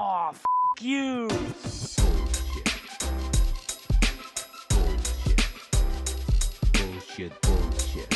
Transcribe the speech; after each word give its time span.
Oh, 0.00 0.30
f 0.32 0.44
you. 0.80 1.28
Bullshit, 6.72 7.32
bullshit. 7.42 8.08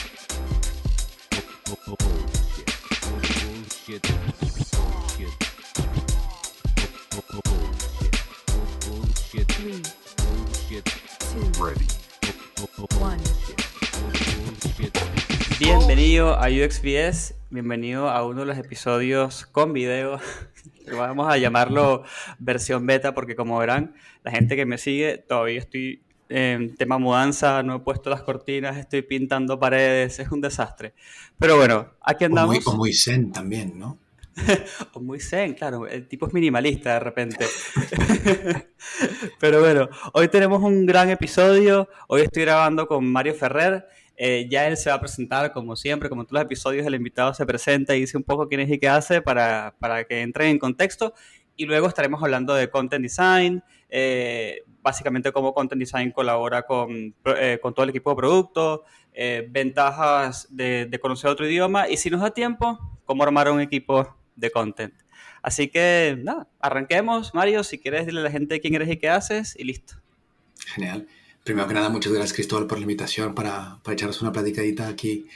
Bu- 1.67 1.77
bu- 1.87 1.97
Bullshit. 1.99 2.69
Bullshit. 3.43 4.03
Bullshit. 4.73 5.35
Bu- 7.11 7.27
bu- 7.33 7.43
Bullshit. 8.87 9.49
Bullshit. 9.59 10.87
Ready. 11.59 11.89
Bullshit. 12.99 13.59
Bienvenido 15.59 16.35
a 16.35 16.49
UXPS, 16.49 17.35
bienvenido 17.51 18.09
a 18.09 18.25
uno 18.27 18.41
de 18.41 18.47
los 18.47 18.59
episodios 18.59 19.47
con 19.47 19.73
video. 19.73 20.19
Vamos 20.97 21.33
a 21.33 21.39
llamarlo 21.39 22.05
versión 22.39 22.87
beta 22.87 23.15
porque 23.15 23.37
como 23.37 23.59
verán, 23.59 23.95
la 24.23 24.31
gente 24.31 24.57
que 24.57 24.67
me 24.67 24.79
sigue, 24.79 25.19
todavía 25.19 25.59
estoy 25.59 26.03
en 26.29 26.75
tema 26.77 26.99
mudanza, 26.99 27.63
no 27.63 27.77
he 27.77 27.81
puesto 27.81 28.09
las 28.09 28.23
cortinas, 28.23 28.77
estoy 28.79 29.03
pintando 29.03 29.59
paredes, 29.59 30.19
es 30.19 30.31
un 30.31 30.41
desastre. 30.41 30.95
Pero 31.39 31.57
bueno, 31.57 31.91
aquí 32.01 32.25
O 32.25 32.29
muy, 32.29 32.39
andamos. 32.39 32.67
o 32.67 32.77
muy 32.77 32.93
zen 32.93 33.33
también, 33.33 33.79
¿no? 33.79 33.99
O 34.95 35.01
muy 35.01 35.21
zen, 35.21 35.55
claro, 35.55 35.87
el 35.87 36.09
tipo 36.09 36.27
es 36.27 36.33
minimalista 36.33 36.95
de 36.95 37.01
repente. 37.01 37.47
Pero 39.41 39.61
bueno, 39.61 39.89
hoy 40.15 40.29
tenemos 40.29 40.63
un 40.63 40.87
gran 40.87 41.11
episodio. 41.11 41.89
Hoy 42.09 42.23
estoy 42.23 42.45
grabando 42.45 42.87
con 42.87 43.05
Mario 43.05 43.35
Ferrer. 43.35 43.87
Eh, 44.25 44.47
ya 44.49 44.69
él 44.69 44.77
se 44.77 44.89
va 44.89 44.95
a 44.95 45.01
presentar, 45.01 45.53
como 45.53 45.75
siempre, 45.75 46.09
como 46.09 46.21
en 46.21 46.29
todos 46.29 46.39
los 46.39 46.45
episodios, 46.45 46.87
el 46.87 46.95
invitado 46.95 47.35
se 47.35 47.45
presenta 47.45 47.97
y 47.97 48.01
dice 48.03 48.17
un 48.17 48.23
poco 48.23 48.47
quién 48.47 48.61
es 48.61 48.71
y 48.71 48.79
qué 48.79 48.89
hace 48.89 49.21
para, 49.21 49.75
para 49.81 50.05
que 50.05 50.21
entren 50.21 50.51
en 50.51 50.59
contexto. 50.61 51.13
Y 51.57 51.67
luego 51.67 51.89
estaremos 51.89 52.23
hablando 52.23 52.55
de 52.55 52.71
content 52.71 53.03
design, 53.03 53.65
eh, 53.89 54.63
básicamente 54.81 55.33
cómo 55.33 55.53
content 55.53 55.81
design 55.81 56.13
colabora 56.13 56.63
con, 56.63 57.17
eh, 57.37 57.59
con 57.61 57.75
todo 57.75 57.83
el 57.83 57.91
equipo 57.91 58.11
de 58.11 58.17
producto, 58.17 58.85
eh, 59.13 59.45
ventajas 59.51 60.47
de, 60.51 60.87
de 60.87 61.01
conocer 61.01 61.29
otro 61.29 61.45
idioma 61.45 61.89
y 61.89 61.97
si 61.97 62.09
nos 62.09 62.21
da 62.21 62.31
tiempo, 62.31 62.79
cómo 63.05 63.25
armar 63.25 63.51
un 63.51 63.61
equipo 63.61 64.17
de 64.37 64.53
content. 64.53 64.95
Así 65.43 65.67
que 65.67 66.17
nada, 66.23 66.47
arranquemos. 66.61 67.35
Mario, 67.35 67.65
si 67.65 67.81
quieres, 67.81 68.07
dile 68.07 68.21
a 68.21 68.23
la 68.23 68.31
gente 68.31 68.61
quién 68.61 68.77
eres 68.77 68.89
y 68.89 68.99
qué 68.99 69.09
haces 69.09 69.57
y 69.59 69.65
listo. 69.65 69.95
Genial. 70.75 71.09
Primero 71.45 71.67
que 71.67 71.75
nada, 71.75 71.89
muchas 71.89 72.13
gracias 72.13 72.35
Cristóbal 72.35 72.67
por 72.67 72.79
la 72.79 72.83
invitación 72.83 73.35
para, 73.35 73.79
para 73.83 73.95
echarnos 73.95 74.23
una 74.23 74.33
platicadita 74.33 74.87
aquí. 74.89 75.27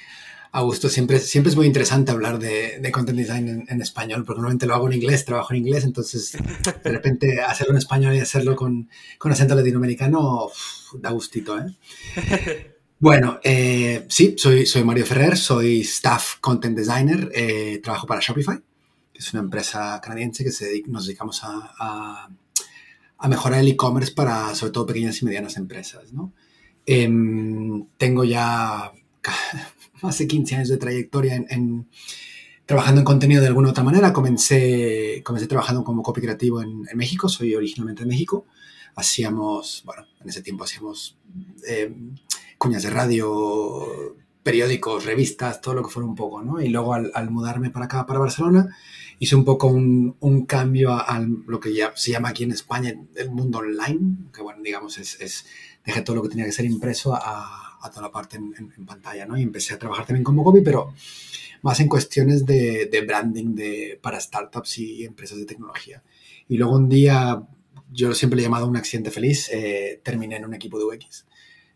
A 0.53 0.62
gusto, 0.62 0.89
siempre, 0.89 1.19
siempre 1.21 1.51
es 1.51 1.57
muy 1.57 1.67
interesante 1.67 2.12
hablar 2.12 2.39
de, 2.39 2.79
de 2.81 2.93
content 2.93 3.19
design 3.19 3.49
en, 3.49 3.65
en 3.69 3.83
español, 3.83 4.25
porque 4.25 4.39
normalmente 4.39 4.67
lo 4.67 4.75
hago 4.75 4.87
en 4.87 4.95
inglés, 4.95 5.25
trabajo 5.25 5.53
en 5.53 5.59
inglés, 5.59 5.84
entonces 5.84 6.33
de 6.33 6.91
repente 6.91 7.43
hacerlo 7.47 7.73
en 7.73 7.79
español 7.79 8.15
y 8.15 8.21
hacerlo 8.21 8.57
con, 8.57 8.89
con 9.19 9.33
acento 9.33 9.55
latinoamericano 9.55 10.47
uf, 10.47 10.95
da 11.01 11.11
gustito, 11.11 11.59
¿eh? 11.59 12.73
Bueno, 12.99 13.41
eh, 13.45 14.07
sí, 14.09 14.37
soy, 14.39 14.65
soy 14.65 14.83
Mario 14.83 15.05
Ferrer, 15.05 15.37
soy 15.37 15.83
staff 15.83 16.37
content 16.41 16.75
designer, 16.79 17.31
eh, 17.34 17.79
trabajo 17.83 18.07
para 18.07 18.23
Shopify, 18.23 18.57
que 19.12 19.19
es 19.19 19.34
una 19.34 19.43
empresa 19.43 20.01
canadiense 20.03 20.43
que 20.43 20.51
se 20.51 20.65
dedica- 20.65 20.91
nos 20.91 21.05
dedicamos 21.07 21.45
a, 21.45 21.75
a- 21.79 22.29
a 23.19 23.28
mejorar 23.28 23.61
el 23.61 23.69
e-commerce 23.69 24.12
para 24.12 24.55
sobre 24.55 24.72
todo 24.72 24.86
pequeñas 24.86 25.20
y 25.22 25.25
medianas 25.25 25.56
empresas. 25.56 26.12
¿no? 26.12 26.33
Em, 26.84 27.86
tengo 27.97 28.25
ya 28.25 28.92
más 30.03 30.19
de 30.19 30.27
15 30.27 30.55
años 30.56 30.69
de 30.69 30.77
trayectoria 30.77 31.34
en, 31.37 31.47
en- 31.50 31.89
trabajando 32.67 33.00
en 33.00 33.05
contenido 33.05 33.41
de 33.41 33.47
alguna 33.48 33.69
u 33.69 33.70
otra 33.70 33.84
manera. 33.84 34.12
Comencé, 34.12 35.22
comencé 35.25 35.47
trabajando 35.47 35.84
como 35.84 36.03
copy 36.03 36.20
creativo 36.20 36.61
en, 36.62 36.83
en 36.91 36.97
México, 36.98 37.28
soy 37.28 37.55
originalmente 37.55 38.03
de 38.03 38.09
México. 38.09 38.44
Hacíamos, 38.97 39.83
bueno, 39.84 40.05
en 40.20 40.28
ese 40.28 40.42
tiempo 40.42 40.64
hacíamos 40.64 41.17
em, 41.67 42.14
cuñas 42.59 42.83
de 42.83 42.91
radio, 42.91 44.16
periódicos, 44.47 45.05
revistas, 45.05 45.61
todo 45.61 45.75
lo 45.75 45.83
que 45.84 45.91
fuera 45.95 46.07
un 46.09 46.15
poco, 46.23 46.43
¿no? 46.43 46.61
Y 46.61 46.69
luego 46.69 46.95
al, 46.95 47.11
al 47.15 47.31
mudarme 47.31 47.71
para 47.71 47.87
acá, 47.87 48.07
para 48.07 48.21
Barcelona, 48.27 48.62
hice 49.19 49.34
un 49.37 49.45
poco 49.45 49.67
un, 49.69 50.17
un 50.21 50.47
cambio 50.47 50.93
a, 50.93 51.01
a 51.01 51.21
lo 51.21 51.59
que 51.61 51.75
ya 51.75 51.93
se 51.97 52.12
llama 52.12 52.29
aquí 52.31 52.45
en 52.45 52.53
España 52.53 52.95
el 53.17 53.31
mundo 53.31 53.59
online, 53.59 54.31
que 54.34 54.43
bueno, 54.43 54.62
digamos, 54.62 54.99
es, 54.99 55.21
es 55.21 55.47
dejé 55.84 56.03
todo 56.03 56.17
lo 56.17 56.23
que 56.23 56.29
tenía 56.31 56.45
que 56.47 56.53
ser 56.53 56.65
impreso 56.67 57.15
a, 57.15 57.79
a 57.84 57.91
toda 57.91 58.03
la 58.03 58.12
parte 58.12 58.37
en, 58.37 58.55
en- 58.59 58.73
en 58.77 58.87
pantalla, 58.87 59.27
¿no? 59.27 59.37
Y 59.39 59.43
empecé 59.43 59.75
a 59.75 59.79
trabajar 59.79 60.07
también 60.07 60.25
como 60.25 60.45
copy, 60.45 60.61
pero 60.63 60.93
más 61.63 61.81
en 61.81 61.89
cuestiones 61.89 62.47
de, 62.47 62.87
de 62.87 63.01
branding 63.03 63.55
de, 63.55 63.99
para 64.03 64.21
startups 64.21 64.78
y 64.78 65.05
empresas 65.05 65.39
de 65.39 65.47
tecnología. 65.47 66.03
Y 66.49 66.57
luego 66.59 66.77
un 66.77 66.89
día, 66.89 67.43
yo 67.93 68.15
siempre 68.15 68.41
he 68.41 68.43
llamado 68.43 68.67
un 68.67 68.77
accidente 68.77 69.11
feliz, 69.11 69.49
eh, 69.53 70.01
terminé 70.05 70.37
en 70.37 70.45
un 70.45 70.55
equipo 70.55 70.78
de 70.78 70.84
UX. 70.84 71.27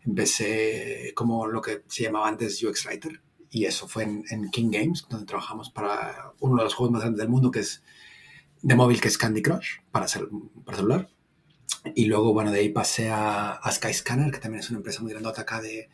Empecé 0.03 1.13
como 1.15 1.45
lo 1.47 1.61
que 1.61 1.83
se 1.87 2.03
llamaba 2.03 2.27
antes 2.27 2.61
UX 2.63 2.85
Writer 2.85 3.21
y 3.49 3.65
eso 3.65 3.87
fue 3.87 4.03
en, 4.03 4.49
King 4.51 4.69
Games, 4.71 5.05
donde 5.09 5.25
trabajamos 5.25 5.69
para 5.69 6.31
uno 6.39 6.57
de 6.57 6.63
los 6.63 6.73
juegos 6.73 6.91
más 6.93 7.01
grandes 7.01 7.19
del 7.19 7.29
mundo 7.29 7.51
que 7.51 7.59
es 7.59 7.83
de 8.61 8.75
móvil, 8.75 9.01
que 9.01 9.07
es 9.09 9.17
Candy 9.17 9.41
Crush, 9.41 9.79
para, 9.91 10.05
cel- 10.07 10.29
para 10.63 10.77
celular. 10.77 11.09
Y 11.95 12.05
luego, 12.05 12.33
bueno, 12.33 12.51
de 12.51 12.59
ahí 12.59 12.69
pasé 12.69 13.09
a, 13.09 13.51
a 13.53 13.71
Skyscanner, 13.71 14.31
que 14.31 14.37
también 14.39 14.59
es 14.61 14.69
una 14.69 14.77
empresa 14.77 15.01
muy 15.01 15.11
grandota 15.11 15.41
acá 15.41 15.59
de, 15.61 15.89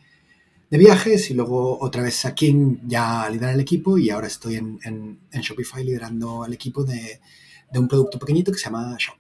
de 0.70 0.78
viajes. 0.78 1.32
Y 1.32 1.34
luego 1.34 1.80
otra 1.80 2.04
vez 2.04 2.26
a 2.26 2.36
King 2.36 2.78
ya 2.86 3.24
a 3.24 3.30
liderar 3.30 3.54
el 3.56 3.62
equipo. 3.62 3.98
Y 3.98 4.10
ahora 4.10 4.28
estoy 4.28 4.56
en, 4.58 4.80
en- 4.84 5.20
en 5.32 5.42
Shopify 5.42 5.84
liderando 5.84 6.46
el 6.46 6.54
equipo 6.54 6.84
de, 6.84 7.22
de 7.72 7.80
un 7.80 7.88
producto 7.88 8.20
pequeñito 8.20 8.52
que 8.52 8.58
se 8.58 8.66
llama 8.66 8.96
Shop. 9.00 9.18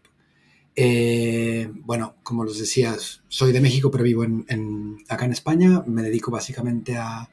Eh, 0.79 1.71
bueno, 1.73 2.17
como 2.23 2.43
los 2.43 2.59
decías, 2.59 3.21
soy 3.29 3.51
de 3.51 3.61
México, 3.61 3.89
pero 3.89 4.03
vivo 4.03 4.23
en, 4.23 4.45
en- 4.47 4.97
acá 5.09 5.25
en 5.25 5.31
España. 5.31 5.83
Me 5.87 6.03
dedico 6.03 6.29
básicamente 6.31 6.97
a, 6.97 7.29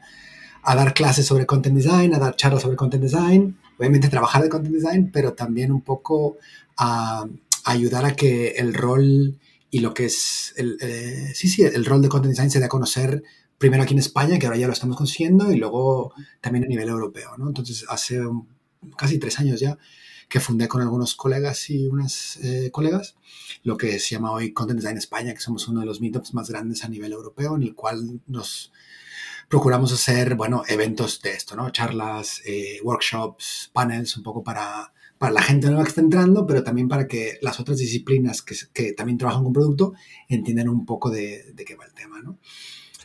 a 0.62 0.74
dar 0.76 0.94
clases 0.94 1.26
sobre 1.26 1.44
content 1.46 1.76
design, 1.76 2.14
a 2.14 2.18
dar 2.18 2.36
charlas 2.36 2.62
sobre 2.62 2.76
content 2.76 3.02
design, 3.02 3.58
obviamente 3.78 4.08
trabajar 4.08 4.42
de 4.42 4.48
content 4.48 4.74
design, 4.74 5.10
pero 5.12 5.34
también 5.34 5.72
un 5.72 5.82
poco 5.82 6.38
a, 6.78 7.26
a 7.64 7.70
ayudar 7.70 8.06
a 8.06 8.16
que 8.16 8.50
el 8.52 8.72
rol 8.74 9.38
y 9.70 9.80
lo 9.80 9.92
que 9.92 10.06
es 10.06 10.54
el, 10.56 10.78
eh, 10.80 11.32
sí, 11.34 11.48
sí, 11.48 11.62
el 11.62 11.84
rol 11.84 12.00
de 12.02 12.08
content 12.08 12.30
design 12.32 12.50
se 12.50 12.60
dé 12.60 12.66
a 12.66 12.68
conocer 12.68 13.22
primero 13.58 13.82
aquí 13.82 13.92
en 13.94 14.00
España, 14.00 14.38
que 14.38 14.46
ahora 14.46 14.58
ya 14.58 14.66
lo 14.68 14.72
estamos 14.72 14.96
consiguiendo, 14.96 15.52
y 15.52 15.56
luego 15.56 16.12
también 16.40 16.64
a 16.64 16.68
nivel 16.68 16.88
europeo, 16.88 17.36
¿no? 17.38 17.48
Entonces, 17.48 17.84
hace 17.88 18.20
un- 18.26 18.48
casi 18.96 19.18
tres 19.18 19.38
años 19.40 19.60
ya 19.60 19.78
que 20.28 20.40
fundé 20.40 20.68
con 20.68 20.82
algunos 20.82 21.14
colegas 21.14 21.70
y 21.70 21.86
unas 21.86 22.36
eh, 22.42 22.70
colegas 22.70 23.16
lo 23.62 23.76
que 23.76 23.98
se 23.98 24.14
llama 24.14 24.32
hoy 24.32 24.52
Content 24.52 24.80
Design 24.80 24.98
España, 24.98 25.34
que 25.34 25.40
somos 25.40 25.68
uno 25.68 25.80
de 25.80 25.86
los 25.86 26.00
meetups 26.00 26.34
más 26.34 26.50
grandes 26.50 26.84
a 26.84 26.88
nivel 26.88 27.12
europeo, 27.12 27.56
en 27.56 27.62
el 27.62 27.74
cual 27.74 28.20
nos 28.26 28.72
procuramos 29.48 29.92
hacer, 29.92 30.34
bueno, 30.34 30.62
eventos 30.68 31.20
de 31.22 31.32
esto, 31.32 31.56
¿no? 31.56 31.70
Charlas, 31.70 32.42
eh, 32.44 32.78
workshops, 32.82 33.70
panels, 33.72 34.16
un 34.16 34.22
poco 34.22 34.42
para, 34.42 34.92
para 35.18 35.32
la 35.32 35.42
gente 35.42 35.68
nueva 35.68 35.84
que 35.84 35.90
está 35.90 36.00
entrando, 36.00 36.46
pero 36.46 36.62
también 36.62 36.88
para 36.88 37.06
que 37.06 37.38
las 37.40 37.60
otras 37.60 37.78
disciplinas 37.78 38.42
que, 38.42 38.54
que 38.72 38.92
también 38.92 39.18
trabajan 39.18 39.44
con 39.44 39.52
producto 39.52 39.94
entiendan 40.28 40.68
un 40.68 40.84
poco 40.84 41.10
de, 41.10 41.52
de 41.52 41.64
qué 41.64 41.74
va 41.74 41.86
el 41.86 41.94
tema, 41.94 42.20
¿no? 42.20 42.38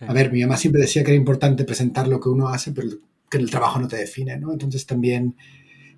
A 0.08 0.14
ver, 0.14 0.32
mi 0.32 0.42
mamá 0.42 0.56
siempre 0.56 0.82
decía 0.82 1.04
que 1.04 1.12
era 1.12 1.20
importante 1.20 1.66
presentar 1.66 2.08
lo 2.08 2.22
que 2.22 2.30
uno 2.30 2.48
hace, 2.48 2.72
pero 2.72 2.90
que 3.30 3.38
el 3.38 3.50
trabajo 3.50 3.80
no 3.80 3.88
te 3.88 3.98
define, 3.98 4.38
¿no? 4.38 4.52
Entonces 4.52 4.86
también, 4.86 5.36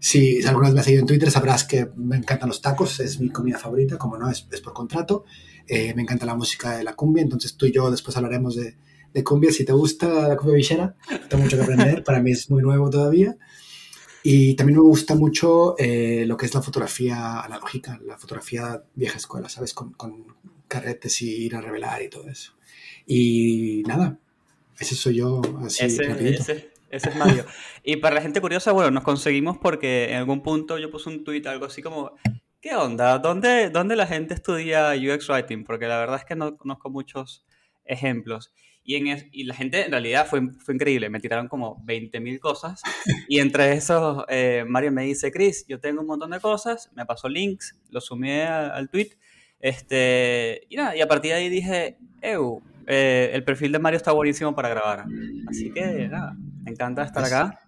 si 0.03 0.41
alguna 0.43 0.67
vez 0.69 0.73
me 0.73 0.79
has 0.79 0.85
seguido 0.85 1.01
en 1.01 1.07
Twitter, 1.07 1.29
sabrás 1.29 1.63
que 1.63 1.87
me 1.95 2.17
encantan 2.17 2.49
los 2.49 2.59
tacos, 2.59 2.99
es 2.99 3.19
mi 3.19 3.29
comida 3.29 3.59
favorita, 3.59 3.99
como 3.99 4.17
no, 4.17 4.31
es, 4.31 4.47
es 4.51 4.59
por 4.59 4.73
contrato. 4.73 5.25
Eh, 5.67 5.93
me 5.93 6.01
encanta 6.01 6.25
la 6.25 6.33
música 6.35 6.75
de 6.75 6.83
la 6.83 6.95
cumbia, 6.95 7.21
entonces 7.21 7.55
tú 7.55 7.67
y 7.67 7.71
yo 7.71 7.91
después 7.91 8.17
hablaremos 8.17 8.55
de, 8.55 8.75
de 9.13 9.23
cumbia. 9.23 9.51
Si 9.51 9.63
te 9.63 9.73
gusta 9.73 10.27
la 10.27 10.35
cumbia 10.35 10.55
villera, 10.55 10.95
tengo 11.29 11.43
mucho 11.43 11.55
que 11.55 11.63
aprender, 11.63 12.03
para 12.03 12.19
mí 12.19 12.31
es 12.31 12.49
muy 12.49 12.63
nuevo 12.63 12.89
todavía. 12.89 13.37
Y 14.23 14.55
también 14.55 14.77
me 14.79 14.83
gusta 14.83 15.13
mucho 15.15 15.75
eh, 15.77 16.25
lo 16.25 16.35
que 16.35 16.47
es 16.47 16.53
la 16.55 16.61
fotografía 16.63 17.41
analógica, 17.41 17.99
la 18.05 18.17
fotografía 18.17 18.83
vieja 18.95 19.17
escuela, 19.17 19.49
¿sabes? 19.49 19.73
Con, 19.73 19.93
con 19.93 20.25
carretes 20.67 21.21
y 21.21 21.29
ir 21.45 21.55
a 21.55 21.61
revelar 21.61 22.01
y 22.01 22.09
todo 22.09 22.27
eso. 22.27 22.53
Y 23.05 23.83
nada, 23.87 24.17
ese 24.79 24.95
soy 24.95 25.15
yo, 25.17 25.41
así 25.63 25.85
Ese, 25.85 26.03
rapidito. 26.03 26.41
ese- 26.41 26.70
ese 26.91 27.09
es 27.09 27.15
Mario. 27.15 27.45
Y 27.83 27.97
para 27.97 28.15
la 28.15 28.21
gente 28.21 28.41
curiosa, 28.41 28.71
bueno, 28.71 28.91
nos 28.91 29.03
conseguimos 29.03 29.57
porque 29.57 30.09
en 30.11 30.17
algún 30.17 30.41
punto 30.43 30.77
yo 30.77 30.91
puse 30.91 31.09
un 31.09 31.23
tweet, 31.23 31.43
algo 31.47 31.65
así 31.65 31.81
como, 31.81 32.15
¿qué 32.61 32.75
onda? 32.75 33.17
¿Dónde, 33.19 33.69
dónde 33.69 33.95
la 33.95 34.05
gente 34.07 34.33
estudia 34.33 34.91
UX 34.93 35.27
Writing? 35.29 35.63
Porque 35.63 35.87
la 35.87 35.97
verdad 35.99 36.17
es 36.17 36.25
que 36.25 36.35
no 36.35 36.57
conozco 36.57 36.89
muchos 36.89 37.45
ejemplos. 37.85 38.53
Y, 38.83 38.95
en 38.95 39.07
es- 39.07 39.27
y 39.31 39.43
la 39.43 39.53
gente 39.53 39.85
en 39.85 39.91
realidad 39.91 40.25
fue, 40.27 40.41
fue 40.63 40.73
increíble, 40.73 41.09
me 41.09 41.19
tiraron 41.19 41.47
como 41.47 41.83
20.000 41.85 42.39
cosas. 42.39 42.81
Y 43.27 43.39
entre 43.39 43.73
esos, 43.73 44.23
eh, 44.27 44.65
Mario 44.67 44.91
me 44.91 45.03
dice, 45.03 45.31
Chris, 45.31 45.65
yo 45.67 45.79
tengo 45.79 46.01
un 46.01 46.07
montón 46.07 46.31
de 46.31 46.39
cosas, 46.39 46.89
me 46.95 47.05
pasó 47.05 47.29
links, 47.29 47.79
los 47.89 48.05
sumé 48.05 48.43
al 48.43 48.89
tweet. 48.89 49.09
Este, 49.59 50.61
y 50.69 50.75
nada, 50.75 50.95
y 50.95 51.01
a 51.01 51.07
partir 51.07 51.31
de 51.31 51.37
ahí 51.37 51.49
dije, 51.49 51.97
Eu, 52.21 52.61
eh, 52.87 53.31
el 53.33 53.43
perfil 53.43 53.71
de 53.71 53.79
Mario 53.79 53.97
está 53.97 54.11
buenísimo 54.11 54.55
para 54.55 54.69
grabar. 54.69 55.05
Así 55.47 55.71
que 55.71 56.07
nada, 56.07 56.35
me 56.63 56.71
encanta 56.71 57.03
estar 57.03 57.23
acá. 57.23 57.59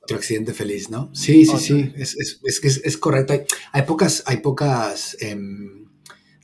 Otro 0.00 0.16
accidente 0.16 0.54
feliz, 0.54 0.88
¿no? 0.88 1.14
Sí, 1.14 1.44
sí, 1.44 1.58
sí, 1.58 1.92
es, 1.96 2.16
es, 2.16 2.80
es, 2.84 2.96
correcto. 2.96 3.34
Hay, 3.34 3.42
hay 3.72 3.82
pocas, 3.82 4.22
hay 4.26 4.38
pocas 4.38 5.16
em, 5.20 5.78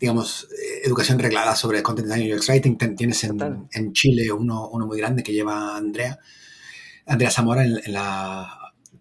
digamos, 0.04 0.48
eh, 0.52 0.82
educación 0.84 1.18
reglada 1.18 1.56
sobre 1.56 1.82
content 1.82 2.08
design 2.08 2.26
y 2.26 2.34
UX 2.34 2.48
writing. 2.48 2.76
Tienes 2.96 3.24
en, 3.24 3.66
en 3.72 3.92
Chile 3.92 4.30
uno, 4.32 4.68
uno 4.68 4.86
muy 4.86 4.98
grande 4.98 5.22
que 5.22 5.32
lleva 5.32 5.76
Andrea, 5.76 6.18
Andrea 7.06 7.30
Zamora 7.30 7.64
en, 7.64 7.80
en 7.82 7.92
la... 7.92 8.58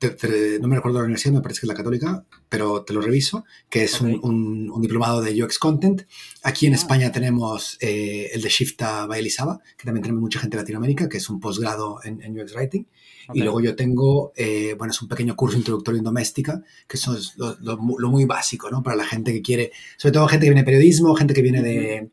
te- 0.09 0.27
te- 0.27 0.59
no 0.59 0.67
me 0.67 0.75
recuerdo 0.75 1.00
la 1.00 1.05
universidad, 1.05 1.33
me 1.33 1.41
parece 1.41 1.61
que 1.61 1.65
es 1.65 1.69
la 1.69 1.73
católica, 1.75 2.25
pero 2.50 2.83
te 2.83 2.94
lo 2.94 3.01
reviso, 3.01 3.45
que 3.69 3.83
es 3.83 4.00
un, 4.01 4.15
Ok. 4.15 4.23
un- 4.25 4.69
un 4.71 4.81
diplomado 4.81 5.21
de 5.21 5.44
UX 5.44 5.59
Content. 5.59 6.03
Aquí 6.44 6.67
en 6.67 6.73
Ah. 6.73 6.77
España 6.77 7.11
tenemos 7.11 7.77
eh, 7.81 8.29
el 8.33 8.41
de 8.41 8.50
Shifta 8.50 9.05
by 9.05 9.19
Elizaba, 9.19 9.59
que 9.77 9.85
también 9.85 10.01
tenemos 10.03 10.21
mucha 10.21 10.39
gente 10.39 10.57
de 10.57 10.63
Latinoamérica, 10.63 11.09
que 11.09 11.17
es 11.17 11.29
un 11.29 11.39
posgrado 11.39 12.00
en, 12.03 12.21
en 12.21 12.39
UX 12.39 12.53
Writing. 12.55 12.85
Y 13.33 13.39
luego 13.41 13.61
yo 13.61 13.73
tengo, 13.75 14.33
eh, 14.35 14.75
bueno, 14.77 14.91
es 14.91 15.01
un 15.01 15.07
pequeño 15.07 15.33
curso 15.35 15.57
introductorio 15.57 15.97
en 16.00 16.03
doméstica, 16.03 16.61
que 16.88 16.97
eso 16.97 17.15
es 17.17 17.38
lo, 17.38 17.56
lo 17.61 17.77
mu- 17.77 17.97
lo 17.97 18.09
muy 18.09 18.25
básico, 18.25 18.69
¿no? 18.69 18.83
Para 18.83 18.97
la 18.97 19.06
gente 19.06 19.31
que 19.31 19.41
quiere, 19.41 19.71
sobre 19.97 20.11
todo 20.11 20.27
gente 20.27 20.45
que 20.45 20.49
viene 20.49 20.61
de 20.61 20.65
periodismo, 20.65 21.15
gente 21.15 21.33
que 21.33 21.41
viene 21.41 21.61
de, 21.61 22.09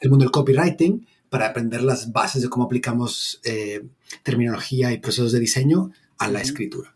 del 0.00 0.10
mundo 0.10 0.24
del 0.24 0.30
copywriting, 0.30 1.06
para 1.28 1.46
aprender 1.48 1.82
las 1.82 2.12
bases 2.12 2.42
de 2.42 2.48
cómo 2.48 2.66
aplicamos 2.66 3.40
eh, 3.42 3.82
terminología 4.22 4.92
y 4.92 4.98
procesos 4.98 5.32
de 5.32 5.40
diseño 5.40 5.90
a 6.18 6.28
la 6.28 6.40
escritura. 6.42 6.94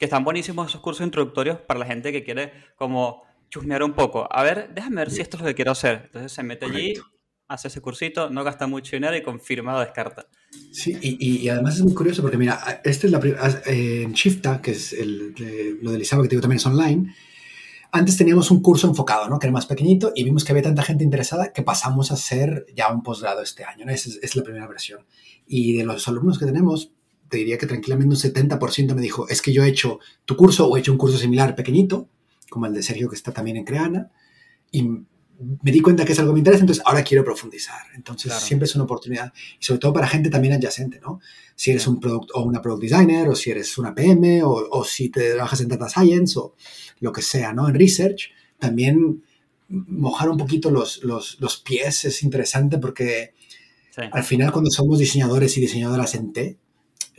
Que 0.00 0.06
están 0.06 0.24
buenísimos 0.24 0.70
esos 0.70 0.80
cursos 0.80 1.04
introductorios 1.04 1.58
para 1.60 1.78
la 1.78 1.84
gente 1.84 2.10
que 2.10 2.24
quiere 2.24 2.52
como 2.74 3.22
chusmear 3.50 3.82
un 3.82 3.92
poco. 3.92 4.26
A 4.30 4.42
ver, 4.42 4.70
déjame 4.74 4.96
ver 4.96 5.10
si 5.10 5.20
esto 5.20 5.36
es 5.36 5.42
lo 5.42 5.48
que 5.48 5.54
quiero 5.54 5.72
hacer. 5.72 6.04
Entonces 6.06 6.32
se 6.32 6.42
mete 6.42 6.64
allí, 6.64 6.94
Correcto. 6.94 7.18
hace 7.48 7.68
ese 7.68 7.82
cursito, 7.82 8.30
no 8.30 8.42
gasta 8.42 8.66
mucho 8.66 8.96
dinero 8.96 9.14
y 9.14 9.22
confirma 9.22 9.76
o 9.76 9.80
descarta. 9.80 10.26
Sí, 10.72 10.96
y, 11.02 11.42
y- 11.44 11.48
además 11.50 11.76
es 11.76 11.82
muy 11.82 11.92
curioso 11.92 12.22
porque, 12.22 12.38
mira, 12.38 12.80
esta 12.82 13.06
es 13.06 13.12
la 13.12 13.20
eh, 13.66 14.02
en 14.04 14.12
Shifta, 14.14 14.62
que 14.62 14.70
es 14.70 14.94
el, 14.94 15.34
lo 15.82 15.90
de 15.90 15.96
Elizabeth 15.96 16.22
que 16.24 16.28
te 16.30 16.34
digo 16.36 16.40
también 16.42 16.56
es 16.56 16.66
online. 16.66 17.14
Antes 17.92 18.16
teníamos 18.16 18.50
un 18.50 18.62
curso 18.62 18.86
enfocado, 18.88 19.28
¿no? 19.28 19.38
Que 19.38 19.48
era 19.48 19.52
más 19.52 19.66
pequeñito 19.66 20.12
y 20.14 20.24
vimos 20.24 20.44
que 20.44 20.52
había 20.52 20.62
tanta 20.62 20.82
gente 20.82 21.04
interesada 21.04 21.52
que 21.52 21.62
pasamos 21.62 22.10
a 22.10 22.14
hacer 22.14 22.64
ya 22.74 22.90
un 22.90 23.02
posgrado 23.02 23.42
este 23.42 23.64
año, 23.64 23.84
¿no? 23.84 23.92
Esa 23.92 24.08
es, 24.08 24.18
es 24.22 24.34
la 24.36 24.44
primera 24.44 24.66
versión. 24.66 25.04
Y 25.46 25.76
de 25.76 25.84
los 25.84 26.08
alumnos 26.08 26.38
que 26.38 26.46
tenemos, 26.46 26.92
te 27.30 27.38
diría 27.38 27.56
que 27.56 27.66
tranquilamente 27.66 28.14
un 28.14 28.20
70% 28.20 28.94
me 28.94 29.00
dijo, 29.00 29.26
es 29.28 29.40
que 29.40 29.52
yo 29.52 29.64
he 29.64 29.68
hecho 29.68 30.00
tu 30.26 30.36
curso 30.36 30.66
o 30.68 30.76
he 30.76 30.80
hecho 30.80 30.92
un 30.92 30.98
curso 30.98 31.16
similar 31.16 31.54
pequeñito, 31.54 32.08
como 32.50 32.66
el 32.66 32.74
de 32.74 32.82
Sergio 32.82 33.08
que 33.08 33.16
está 33.16 33.32
también 33.32 33.56
en 33.56 33.64
Creana, 33.64 34.10
y 34.72 34.82
me 34.82 35.72
di 35.72 35.80
cuenta 35.80 36.04
que 36.04 36.12
es 36.12 36.18
algo 36.18 36.32
que 36.32 36.34
me 36.34 36.40
interesa, 36.40 36.60
entonces 36.62 36.84
ahora 36.86 37.02
quiero 37.02 37.24
profundizar. 37.24 37.80
Entonces 37.94 38.30
Claro. 38.30 38.44
siempre 38.44 38.66
es 38.66 38.74
una 38.74 38.84
oportunidad, 38.84 39.32
y 39.58 39.64
sobre 39.64 39.78
todo 39.78 39.92
para 39.94 40.06
gente 40.06 40.28
también 40.28 40.52
adyacente, 40.54 41.00
¿no? 41.00 41.20
Si 41.54 41.70
eres 41.70 41.86
un 41.86 41.98
product 41.98 42.30
o 42.34 42.42
una 42.42 42.60
product 42.60 42.82
designer, 42.82 43.28
o 43.28 43.34
si 43.34 43.50
eres 43.50 43.78
una 43.78 43.94
PM, 43.94 44.42
o, 44.42 44.50
o 44.70 44.84
si 44.84 45.08
te 45.08 45.32
trabajas 45.32 45.60
en 45.62 45.68
data 45.68 45.88
science, 45.88 46.38
o 46.38 46.54
lo 47.00 47.12
que 47.12 47.22
sea, 47.22 47.52
¿no? 47.54 47.68
En 47.68 47.74
research, 47.74 48.30
también 48.58 49.22
mojar 49.68 50.28
un 50.28 50.36
poquito 50.36 50.70
los, 50.70 51.02
los, 51.04 51.40
los 51.40 51.56
pies 51.58 52.04
es 52.04 52.22
interesante 52.22 52.78
porque 52.78 53.32
Sí. 53.94 54.02
al 54.12 54.22
final 54.22 54.52
cuando 54.52 54.70
somos 54.70 54.98
diseñadores 55.00 55.56
y 55.56 55.60
diseñadoras 55.60 56.14
en 56.14 56.32
T, 56.32 56.58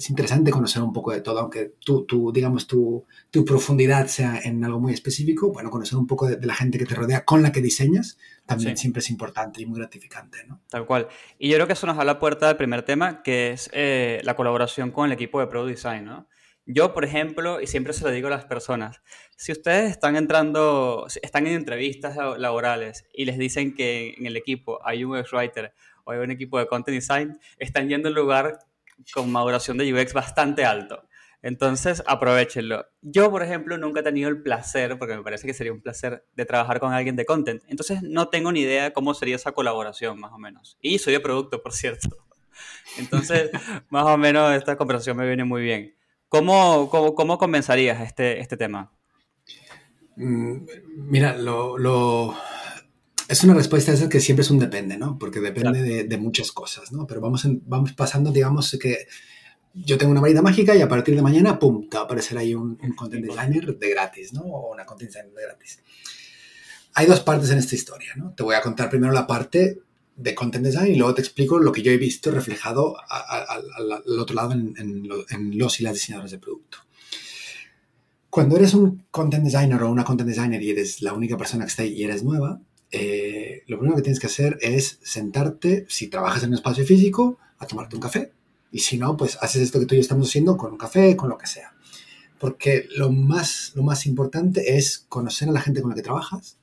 es 0.01 0.09
interesante 0.09 0.51
conocer 0.51 0.81
un 0.81 0.91
poco 0.93 1.11
de 1.11 1.21
todo, 1.21 1.39
aunque 1.39 1.73
tu, 1.79 2.05
tu, 2.05 2.31
digamos, 2.31 2.65
tu, 2.67 3.05
tu 3.29 3.45
profundidad 3.45 4.07
sea 4.07 4.39
en 4.43 4.63
algo 4.65 4.79
muy 4.79 4.93
específico, 4.93 5.51
bueno, 5.51 5.69
conocer 5.69 5.97
un 5.97 6.07
poco 6.07 6.27
de, 6.27 6.37
de 6.37 6.47
la 6.47 6.55
gente 6.55 6.77
que 6.77 6.85
te 6.85 6.95
rodea 6.95 7.23
con 7.23 7.41
la 7.43 7.51
que 7.51 7.61
diseñas 7.61 8.17
también 8.45 8.75
Sí. 8.75 8.81
siempre 8.81 8.99
es 9.01 9.09
importante 9.09 9.61
y 9.61 9.65
muy 9.65 9.79
gratificante, 9.79 10.43
¿no? 10.47 10.59
Tal 10.69 10.85
cual. 10.85 11.07
Y 11.37 11.49
yo 11.49 11.55
creo 11.55 11.67
que 11.67 11.73
eso 11.73 11.85
nos 11.87 11.97
da 11.97 12.03
la 12.03 12.19
puerta 12.19 12.49
al 12.49 12.57
primer 12.57 12.83
tema, 12.83 13.21
que 13.23 13.51
es 13.51 13.69
eh, 13.73 14.19
la 14.23 14.35
colaboración 14.35 14.91
con 14.91 15.05
el 15.05 15.11
equipo 15.11 15.39
de 15.39 15.47
Product 15.47 15.75
Design, 15.75 16.05
¿no? 16.05 16.27
Yo, 16.65 16.93
por 16.93 17.05
ejemplo, 17.05 17.59
y 17.61 17.67
siempre 17.67 17.91
se 17.93 18.03
lo 18.03 18.11
digo 18.11 18.27
a 18.27 18.31
las 18.31 18.45
personas, 18.45 19.01
si 19.35 19.51
ustedes 19.51 19.89
están 19.91 20.15
entrando, 20.15 21.07
están 21.21 21.47
en 21.47 21.53
entrevistas 21.53 22.15
labo- 22.15 22.37
laborales 22.37 23.05
y 23.13 23.25
les 23.25 23.37
dicen 23.37 23.73
que 23.75 24.13
en 24.17 24.25
el 24.25 24.37
equipo 24.37 24.79
hay 24.85 25.03
un 25.03 25.17
UX 25.17 25.31
Writer 25.33 25.73
o 26.03 26.11
hay 26.11 26.19
un 26.19 26.31
equipo 26.31 26.59
de 26.59 26.67
Content 26.67 26.95
Design, 26.95 27.39
están 27.57 27.87
yendo 27.89 28.09
a 28.09 28.11
un 28.11 28.15
lugar 28.15 28.59
con 29.13 29.31
maduración 29.31 29.77
de 29.77 29.93
UX 29.93 30.13
bastante 30.13 30.65
alto. 30.65 31.03
Entonces, 31.43 32.03
aprovechenlo. 32.05 32.85
Yo, 33.01 33.31
por 33.31 33.41
ejemplo, 33.41 33.77
nunca 33.77 34.01
he 34.01 34.03
tenido 34.03 34.29
el 34.29 34.43
placer, 34.43 34.99
porque 34.99 35.15
me 35.15 35.23
parece 35.23 35.47
que 35.47 35.55
sería 35.55 35.73
un 35.73 35.81
placer, 35.81 36.23
de 36.35 36.45
trabajar 36.45 36.79
con 36.79 36.93
alguien 36.93 37.15
de 37.15 37.25
content. 37.25 37.63
Entonces, 37.67 38.03
no 38.03 38.29
tengo 38.29 38.51
ni 38.51 38.61
idea 38.61 38.93
cómo 38.93 39.13
sería 39.15 39.37
esa 39.37 39.51
colaboración, 39.51 40.19
más 40.19 40.31
o 40.33 40.37
menos. 40.37 40.77
Y 40.81 40.99
soy 40.99 41.13
de 41.13 41.19
producto, 41.19 41.63
por 41.63 41.73
cierto. 41.73 42.09
Entonces, 42.99 43.49
más 43.89 44.05
o 44.05 44.17
menos, 44.17 44.53
esta 44.53 44.75
conversación 44.77 45.17
me 45.17 45.25
viene 45.25 45.43
muy 45.43 45.63
bien. 45.63 45.95
¿Cómo, 46.29 46.89
cómo, 46.89 47.15
cómo 47.15 47.37
comenzarías 47.39 48.01
este, 48.01 48.39
este 48.39 48.55
tema? 48.55 48.93
Mm, 50.15 50.65
Mira, 50.95 51.35
lo, 51.37 51.77
lo- 51.77 52.35
es 53.31 53.43
una 53.43 53.53
respuesta 53.53 53.91
esa 53.93 54.09
que 54.09 54.19
siempre 54.19 54.41
es 54.43 54.51
un 54.51 54.59
depende, 54.59 54.97
¿no? 54.97 55.17
Porque 55.17 55.39
depende 55.39 55.79
Claro. 55.79 55.85
de, 55.85 56.03
de 56.03 56.17
muchas 56.17 56.51
cosas, 56.51 56.91
¿no? 56.91 57.07
Pero 57.07 57.21
vamos, 57.21 57.45
en- 57.45 57.61
vamos 57.65 57.93
pasando, 57.93 58.31
digamos, 58.31 58.77
que 58.79 59.07
yo 59.73 59.97
tengo 59.97 60.11
una 60.11 60.21
varita 60.21 60.41
mágica 60.41 60.75
y 60.75 60.81
a 60.81 60.89
partir 60.89 61.15
de 61.15 61.21
mañana, 61.21 61.57
¡pum!, 61.57 61.87
te 61.89 61.95
va 61.97 62.03
a 62.03 62.05
aparecer 62.05 62.37
ahí 62.37 62.53
un, 62.53 62.77
un 62.83 62.93
content 62.93 63.25
designer 63.25 63.77
de 63.77 63.89
gratis, 63.89 64.33
¿no? 64.33 64.41
O 64.41 64.73
una 64.73 64.85
content 64.85 65.09
designer 65.11 65.33
de 65.33 65.43
gratis. 65.43 65.79
Hay 66.93 67.05
dos 67.07 67.21
partes 67.21 67.49
en 67.51 67.57
esta 67.59 67.73
historia, 67.75 68.13
¿no? 68.17 68.33
Te 68.35 68.43
voy 68.43 68.55
a 68.55 68.61
contar 68.61 68.89
primero 68.89 69.13
la 69.13 69.25
parte 69.27 69.79
de 70.17 70.35
content 70.35 70.65
design 70.65 70.91
y 70.91 70.97
luego 70.97 71.15
te 71.15 71.21
explico 71.21 71.57
lo 71.57 71.71
que 71.71 71.81
yo 71.83 71.91
he 71.91 71.97
visto 71.97 72.31
reflejado 72.31 72.97
a- 72.99 73.03
a- 73.17 73.43
al- 73.77 73.91
al 74.05 74.19
otro 74.19 74.35
lado 74.35 74.51
en, 74.51 74.73
en 74.77 75.07
en 75.29 75.57
los 75.57 75.79
y 75.79 75.83
las 75.83 75.93
diseñadoras 75.93 76.31
de 76.31 76.37
producto. 76.39 76.79
Cuando 78.29 78.55
eres 78.57 78.73
un 78.73 79.05
content 79.11 79.43
designer 79.43 79.81
o 79.83 79.89
una 79.91 80.03
content 80.03 80.27
designer 80.29 80.61
y 80.61 80.69
eres 80.71 81.01
la 81.01 81.13
única 81.13 81.37
persona 81.37 81.63
que 81.65 81.69
está 81.69 81.83
ahí 81.83 81.93
y 81.93 82.03
eres 82.03 82.23
nueva, 82.23 82.59
eh, 82.91 83.63
lo 83.67 83.77
primero 83.77 83.95
que 83.95 84.03
tienes 84.03 84.19
que 84.19 84.27
hacer 84.27 84.57
es 84.61 84.99
sentarte, 85.01 85.85
si 85.87 86.07
trabajas 86.07 86.43
en 86.43 86.49
un 86.49 86.55
espacio 86.55 86.85
físico, 86.85 87.39
a 87.57 87.65
tomarte 87.65 87.95
un 87.95 88.01
café. 88.01 88.33
Y 88.71 88.79
si 88.79 88.97
no, 88.97 89.15
pues 89.17 89.37
haces 89.41 89.61
esto 89.61 89.79
que 89.79 89.85
tú 89.85 89.95
y 89.95 89.97
yo 89.97 90.01
estamos 90.01 90.27
haciendo 90.27 90.57
con 90.57 90.73
un 90.73 90.77
café, 90.77 91.15
con 91.15 91.29
lo 91.29 91.37
que 91.37 91.47
sea. 91.47 91.73
Porque 92.39 92.87
lo 92.95 93.11
más, 93.11 93.71
lo 93.75 93.83
más 93.83 94.05
importante 94.05 94.77
es 94.77 95.05
conocer 95.09 95.49
a 95.49 95.51
la 95.51 95.61
gente 95.61 95.81
con 95.81 95.89
la 95.91 95.95
que 95.95 96.01
trabajas, 96.01 96.57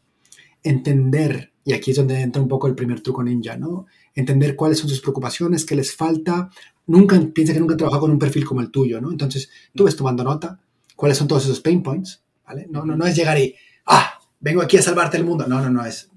entender, 0.63 1.53
y 1.65 1.73
aquí 1.73 1.93
es 1.93 1.97
donde 1.97 2.21
entra 2.21 2.43
un 2.43 2.49
poco 2.49 2.67
el 2.67 2.75
primer 2.75 3.01
truco 3.01 3.23
ninja, 3.23 3.57
¿no? 3.57 3.87
Entender 4.15 4.57
cuáles 4.57 4.79
son 4.79 4.89
sus 4.89 5.01
preocupaciones, 5.01 5.65
qué 5.65 5.77
les 5.77 5.95
falta. 5.95 6.51
Nunca, 6.87 7.21
piensa 7.33 7.53
que 7.53 7.61
nunca 7.61 7.75
he 7.75 7.77
trabajado 7.77 8.03
con 8.03 8.11
un 8.11 8.19
perfil 8.19 8.45
como 8.45 8.61
el 8.61 8.71
tuyo, 8.71 9.01
¿no? 9.01 9.11
Entonces, 9.11 9.51
tú 9.75 9.85
ves 9.85 9.95
tomando 9.95 10.25
nota, 10.25 10.61
cuáles 10.97 11.17
son 11.17 11.29
todos 11.29 11.45
esos 11.45 11.61
pain 11.61 11.83
points, 11.83 12.23
¿vale? 12.45 12.67
No, 12.71 12.85
no, 12.85 12.97
no 12.97 13.07
es 13.07 13.15
llegar 13.15 13.39
y, 13.39 13.55
ah, 13.87 14.19
vengo 14.41 14.63
aquí 14.63 14.79
a 14.79 14.83
salvarte 14.83 15.17
el 15.17 15.25
mundo. 15.25 15.47
No, 15.47 15.61
no, 15.61 15.71
no, 15.71 15.85
es 15.85 16.11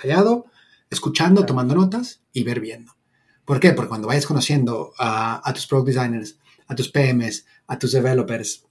callado, 0.00 0.46
escuchando, 0.90 1.40
Claro. 1.40 1.46
tomando 1.46 1.74
notas 1.74 2.22
y 2.32 2.44
ver 2.44 2.60
viendo. 2.60 2.92
¿Por 3.44 3.60
qué? 3.60 3.72
Porque 3.72 3.88
cuando 3.88 4.08
vayas 4.08 4.26
conociendo 4.26 4.92
a, 4.98 5.40
a 5.48 5.52
tus 5.52 5.66
product 5.66 5.88
designers, 5.88 6.38
a 6.68 6.74
tus 6.74 6.88
PMs, 6.88 7.46
a 7.66 7.78
tus 7.78 7.92
developers, 7.92 8.64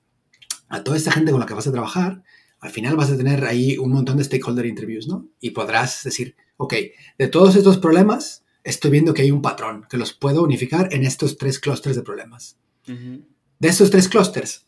a 0.70 0.84
toda 0.84 0.98
esta 0.98 1.12
gente 1.12 1.32
con 1.32 1.40
la 1.40 1.46
que 1.46 1.54
vas 1.54 1.68
a 1.68 1.72
trabajar, 1.72 2.24
al 2.60 2.72
final 2.72 2.96
vas 2.96 3.12
a 3.12 3.18
tener 3.18 3.46
ahí 3.46 3.78
un 3.78 3.92
montón 3.92 4.18
de 4.18 4.24
stakeholder 4.24 4.66
interviews, 4.66 5.08
¿no? 5.08 5.28
Y 5.40 5.52
podrás 5.52 6.04
decir, 6.04 6.36
ok, 6.58 6.74
de 7.18 7.28
todos 7.28 7.56
estos 7.56 7.78
problemas, 7.78 8.44
estoy 8.64 8.92
viendo 8.92 9.14
que 9.14 9.22
hay 9.22 9.32
un 9.32 9.42
patrón, 9.42 9.86
que 9.90 9.98
los 9.98 10.14
puedo 10.14 10.44
unificar 10.44 10.94
en 10.94 11.04
estos 11.06 11.38
tres 11.38 11.60
clústeres 11.60 11.96
de 11.96 12.02
problemas. 12.04 12.58
De 12.88 13.68
estos 13.68 13.90
tres 13.92 14.10
clústeres, 14.10 14.66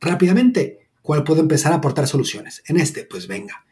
rápidamente, 0.00 0.88
¿cuál 1.02 1.24
puedo 1.24 1.40
empezar 1.40 1.72
a 1.72 1.76
aportar 1.76 2.06
soluciones? 2.06 2.62
En 2.66 2.76
este, 2.78 3.04
pues 3.04 3.26
venga. 3.26 3.64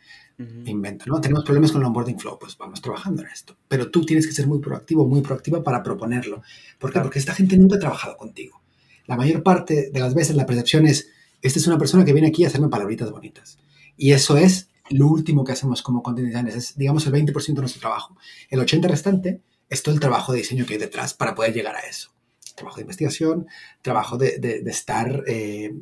Invento, 0.67 1.05
¿no? 1.07 1.21
Tenemos 1.21 1.45
problemas 1.45 1.73
con 1.73 1.81
el 1.83 1.87
onboarding 1.89 2.19
flow, 2.19 2.39
pues 2.39 2.57
vamos 2.57 2.81
trabajando 2.81 3.23
en 3.23 3.29
esto. 3.29 3.57
Pero 3.69 3.91
tú 3.91 4.05
tienes 4.05 4.27
que 4.27 4.33
ser 4.33 4.47
muy 4.47 4.59
proactivo, 4.61 5.07
muy 5.07 5.21
proactiva 5.21 5.63
para 5.63 5.83
proponerlo. 5.83 6.43
¿Por 6.79 6.91
qué? 6.91 6.95
Claro. 6.95 7.07
Porque 7.07 7.19
esta 7.19 7.35
gente 7.35 7.57
nunca 7.59 7.77
ha 7.77 7.81
trabajado 7.81 8.17
contigo. 8.17 8.61
La 9.07 9.17
mayor 9.17 9.43
parte 9.43 9.91
de 9.93 10.01
las 10.01 10.15
veces 10.15 10.37
la 10.37 10.47
percepción 10.47 10.87
es, 10.87 11.09
esta 11.43 11.59
es 11.59 11.67
una 11.67 11.79
persona 11.79 12.05
que 12.05 12.13
viene 12.13 12.29
aquí 12.29 12.45
a 12.45 12.49
hacerme 12.49 12.69
palabritas 12.69 13.11
bonitas. 13.11 13.59
Y 13.97 14.13
eso 14.13 14.37
es 14.37 14.69
lo 14.89 15.07
último 15.09 15.45
que 15.45 15.53
hacemos 15.53 15.83
como 15.83 16.03
content 16.03 16.29
designers, 16.29 16.57
es 16.57 16.77
digamos 16.77 17.07
el 17.07 17.13
20% 17.13 17.47
de 17.47 17.61
nuestro 17.61 17.81
trabajo. 17.81 18.17
El 18.49 18.61
80% 18.61 18.89
restante 18.89 19.41
es 19.69 19.83
todo 19.83 19.95
el 19.95 20.01
trabajo 20.01 20.33
de 20.33 20.39
diseño 20.39 20.65
que 20.67 20.75
hay 20.75 20.81
detrás 20.81 21.15
para 21.15 21.35
poder 21.35 21.53
llegar 21.55 21.77
a 21.77 21.81
eso. 21.81 22.11
Trabajo 22.57 22.77
de 22.77 22.83
investigación, 22.83 23.47
trabajo 23.83 24.19
de, 24.19 24.39
de- 24.39 24.63
de 24.63 24.71
estar 24.71 25.23
eh, 25.27 25.73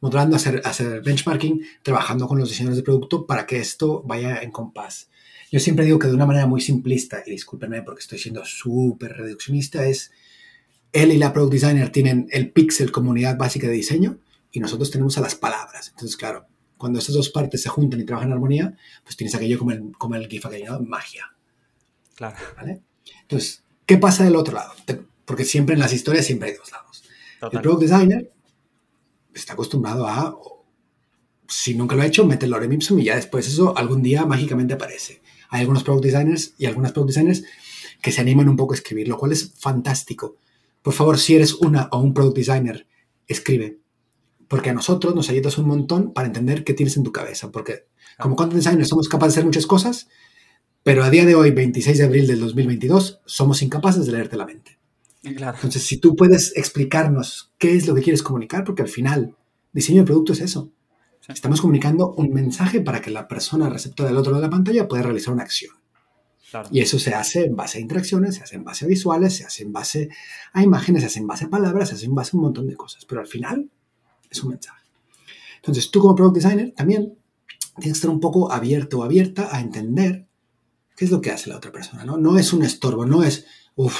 modulando, 0.00 0.36
hacer, 0.36 0.60
hacer 0.64 1.02
benchmarking, 1.02 1.60
trabajando 1.82 2.26
con 2.28 2.38
los 2.38 2.48
diseñadores 2.48 2.78
de 2.78 2.82
producto 2.82 3.26
para 3.26 3.46
que 3.46 3.58
esto 3.58 4.02
vaya 4.04 4.38
en 4.42 4.50
compás. 4.50 5.08
Yo 5.50 5.60
siempre 5.60 5.84
digo 5.84 5.98
que 5.98 6.08
de 6.08 6.14
una 6.14 6.26
manera 6.26 6.46
muy 6.46 6.60
simplista, 6.60 7.22
y 7.26 7.30
discúlpenme 7.30 7.82
porque 7.82 8.00
estoy 8.00 8.18
siendo 8.18 8.44
súper 8.44 9.12
reduccionista, 9.12 9.86
es 9.86 10.10
él 10.92 11.12
y 11.12 11.18
la 11.18 11.32
product 11.32 11.52
designer 11.52 11.90
tienen 11.90 12.26
el 12.30 12.50
pixel 12.50 12.90
como 12.92 13.10
unidad 13.10 13.36
básica 13.36 13.66
de 13.66 13.72
diseño 13.72 14.18
y 14.52 14.60
nosotros 14.60 14.90
tenemos 14.90 15.18
a 15.18 15.20
las 15.20 15.34
palabras. 15.34 15.88
Entonces, 15.90 16.16
claro, 16.16 16.46
cuando 16.76 16.98
estas 16.98 17.14
dos 17.14 17.30
partes 17.30 17.62
se 17.62 17.68
juntan 17.68 18.00
y 18.00 18.04
trabajan 18.04 18.28
en 18.30 18.34
armonía, 18.34 18.76
pues 19.02 19.16
tienes 19.16 19.34
aquello 19.34 19.58
como 19.58 19.72
el, 19.72 19.92
como 19.98 20.14
el 20.14 20.28
GIF 20.28 20.46
aquello, 20.46 20.72
¿no? 20.72 20.80
magia. 20.80 21.32
Claro. 22.14 22.36
¿vale? 22.56 22.80
Entonces, 23.22 23.64
¿qué 23.86 23.96
pasa 23.96 24.24
del 24.24 24.36
otro 24.36 24.54
lado? 24.54 24.72
Te- 24.84 25.00
porque 25.24 25.44
siempre 25.44 25.74
en 25.74 25.80
las 25.80 25.92
historias 25.92 26.26
siempre 26.26 26.50
hay 26.50 26.56
dos 26.56 26.70
lados. 26.70 27.02
El 27.34 27.40
Total. 27.40 27.62
product 27.62 27.82
designer 27.82 28.32
está 29.34 29.54
acostumbrado 29.54 30.06
a, 30.06 30.36
si 31.48 31.74
nunca 31.74 31.94
lo 31.94 32.02
ha 32.02 32.06
hecho, 32.06 32.24
mete 32.26 32.46
el 32.46 32.52
lorem 32.52 32.72
ipsum 32.72 32.98
y 32.98 33.04
ya 33.04 33.16
después 33.16 33.46
eso 33.46 33.76
algún 33.76 34.02
día 34.02 34.24
mágicamente 34.24 34.74
aparece. 34.74 35.20
Hay 35.50 35.60
algunos 35.60 35.84
product 35.84 36.04
designers 36.04 36.54
y 36.58 36.66
algunas 36.66 36.92
product 36.92 37.14
designers 37.14 37.44
que 38.02 38.12
se 38.12 38.20
animan 38.20 38.48
un 38.48 38.56
poco 38.56 38.74
a 38.74 38.76
escribir, 38.76 39.08
lo 39.08 39.16
cual 39.16 39.32
es 39.32 39.52
fantástico. 39.56 40.36
Por 40.82 40.94
favor, 40.94 41.18
si 41.18 41.34
eres 41.34 41.54
una 41.54 41.88
o 41.92 42.00
un 42.00 42.12
product 42.12 42.36
designer, 42.36 42.86
escribe. 43.26 43.78
Porque 44.48 44.70
a 44.70 44.74
nosotros 44.74 45.14
nos 45.14 45.30
ayudas 45.30 45.56
un 45.58 45.66
montón 45.66 46.12
para 46.12 46.26
entender 46.26 46.64
qué 46.64 46.74
tienes 46.74 46.96
en 46.96 47.04
tu 47.04 47.12
cabeza. 47.12 47.50
Porque 47.50 47.86
como 48.18 48.36
content 48.36 48.62
designers 48.62 48.88
somos 48.88 49.08
capaces 49.08 49.34
de 49.34 49.40
hacer 49.40 49.46
muchas 49.46 49.66
cosas, 49.66 50.08
pero 50.82 51.02
a 51.02 51.08
día 51.08 51.24
de 51.24 51.34
hoy, 51.34 51.50
26 51.50 51.96
de 51.96 52.04
abril 52.04 52.26
del 52.26 52.40
2022, 52.40 53.20
somos 53.24 53.62
incapaces 53.62 54.04
de 54.04 54.12
leerte 54.12 54.36
la 54.36 54.44
mente. 54.44 54.78
Claro. 55.32 55.56
Entonces, 55.56 55.82
si 55.82 55.98
tú 55.98 56.14
puedes 56.14 56.56
explicarnos 56.56 57.52
qué 57.58 57.74
es 57.74 57.86
lo 57.86 57.94
que 57.94 58.02
quieres 58.02 58.22
comunicar, 58.22 58.64
porque 58.64 58.82
al 58.82 58.88
final, 58.88 59.36
diseño 59.72 60.02
de 60.02 60.06
producto 60.06 60.32
es 60.32 60.40
eso. 60.40 60.70
Sí. 61.20 61.32
Estamos 61.32 61.60
comunicando 61.60 62.12
un 62.12 62.32
mensaje 62.32 62.80
para 62.80 63.00
que 63.00 63.10
la 63.10 63.26
persona 63.26 63.70
receptora 63.70 64.10
del 64.10 64.18
otro 64.18 64.32
lado 64.32 64.42
de 64.42 64.48
la 64.48 64.50
pantalla 64.50 64.86
pueda 64.88 65.02
realizar 65.02 65.32
una 65.32 65.42
acción. 65.42 65.74
Claro. 66.50 66.68
Y 66.70 66.80
eso 66.80 66.98
se 66.98 67.14
hace 67.14 67.46
en 67.46 67.56
base 67.56 67.78
a 67.78 67.80
interacciones, 67.80 68.36
se 68.36 68.42
hace 68.42 68.56
en 68.56 68.64
base 68.64 68.84
a 68.84 68.88
visuales, 68.88 69.34
se 69.34 69.44
hace 69.44 69.62
en 69.62 69.72
base 69.72 70.08
a 70.52 70.62
imágenes, 70.62 71.02
se 71.02 71.06
hace 71.06 71.18
en 71.18 71.26
base 71.26 71.46
a 71.46 71.50
palabras, 71.50 71.88
se 71.88 71.94
hace 71.94 72.04
en 72.04 72.14
base 72.14 72.30
a 72.32 72.36
un 72.36 72.42
montón 72.42 72.68
de 72.68 72.76
cosas. 72.76 73.04
Pero 73.06 73.20
al 73.20 73.26
final 73.26 73.70
es 74.30 74.42
un 74.42 74.50
mensaje. 74.50 74.84
Entonces, 75.56 75.90
tú 75.90 76.00
como 76.00 76.14
product 76.14 76.36
designer 76.36 76.74
también 76.76 77.16
tienes 77.78 77.94
que 77.94 77.98
estar 77.98 78.10
un 78.10 78.20
poco 78.20 78.52
abierto 78.52 78.98
o 78.98 79.02
abierta 79.02 79.48
a 79.50 79.60
entender 79.60 80.26
qué 80.94 81.06
es 81.06 81.10
lo 81.10 81.20
que 81.20 81.30
hace 81.30 81.50
la 81.50 81.56
otra 81.56 81.72
persona. 81.72 82.04
No, 82.04 82.18
no 82.18 82.38
es 82.38 82.52
un 82.52 82.62
estorbo, 82.62 83.06
no 83.06 83.22
es, 83.24 83.46
uff, 83.74 83.96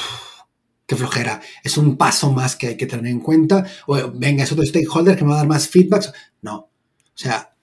qué 0.87 0.97
flojera, 0.97 1.41
es 1.63 1.79
un 1.79 1.97
paso 1.97 2.33
más 2.33 2.57
que 2.57 2.69
hay 2.69 2.77
que 2.77 2.87
tener 2.87 3.07
en 3.07 3.21
cuenta. 3.21 3.67
O 3.87 4.13
venga, 4.13 4.45
es 4.45 4.53
otro 4.53 4.65
stakeholder 4.65 5.17
que 5.17 5.25
me 5.25 5.31
va 5.31 5.37
a 5.37 5.39
dar 5.39 5.49
más 5.49 5.69
feedbacks. 5.69 6.13
No. 6.43 6.57
O 6.57 6.71
sea, 7.17 7.55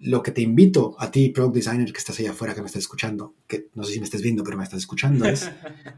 lo 0.00 0.22
que 0.22 0.30
te 0.30 0.40
invito 0.40 0.96
a 0.98 1.10
ti, 1.10 1.28
product 1.28 1.54
designer 1.54 1.92
que 1.92 1.98
estás 1.98 2.18
allá 2.18 2.30
afuera, 2.30 2.54
que 2.54 2.60
me 2.60 2.66
estás 2.66 2.82
escuchando, 2.82 3.34
que 3.46 3.68
no 3.74 3.84
sé 3.84 3.92
si 3.92 3.98
me 3.98 4.04
estás 4.04 4.22
viendo, 4.22 4.42
pero 4.42 4.56
me 4.56 4.64
estás 4.64 4.80
escuchando, 4.80 5.26
es 5.26 5.50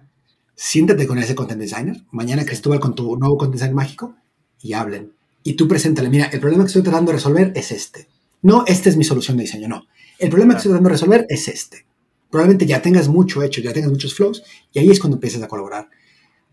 siéntate 0.54 1.06
con 1.06 1.18
ese 1.18 1.34
content 1.34 1.60
designer, 1.60 2.04
mañana 2.10 2.44
Cristóbal 2.44 2.80
con 2.80 2.94
tu 2.94 3.16
nuevo 3.16 3.36
content 3.36 3.60
design 3.60 3.74
mágico 3.74 4.14
y 4.60 4.72
hablen. 4.72 5.12
Y 5.44 5.54
tú 5.54 5.66
preséntale, 5.66 6.08
mira, 6.08 6.26
el 6.26 6.40
problema 6.40 6.64
que 6.64 6.68
estoy 6.68 6.82
tratando 6.82 7.10
de 7.10 7.18
resolver 7.18 7.52
es 7.54 7.72
este. 7.72 8.08
No, 8.42 8.64
esta 8.66 8.88
es 8.88 8.96
mi 8.96 9.04
solución 9.04 9.36
de 9.36 9.44
diseño, 9.44 9.68
no. 9.68 9.86
El 10.18 10.30
problema 10.30 10.54
que 10.54 10.58
estoy 10.58 10.70
tratando 10.70 10.88
de 10.88 10.94
resolver 10.94 11.26
es 11.28 11.48
este. 11.48 11.86
Probablemente 12.30 12.66
ya 12.66 12.80
tengas 12.80 13.08
mucho 13.08 13.42
hecho, 13.42 13.60
ya 13.60 13.72
tengas 13.72 13.90
muchos 13.90 14.14
flows, 14.14 14.42
y 14.72 14.78
ahí 14.78 14.90
es 14.90 15.00
cuando 15.00 15.16
empiezas 15.16 15.42
a 15.42 15.48
colaborar. 15.48 15.88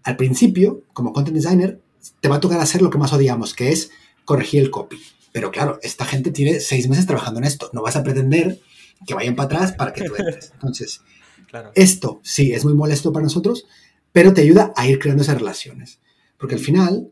Al 0.04 0.16
principio, 0.18 0.84
como 0.94 1.14
content 1.14 1.36
designer, 1.36 1.82
te 2.22 2.30
va 2.30 2.38
a 2.38 2.40
tocar 2.40 2.60
hacer 2.60 2.82
lo 2.82 2.90
que 2.90 2.98
más 2.98 3.14
odiamos, 3.14 3.54
que 3.54 3.72
es 3.72 3.92
corregir 4.26 4.62
el 4.62 4.72
copy. 4.72 4.98
Pero 5.32 5.52
claro, 5.52 5.80
esta 5.84 6.06
gente 6.06 6.32
tiene 6.32 6.60
seis 6.60 6.88
meses 6.90 7.06
trabajando 7.06 7.40
en 7.40 7.46
esto. 7.46 7.70
No 7.74 7.82
vas 7.82 7.96
a 7.96 8.04
pretender 8.04 8.60
que 9.06 9.14
vayan 9.14 9.36
para 9.36 9.46
atrás 9.46 9.72
para 9.74 9.94
que 9.94 10.04
tú 10.04 10.16
entres. 10.16 10.52
Entonces, 10.54 11.02
Claro. 11.48 11.72
esto 11.76 12.20
sí 12.24 12.52
es 12.54 12.64
muy 12.64 12.74
molesto 12.76 13.12
para 13.12 13.24
nosotros, 13.24 13.66
pero 14.12 14.34
te 14.34 14.42
ayuda 14.42 14.72
a 14.76 14.88
ir 14.88 15.00
creando 15.00 15.24
esas 15.24 15.38
relaciones. 15.38 16.00
Porque 16.38 16.56
al 16.56 16.62
final, 16.62 17.12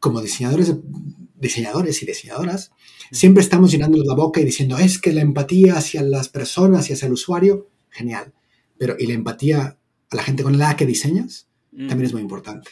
como 0.00 0.20
diseñadores, 0.20 0.74
diseñadores 1.36 2.02
y 2.02 2.06
diseñadoras, 2.06 2.72
siempre 3.12 3.42
estamos 3.42 3.70
llenándonos 3.70 4.06
la 4.06 4.14
boca 4.14 4.40
y 4.40 4.44
diciendo, 4.44 4.78
es 4.78 5.00
que 5.00 5.12
la 5.12 5.20
empatía 5.20 5.76
hacia 5.76 6.02
las 6.02 6.28
personas 6.28 6.90
y 6.90 6.92
hacia 6.92 7.06
el 7.06 7.12
usuario, 7.12 7.68
genial. 7.90 8.32
Pero, 8.78 8.96
¿y 8.98 9.06
la 9.06 9.14
empatía 9.14 9.78
a 10.10 10.16
la 10.16 10.22
gente 10.22 10.42
con 10.42 10.58
la 10.58 10.76
que 10.76 10.86
diseñas? 10.86 11.47
Mm, 11.72 11.88
También 11.88 12.06
es 12.06 12.12
muy 12.12 12.22
importante. 12.22 12.70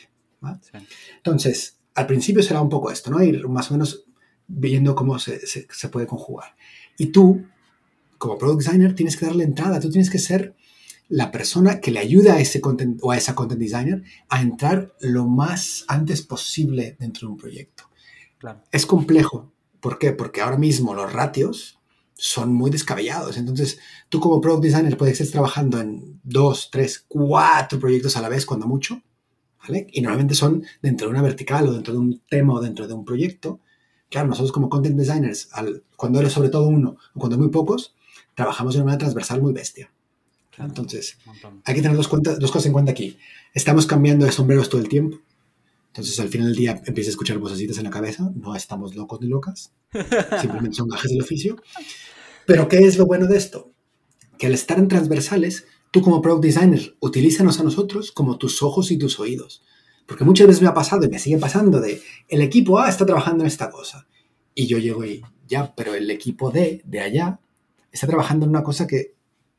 Entonces, 1.17 1.79
al 1.95 2.07
principio 2.07 2.43
será 2.43 2.61
un 2.61 2.69
poco 2.69 2.91
esto, 2.91 3.11
¿no? 3.11 3.23
Ir 3.23 3.47
más 3.49 3.71
o 3.71 3.75
menos 3.75 4.05
viendo 4.47 4.95
cómo 4.95 5.19
se, 5.19 5.45
se- 5.47 5.67
se 5.71 5.88
puede 5.88 6.07
conjugar. 6.07 6.55
Y 6.99 7.07
tú, 7.07 7.45
como 8.19 8.38
product 8.38 8.62
designer, 8.65 8.95
tienes 8.95 9.17
que 9.17 9.26
darle 9.26 9.45
entrada, 9.45 9.81
tú 9.81 9.91
tienes 9.91 10.11
que 10.11 10.19
ser 10.19 10.55
la 11.09 11.31
persona 11.31 11.81
que 11.81 11.91
le 11.91 12.00
ayuda 12.00 12.35
a 12.35 12.41
ese 12.41 12.61
content 12.61 12.99
o 13.03 13.12
a 13.12 13.17
esa 13.17 13.35
content 13.35 13.61
designer 13.61 14.03
a 14.29 14.41
entrar 14.43 14.95
lo 15.00 15.26
más 15.26 15.85
antes 15.88 16.23
posible 16.23 16.97
dentro 16.99 17.29
de 17.29 17.33
un 17.33 17.38
proyecto. 17.38 17.85
Claro. 18.38 18.62
Es 18.73 18.87
complejo. 18.87 19.53
¿Por 19.81 19.99
qué? 19.99 20.12
Porque 20.12 20.41
ahora 20.43 20.57
mismo 20.59 20.95
los 20.95 21.12
ratios 21.12 21.79
son 22.18 22.52
muy 22.54 22.70
descabellados. 22.70 23.37
Entonces, 23.37 23.78
tú 24.08 24.20
como 24.20 24.40
product 24.40 24.64
designer 24.64 24.96
puedes 24.96 25.20
estar 25.20 25.32
trabajando 25.32 25.80
en 25.80 26.18
dos, 26.25 26.70
tres, 26.73 27.04
cuatro 27.06 27.78
proyectos 27.78 28.16
a 28.16 28.23
la 28.23 28.28
vez, 28.28 28.46
cuando 28.46 28.66
mucho, 28.66 29.02
¿vale? 29.62 29.87
Y 29.92 30.00
normalmente 30.00 30.35
son 30.35 30.64
dentro 30.82 31.06
de 31.06 31.12
una 31.12 31.23
vertical 31.23 31.68
o 31.68 31.73
dentro 31.73 31.92
de 31.92 31.99
un 31.99 32.23
tema 32.28 32.54
o 32.54 32.61
dentro 32.61 32.88
de 32.88 32.94
un 32.94 33.04
proyecto. 33.04 33.61
Claro, 34.08 34.28
nosotros 34.28 34.52
como 34.52 34.68
content 34.70 34.96
designers, 34.96 35.49
al- 35.52 35.82
cuando 35.96 36.20
eres 36.20 36.32
sobre 36.32 36.49
todo 36.49 36.66
uno 36.68 36.96
o 37.14 37.18
cuando 37.18 37.37
muy 37.38 37.49
pocos, 37.49 37.94
trabajamos 38.35 38.75
de 38.75 38.80
una 38.80 38.87
manera 38.87 38.99
transversal 39.00 39.42
muy 39.42 39.52
bestia. 39.52 39.90
claro. 40.54 40.70
Entonces, 40.70 41.18
hay 41.64 41.75
que 41.75 41.82
tener 41.82 41.96
dos, 41.96 42.08
cuenta- 42.08 42.37
dos 42.37 42.50
cosas 42.50 42.66
en 42.66 42.73
cuenta 42.73 42.92
aquí. 42.92 43.18
Estamos 43.52 43.87
cambiando 43.87 44.25
de 44.25 44.32
sombreros 44.32 44.68
todo 44.70 44.80
el 44.80 44.88
tiempo. 44.88 45.18
Entonces, 45.97 46.21
al 46.21 46.29
final 46.29 46.49
del 46.49 46.57
día 46.57 46.83
empieza 46.85 47.09
a 47.09 47.12
escuchar 47.12 47.38
vocecitas 47.38 47.79
en 47.79 47.85
la 47.85 47.91
cabeza. 47.91 48.31
No 48.35 48.55
estamos 48.55 48.95
locos 48.95 49.21
ni 49.23 49.29
locas. 49.29 49.73
Simplemente 50.41 50.76
son 50.76 50.88
gajes 50.88 51.11
del 51.11 51.23
oficio. 51.23 51.57
Pero, 52.45 52.69
¿qué 52.69 52.79
es 52.79 52.99
lo 52.99 53.07
bueno 53.07 53.26
de 53.26 53.38
esto? 53.38 53.73
Que 54.38 54.47
al 54.47 54.53
estar 54.53 54.79
en 54.79 54.88
transversales, 54.88 55.67
tú 55.91 56.03
como 56.03 56.21
product 56.21 56.45
designer, 56.45 56.97
utilízanos 57.00 57.59
a 57.61 57.62
nosotros 57.62 58.12
como 58.12 58.37
tus 58.37 58.62
ojos 58.62 58.91
y 58.91 58.99
tus 58.99 59.19
oídos. 59.19 59.62
Porque 60.07 60.25
muchas 60.25 60.47
veces 60.47 60.61
me 60.61 60.69
ha 60.69 60.75
pasado 60.75 61.05
y 61.05 61.09
me 61.09 61.19
sigue 61.19 61.38
pasando 61.38 61.81
de 61.81 62.03
el 62.29 62.43
equipo 62.43 62.79
A 62.79 62.91
está 62.91 63.07
trabajando 63.07 63.45
en 63.45 63.49
esta 63.49 63.71
cosa. 63.71 64.07
Y 64.55 64.67
yo 64.67 64.76
llego 64.76 65.03
y 65.03 65.23
ya, 65.49 65.75
pero 65.75 65.95
el 65.95 66.11
equipo 66.11 66.50
D 66.50 66.83
de 66.85 67.00
allá 67.00 67.41
está 67.91 68.07
trabajando 68.07 68.45
en 68.45 68.50
una 68.50 68.62
cosa 68.62 68.87
que 68.87 69.15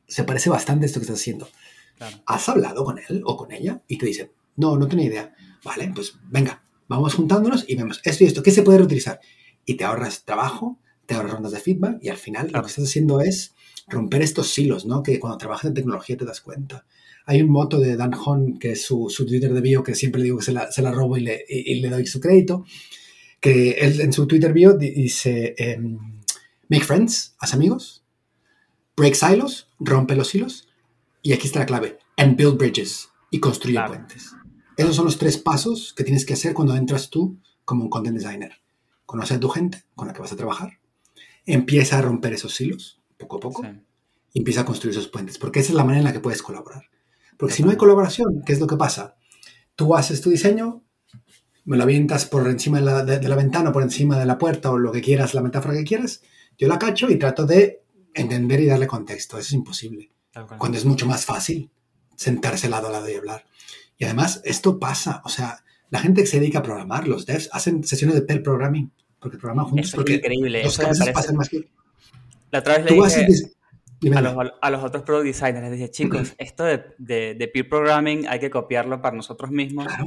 se 0.06 0.22
parece 0.22 0.50
bastante 0.50 0.84
a 0.84 0.86
esto 0.86 1.00
que 1.00 1.04
estás 1.04 1.18
haciendo. 1.18 1.48
Claro. 1.96 2.16
¿Has 2.26 2.48
hablado 2.48 2.84
con 2.84 2.98
él 2.98 3.22
o 3.24 3.36
con 3.36 3.50
ella? 3.50 3.82
Y 3.88 3.98
te 3.98 4.06
dicen, 4.06 4.30
no, 4.54 4.78
no 4.78 4.86
tengo 4.86 5.02
idea. 5.02 5.34
Vale, 5.64 5.90
pues 5.94 6.14
venga, 6.30 6.62
vamos 6.88 7.14
juntándonos 7.14 7.64
y 7.68 7.76
vemos 7.76 8.00
esto 8.04 8.24
y 8.24 8.26
esto. 8.26 8.42
¿Qué 8.42 8.50
se 8.50 8.62
puede 8.62 8.78
reutilizar? 8.78 9.20
Y 9.64 9.74
te 9.74 9.84
ahorras 9.84 10.24
trabajo, 10.24 10.78
te 11.06 11.14
ahorras 11.14 11.32
rondas 11.32 11.52
de 11.52 11.60
feedback 11.60 11.98
y 12.02 12.08
al 12.08 12.16
final 12.16 12.46
Claro. 12.48 12.58
lo 12.58 12.62
que 12.64 12.70
estás 12.70 12.84
haciendo 12.84 13.20
es 13.20 13.54
romper 13.88 14.22
estos 14.22 14.48
silos, 14.48 14.86
¿no? 14.86 15.02
Que 15.02 15.18
cuando 15.18 15.38
trabajas 15.38 15.66
en 15.66 15.74
tecnología 15.74 16.16
te 16.16 16.24
das 16.24 16.40
cuenta. 16.40 16.84
Hay 17.26 17.42
un 17.42 17.50
moto 17.50 17.78
de 17.78 17.96
Dan 17.96 18.14
Hon, 18.14 18.58
que 18.58 18.72
es 18.72 18.82
su, 18.82 19.08
su 19.10 19.26
Twitter 19.26 19.52
de 19.52 19.60
bio, 19.60 19.82
que 19.82 19.94
siempre 19.94 20.22
digo 20.22 20.38
que 20.38 20.44
se 20.44 20.52
la, 20.52 20.70
se 20.72 20.80
la 20.82 20.90
robo 20.92 21.16
y 21.16 21.20
le, 21.20 21.44
y- 21.48 21.72
y 21.72 21.80
le 21.80 21.88
doy 21.90 22.06
su 22.06 22.20
crédito, 22.20 22.64
que 23.40 23.72
él 23.72 24.00
en 24.00 24.12
su 24.12 24.26
Twitter 24.26 24.52
bio 24.52 24.72
di- 24.74 24.90
dice, 24.90 25.54
em, 25.58 25.98
make 26.68 26.84
friends, 26.84 27.34
haz 27.38 27.52
amigos, 27.54 28.02
break 28.96 29.14
silos, 29.14 29.68
rompe 29.78 30.16
los 30.16 30.34
hilos, 30.34 30.68
y 31.22 31.32
aquí 31.34 31.46
está 31.46 31.60
la 31.60 31.66
clave, 31.66 31.98
and 32.16 32.36
build 32.36 32.56
bridges, 32.58 33.08
y 33.30 33.40
construye 33.40 33.74
Claro. 33.76 33.92
puentes. 33.94 34.32
Esos 34.78 34.96
son 34.96 35.04
los 35.04 35.18
tres 35.18 35.36
pasos 35.36 35.92
que 35.92 36.04
tienes 36.04 36.24
que 36.24 36.32
hacer 36.34 36.54
cuando 36.54 36.74
entras 36.74 37.10
tú 37.10 37.36
como 37.66 37.82
un 37.84 37.90
content 37.90 38.16
designer. 38.16 38.52
Conoce 39.04 39.34
a 39.34 39.40
tu 39.40 39.48
gente 39.50 39.84
con 39.94 40.06
la 40.08 40.14
que 40.14 40.20
vas 40.20 40.32
a 40.32 40.36
trabajar, 40.36 40.78
empieza 41.44 41.98
a 41.98 42.02
romper 42.02 42.32
esos 42.32 42.58
hilos, 42.60 43.00
poco 43.18 43.36
a 43.36 43.40
poco, 43.40 43.62
Sí. 43.62 43.68
y 44.34 44.38
empieza 44.38 44.62
a 44.62 44.64
construir 44.64 44.92
esos 44.96 45.08
puentes, 45.08 45.36
porque 45.38 45.60
esa 45.60 45.70
es 45.72 45.74
la 45.76 45.84
manera 45.84 45.98
en 46.00 46.04
la 46.04 46.12
que 46.12 46.20
puedes 46.20 46.42
colaborar. 46.42 46.84
Porque 47.36 47.54
si 47.54 47.62
no 47.62 47.70
hay 47.70 47.76
colaboración, 47.76 48.42
¿qué 48.46 48.52
es 48.52 48.60
lo 48.60 48.66
que 48.66 48.76
pasa? 48.76 49.16
Tú 49.76 49.94
haces 49.94 50.20
tu 50.20 50.30
diseño, 50.30 50.82
me 51.64 51.76
lo 51.76 51.82
avientas 51.82 52.24
por 52.26 52.46
encima 52.48 52.78
de 52.78 52.84
la, 52.84 53.04
de- 53.04 53.18
de 53.18 53.28
la 53.28 53.36
ventana, 53.36 53.72
por 53.72 53.82
encima 53.82 54.18
de 54.18 54.26
la 54.26 54.38
puerta 54.38 54.70
o 54.70 54.78
lo 54.78 54.90
que 54.92 55.00
quieras, 55.02 55.34
la 55.34 55.42
metáfora 55.42 55.74
que 55.74 55.84
quieras, 55.84 56.22
yo 56.56 56.66
la 56.68 56.78
cacho 56.78 57.10
y 57.10 57.18
trato 57.18 57.46
de 57.46 57.82
entender 58.14 58.60
y 58.60 58.66
darle 58.66 58.86
contexto. 58.86 59.38
Eso 59.38 59.48
es 59.48 59.52
imposible. 59.54 60.10
Cuando 60.58 60.78
es 60.78 60.84
mucho 60.84 61.06
más 61.06 61.24
fácil 61.24 61.70
sentarse 62.16 62.68
lado 62.68 62.88
a 62.88 62.90
lado 62.90 63.08
y 63.08 63.14
hablar. 63.14 63.44
Y 63.98 64.04
además, 64.04 64.40
esto 64.44 64.78
pasa. 64.78 65.20
O 65.24 65.28
sea, 65.28 65.62
la 65.90 65.98
gente 66.00 66.20
que 66.22 66.26
se 66.26 66.38
dedica 66.40 66.60
a 66.60 66.62
programar, 66.62 67.06
los 67.08 67.26
devs, 67.26 67.48
hacen 67.52 67.82
sesiones 67.84 68.14
de 68.14 68.22
pair 68.22 68.42
programming, 68.42 68.90
porque 69.18 69.36
programan 69.38 69.66
juntos, 69.66 69.86
Eso 69.88 69.96
es 69.96 69.96
porque 69.96 70.14
increíble. 70.14 70.62
los 70.64 70.78
Eso 70.78 71.04
me 71.04 71.12
pasan 71.12 71.36
más 71.36 71.48
que... 71.48 71.68
La 72.50 72.60
otra 72.60 72.78
vez 72.78 72.84
le 72.86 72.94
dije 72.94 73.52
a 74.14 74.20
los, 74.22 74.52
a 74.62 74.70
los 74.70 74.84
otros 74.84 75.02
product 75.02 75.26
designers, 75.26 75.62
les 75.62 75.72
dije, 75.72 75.90
chicos, 75.90 76.34
esto 76.38 76.64
de, 76.64 76.84
de, 76.98 77.34
de 77.34 77.48
peer 77.48 77.68
programming 77.68 78.28
hay 78.28 78.38
que 78.38 78.48
copiarlo 78.48 79.02
para 79.02 79.16
nosotros 79.16 79.50
mismos. 79.50 79.86
Claro. 79.86 80.06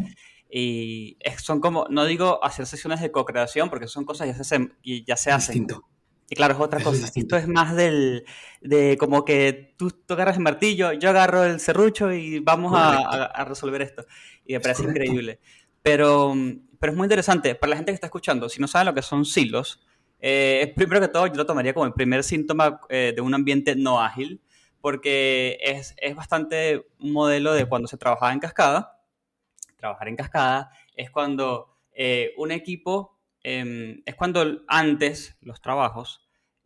Y 0.50 1.18
es- 1.20 1.42
son 1.42 1.60
como, 1.60 1.86
no 1.90 2.06
digo 2.06 2.44
hacer 2.44 2.66
sesiones 2.66 3.02
de 3.02 3.12
co-creación, 3.12 3.70
porque 3.70 3.88
son 3.88 4.06
cosas 4.06 4.28
que 4.28 4.32
ya 4.32 4.36
se 4.36 4.42
hacen. 4.42 4.74
Y 4.82 5.04
ya 5.06 5.18
se 5.18 5.32
hacen. 5.32 5.54
Distinto. 5.54 5.88
Y 6.32 6.36
claro, 6.36 6.54
es 6.54 6.60
otra 6.62 6.80
es 6.80 6.86
cosa. 6.86 7.12
Esto 7.14 7.36
es 7.36 7.48
más 7.48 7.76
del, 7.76 8.26
de 8.62 8.98
como 8.98 9.26
que 9.26 9.76
tú, 9.78 9.92
tú 9.92 10.14
agarras 10.14 10.38
el 10.38 10.44
martillo, 10.44 10.94
yo 10.94 11.10
agarro 11.10 11.44
el 11.44 11.60
serrucho 11.60 12.12
y 12.14 12.40
vamos 12.40 12.74
a, 12.74 13.00
a- 13.00 13.26
a 13.26 13.46
resolver 13.46 13.82
esto. 13.82 14.06
Y 14.46 14.54
me 14.54 14.60
Es 14.60 14.64
parece 14.64 14.84
correcto. 14.84 15.12
increíble. 15.12 15.40
Pero, 15.84 16.34
pero 16.80 16.92
es 16.94 16.98
muy 16.98 17.06
interesante. 17.06 17.56
Para 17.56 17.72
la 17.72 17.76
gente 17.78 17.92
que 17.92 17.96
está 17.96 18.08
escuchando, 18.08 18.48
si 18.50 18.62
no 18.62 18.68
saben 18.68 18.88
lo 18.88 18.94
que 18.94 19.02
son 19.02 19.26
silos, 19.26 19.82
eh, 20.22 20.72
primero 20.76 21.02
que 21.02 21.10
todo 21.10 21.28
yo 21.28 21.34
lo 21.36 21.46
tomaría 21.46 21.74
como 21.74 21.86
el 21.86 21.94
primer 21.94 22.24
síntoma 22.24 22.80
eh, 22.90 23.12
de 23.16 23.22
un 23.22 23.34
ambiente 23.34 23.76
no 23.76 24.00
ágil, 24.02 24.42
porque 24.80 25.58
es, 25.62 25.94
es 25.98 26.16
bastante 26.16 26.88
un 27.00 27.12
modelo 27.12 27.54
de 27.54 27.66
cuando 27.66 27.88
se 27.90 27.98
trabajaba 27.98 28.32
en 28.34 28.40
cascada. 28.40 29.02
Trabajar 29.78 30.08
en 30.08 30.16
cascada 30.16 30.72
es 30.96 31.10
cuando 31.12 31.78
eh, 31.94 32.34
un 32.38 32.52
equipo 32.52 33.20
em, 33.44 34.02
es 34.06 34.16
cuando 34.16 34.62
antes 34.68 35.38
los 35.42 35.62
trabajos 35.62 36.21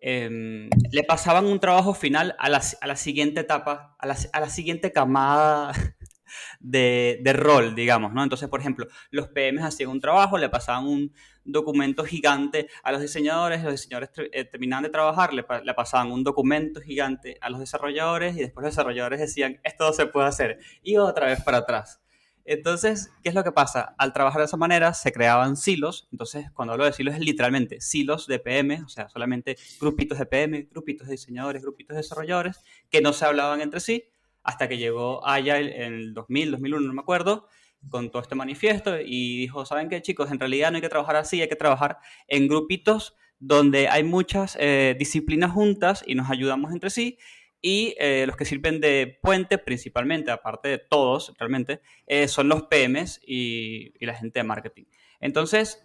em, 0.08 0.70
le 0.92 1.04
pasaban 1.04 1.48
un 1.48 1.60
trabajo 1.60 1.96
final 1.96 2.36
a 2.38 2.48
la, 2.48 2.62
a 2.80 2.88
la 2.88 2.96
siguiente 2.96 3.42
etapa, 3.42 3.96
a 3.98 4.06
la, 4.06 4.16
a 4.34 4.40
la 4.40 4.50
siguiente 4.50 4.92
camada 4.92 5.72
de, 6.60 7.20
de, 7.24 7.34
rol, 7.34 7.74
digamos, 7.74 8.14
¿no? 8.14 8.22
Entonces, 8.22 8.48
por 8.48 8.60
ejemplo, 8.60 8.86
los 9.10 9.30
PMs 9.30 9.64
hacían 9.64 9.90
un 9.90 10.00
trabajo, 10.00 10.38
le 10.38 10.48
pasaban 10.50 10.86
un 10.86 11.12
documento 11.44 12.06
gigante 12.06 12.68
a 12.84 12.92
los 12.92 13.02
diseñadores, 13.02 13.64
los 13.64 13.72
diseñadores 13.72 14.12
eh, 14.32 14.46
terminaban 14.46 14.84
de 14.84 14.90
trabajar, 14.90 15.34
le, 15.34 15.44
le, 15.64 15.74
pasaban 15.74 16.12
un 16.12 16.24
documento 16.24 16.82
gigante 16.82 17.40
a 17.42 17.50
los 17.50 17.60
desarrolladores 17.60 18.36
y 18.36 18.42
después 18.42 18.64
los 18.64 18.76
desarrolladores 18.76 19.20
decían, 19.20 19.60
esto 19.64 19.92
se 19.92 20.06
puede 20.06 20.28
hacer, 20.28 20.60
y 20.84 20.98
otra 20.98 21.28
vez 21.28 21.44
para 21.44 21.58
atrás. 21.58 22.05
Entonces, 22.46 23.12
¿qué 23.24 23.30
es 23.30 23.36
lo 23.36 23.44
que 23.44 23.52
pasa? 23.52 23.96
Al 23.98 24.14
trabajar 24.14 24.40
de 24.40 24.46
esa 24.46 24.58
manera 24.58 24.94
se 24.94 25.12
creaban 25.12 25.58
silos. 25.58 26.08
Entonces, 26.12 26.52
cuando 26.52 26.74
hablo 26.74 26.86
de 26.86 26.94
silos 26.94 27.16
es 27.16 27.20
literalmente 27.20 27.82
silos 27.82 28.28
de 28.28 28.40
PM, 28.40 28.84
o 28.84 28.88
sea, 28.88 29.10
solamente 29.10 29.58
grupitos 29.82 30.20
de 30.20 30.26
PM, 30.28 30.68
grupitos 30.72 31.08
de 31.08 31.14
diseñadores, 31.14 31.64
grupitos 31.64 31.96
de 31.96 32.02
desarrolladores 32.02 32.62
que 32.90 33.02
no 33.02 33.14
se 33.14 33.26
hablaban 33.26 33.62
entre 33.62 33.80
sí 33.80 34.06
hasta 34.44 34.70
que 34.70 34.78
llegó 34.78 35.26
Agile 35.28 35.86
en 35.86 35.94
el 35.94 36.14
2000, 36.14 36.52
2001, 36.52 36.88
no 36.88 36.94
me 36.94 37.02
acuerdo, 37.02 37.48
con 37.90 38.12
todo 38.12 38.22
este 38.22 38.36
manifiesto 38.36 39.00
y 39.00 39.38
dijo, 39.40 39.66
¿saben 39.66 39.90
qué 39.90 40.02
chicos? 40.02 40.32
En 40.32 40.40
realidad 40.40 40.72
no 40.72 40.78
hay 40.78 40.82
que 40.82 40.90
trabajar 40.90 41.16
así, 41.18 41.42
hay 41.42 41.50
que 41.50 41.56
trabajar 41.56 41.98
en 42.28 42.48
grupitos 42.48 43.16
donde 43.40 43.88
hay 43.90 44.04
muchas 44.04 44.58
eh, 44.60 44.96
disciplinas 44.98 45.52
juntas 45.52 46.04
y 46.06 46.16
nos 46.16 46.30
ayudamos 46.30 46.72
entre 46.72 46.90
sí 46.90 47.18
y 47.66 47.96
eh, 47.98 48.26
los 48.28 48.38
que 48.38 48.46
sirven 48.46 48.80
de 48.80 49.18
puente 49.24 49.58
principalmente, 49.58 50.30
aparte 50.30 50.70
de 50.70 50.78
todos 50.78 51.34
realmente, 51.40 51.82
eh, 52.06 52.28
son 52.28 52.48
los 52.48 52.66
PMs 52.66 53.20
y, 53.26 53.92
y, 54.00 54.06
la 54.06 54.14
gente 54.14 54.38
de 54.38 54.44
marketing. 54.44 54.84
Entonces, 55.20 55.84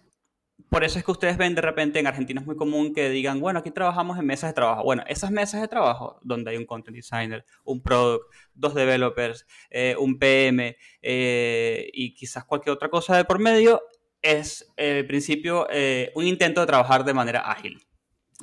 por 0.69 0.83
eso 0.83 0.99
es 0.99 1.05
que 1.05 1.09
ustedes 1.09 1.37
ven 1.37 1.55
de 1.55 1.61
repente 1.61 1.97
en 1.97 2.05
Argentina 2.05 2.39
es 2.39 2.45
muy 2.45 2.55
común 2.55 2.93
que 2.93 3.09
digan, 3.09 3.39
bueno, 3.39 3.57
aquí 3.57 3.71
trabajamos 3.71 4.19
en 4.19 4.27
mesas 4.27 4.51
de 4.51 4.53
trabajo. 4.53 4.83
Bueno, 4.83 5.03
esas 5.07 5.31
mesas 5.31 5.59
de 5.59 5.67
trabajo 5.67 6.19
donde 6.21 6.51
hay 6.51 6.57
un 6.57 6.67
content 6.67 6.95
designer, 6.95 7.43
un 7.63 7.81
product, 7.81 8.31
dos 8.53 8.75
developers, 8.75 9.47
eh, 9.71 9.95
un 9.97 10.19
PM 10.19 10.77
y 11.01 12.13
quizás 12.13 12.45
cualquier 12.45 12.75
otra 12.75 12.89
cosa 12.89 13.17
de 13.17 13.25
por 13.25 13.39
medio, 13.39 13.81
es 14.21 14.71
el 14.77 15.07
principio 15.07 15.67
un 16.13 16.27
intento 16.27 16.61
de 16.61 16.67
trabajar 16.67 17.03
de 17.03 17.15
manera 17.15 17.39
ágil. 17.39 17.83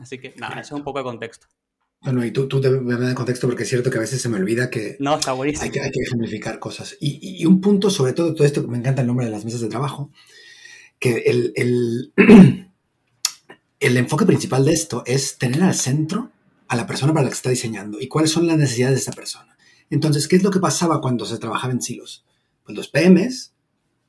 Así 0.03 0.19
que 0.19 0.35
nada, 0.37 0.61
eso 0.61 0.75
es 0.75 0.79
un 0.81 0.83
poco 0.83 0.99
de 0.99 1.05
contexto. 1.05 1.47
Bueno, 2.01 2.25
y 2.25 2.31
tú, 2.31 2.47
tú 2.47 2.61
me 2.61 2.95
das 2.95 3.15
contexto 3.15 3.49
porque 3.49 3.65
es 3.65 3.69
cierto 3.69 3.91
que 3.91 3.99
a 3.99 4.01
veces 4.01 4.23
se 4.23 4.29
me 4.29 4.37
olvida 4.37 4.71
que, 4.71 4.97
no, 5.01 5.17
está 5.17 5.33
buenísimo. 5.33 5.65
hay, 5.65 5.71
que 5.71 5.81
hay 5.81 5.91
que 5.91 6.01
ejemplificar 6.01 6.59
cosas. 6.61 6.97
Y, 7.01 7.41
y, 7.43 7.45
un 7.45 7.61
punto 7.61 7.91
sobre 7.91 8.13
todo, 8.13 8.35
todo 8.35 8.47
esto, 8.47 8.67
me 8.69 8.79
encanta 8.79 9.01
el 9.03 9.09
nombre 9.09 9.27
de 9.27 9.33
las 9.33 9.45
mesas 9.45 9.61
de 9.61 9.69
trabajo, 9.69 10.13
que 11.01 11.25
el, 11.27 11.53
el, 11.57 12.13
el 13.81 13.97
enfoque 13.97 14.27
principal 14.27 14.65
de 14.65 14.73
esto 14.73 15.03
es 15.07 15.39
tener 15.39 15.63
al 15.63 15.75
centro 15.75 16.31
a 16.69 16.77
la 16.77 16.87
persona 16.87 17.13
para 17.13 17.25
la 17.25 17.31
que 17.31 17.37
está 17.37 17.51
diseñando 17.51 18.01
y 18.01 18.09
cuáles 18.09 18.31
son 18.31 18.47
las 18.47 18.59
necesidades 18.59 18.97
de 18.97 19.01
esa 19.01 19.13
persona. 19.13 19.57
Entonces, 19.91 20.29
¿qué 20.29 20.37
es 20.37 20.43
lo 20.43 20.51
que 20.51 20.61
pasaba 20.61 21.01
cuando 21.01 21.25
se 21.25 21.39
trabajaba 21.39 21.73
en 21.73 21.83
silos? 21.83 22.25
Pues 22.65 22.77
los 22.77 22.89
PMs 22.89 23.55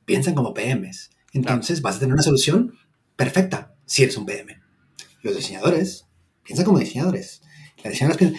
piensan 0.04 0.34
como 0.34 0.54
PMs. 0.54 1.10
Entonces, 1.32 1.82
vas 1.82 1.96
a 1.96 2.00
tener 2.00 2.12
una 2.12 2.22
solución 2.22 2.74
perfecta 3.16 3.74
si 3.86 4.02
eres 4.02 4.16
un 4.16 4.26
PM. 4.26 4.60
Los 5.22 5.36
diseñadores 5.36 6.06
piensan 6.44 6.66
como 6.66 6.78
diseñadores 6.78 7.42
la 7.82 7.90
diseñadora 7.90 8.32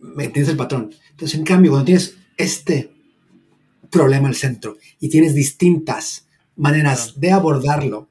me 0.00 0.24
entiendes 0.24 0.50
el 0.50 0.56
patrón. 0.56 0.94
Entonces, 1.10 1.38
en 1.38 1.44
cambio, 1.44 1.72
cuando 1.72 1.86
tienes 1.86 2.16
este 2.36 2.92
problema 3.90 4.28
al 4.28 4.34
centro 4.34 4.76
y 5.00 5.08
tienes 5.08 5.34
distintas 5.34 6.26
maneras 6.56 7.18
de 7.18 7.32
abordarlo, 7.32 8.08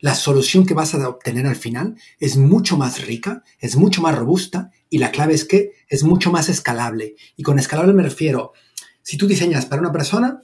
la 0.00 0.14
solución 0.14 0.66
que 0.66 0.74
vas 0.74 0.94
a 0.94 1.08
obtener 1.08 1.46
al 1.46 1.56
final 1.56 1.96
es 2.20 2.36
mucho 2.36 2.76
más 2.76 3.06
rica, 3.06 3.42
es 3.60 3.76
mucho 3.76 4.02
más 4.02 4.16
robusta 4.16 4.70
y 4.90 4.98
la 4.98 5.10
clave 5.10 5.34
es 5.34 5.44
que 5.44 5.72
es 5.88 6.04
mucho 6.04 6.30
más 6.30 6.48
escalable. 6.48 7.16
Y 7.36 7.42
con 7.42 7.58
escalable 7.58 7.92
me 7.92 8.02
refiero, 8.02 8.52
si 9.02 9.16
tú 9.16 9.26
diseñas 9.26 9.66
para 9.66 9.80
una 9.80 9.92
persona, 9.92 10.42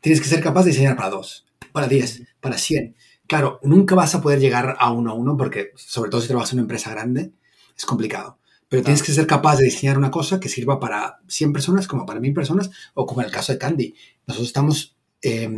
tienes 0.00 0.20
que 0.20 0.28
ser 0.28 0.42
capaz 0.42 0.64
de 0.64 0.70
diseñar 0.70 0.96
para 0.96 1.10
dos, 1.10 1.46
para 1.72 1.86
diez, 1.86 2.22
para 2.40 2.58
cien. 2.58 2.96
Claro, 3.26 3.60
nunca 3.62 3.94
vas 3.94 4.14
a 4.14 4.22
poder 4.22 4.38
llegar 4.38 4.76
a 4.78 4.92
uno 4.92 5.10
a 5.10 5.14
uno 5.14 5.36
porque, 5.36 5.72
sobre 5.76 6.10
todo 6.10 6.20
si 6.20 6.28
trabajas 6.28 6.52
en 6.52 6.58
una 6.58 6.64
empresa 6.64 6.90
grande, 6.90 7.32
es 7.76 7.84
complicado. 7.84 8.38
Pero 8.74 8.82
tienes 8.82 9.04
que 9.04 9.12
ser 9.12 9.28
capaz 9.28 9.58
de 9.58 9.66
diseñar 9.66 9.96
una 9.96 10.10
cosa 10.10 10.40
que 10.40 10.48
sirva 10.48 10.80
para 10.80 11.20
100 11.28 11.52
personas, 11.52 11.86
como 11.86 12.04
para 12.04 12.18
1000 12.18 12.34
personas, 12.34 12.72
o 12.94 13.06
como 13.06 13.20
en 13.20 13.26
el 13.26 13.32
caso 13.32 13.52
de 13.52 13.58
Candy. 13.58 13.94
Nosotros 14.26 14.48
estamos 14.48 14.96
eh, 15.22 15.48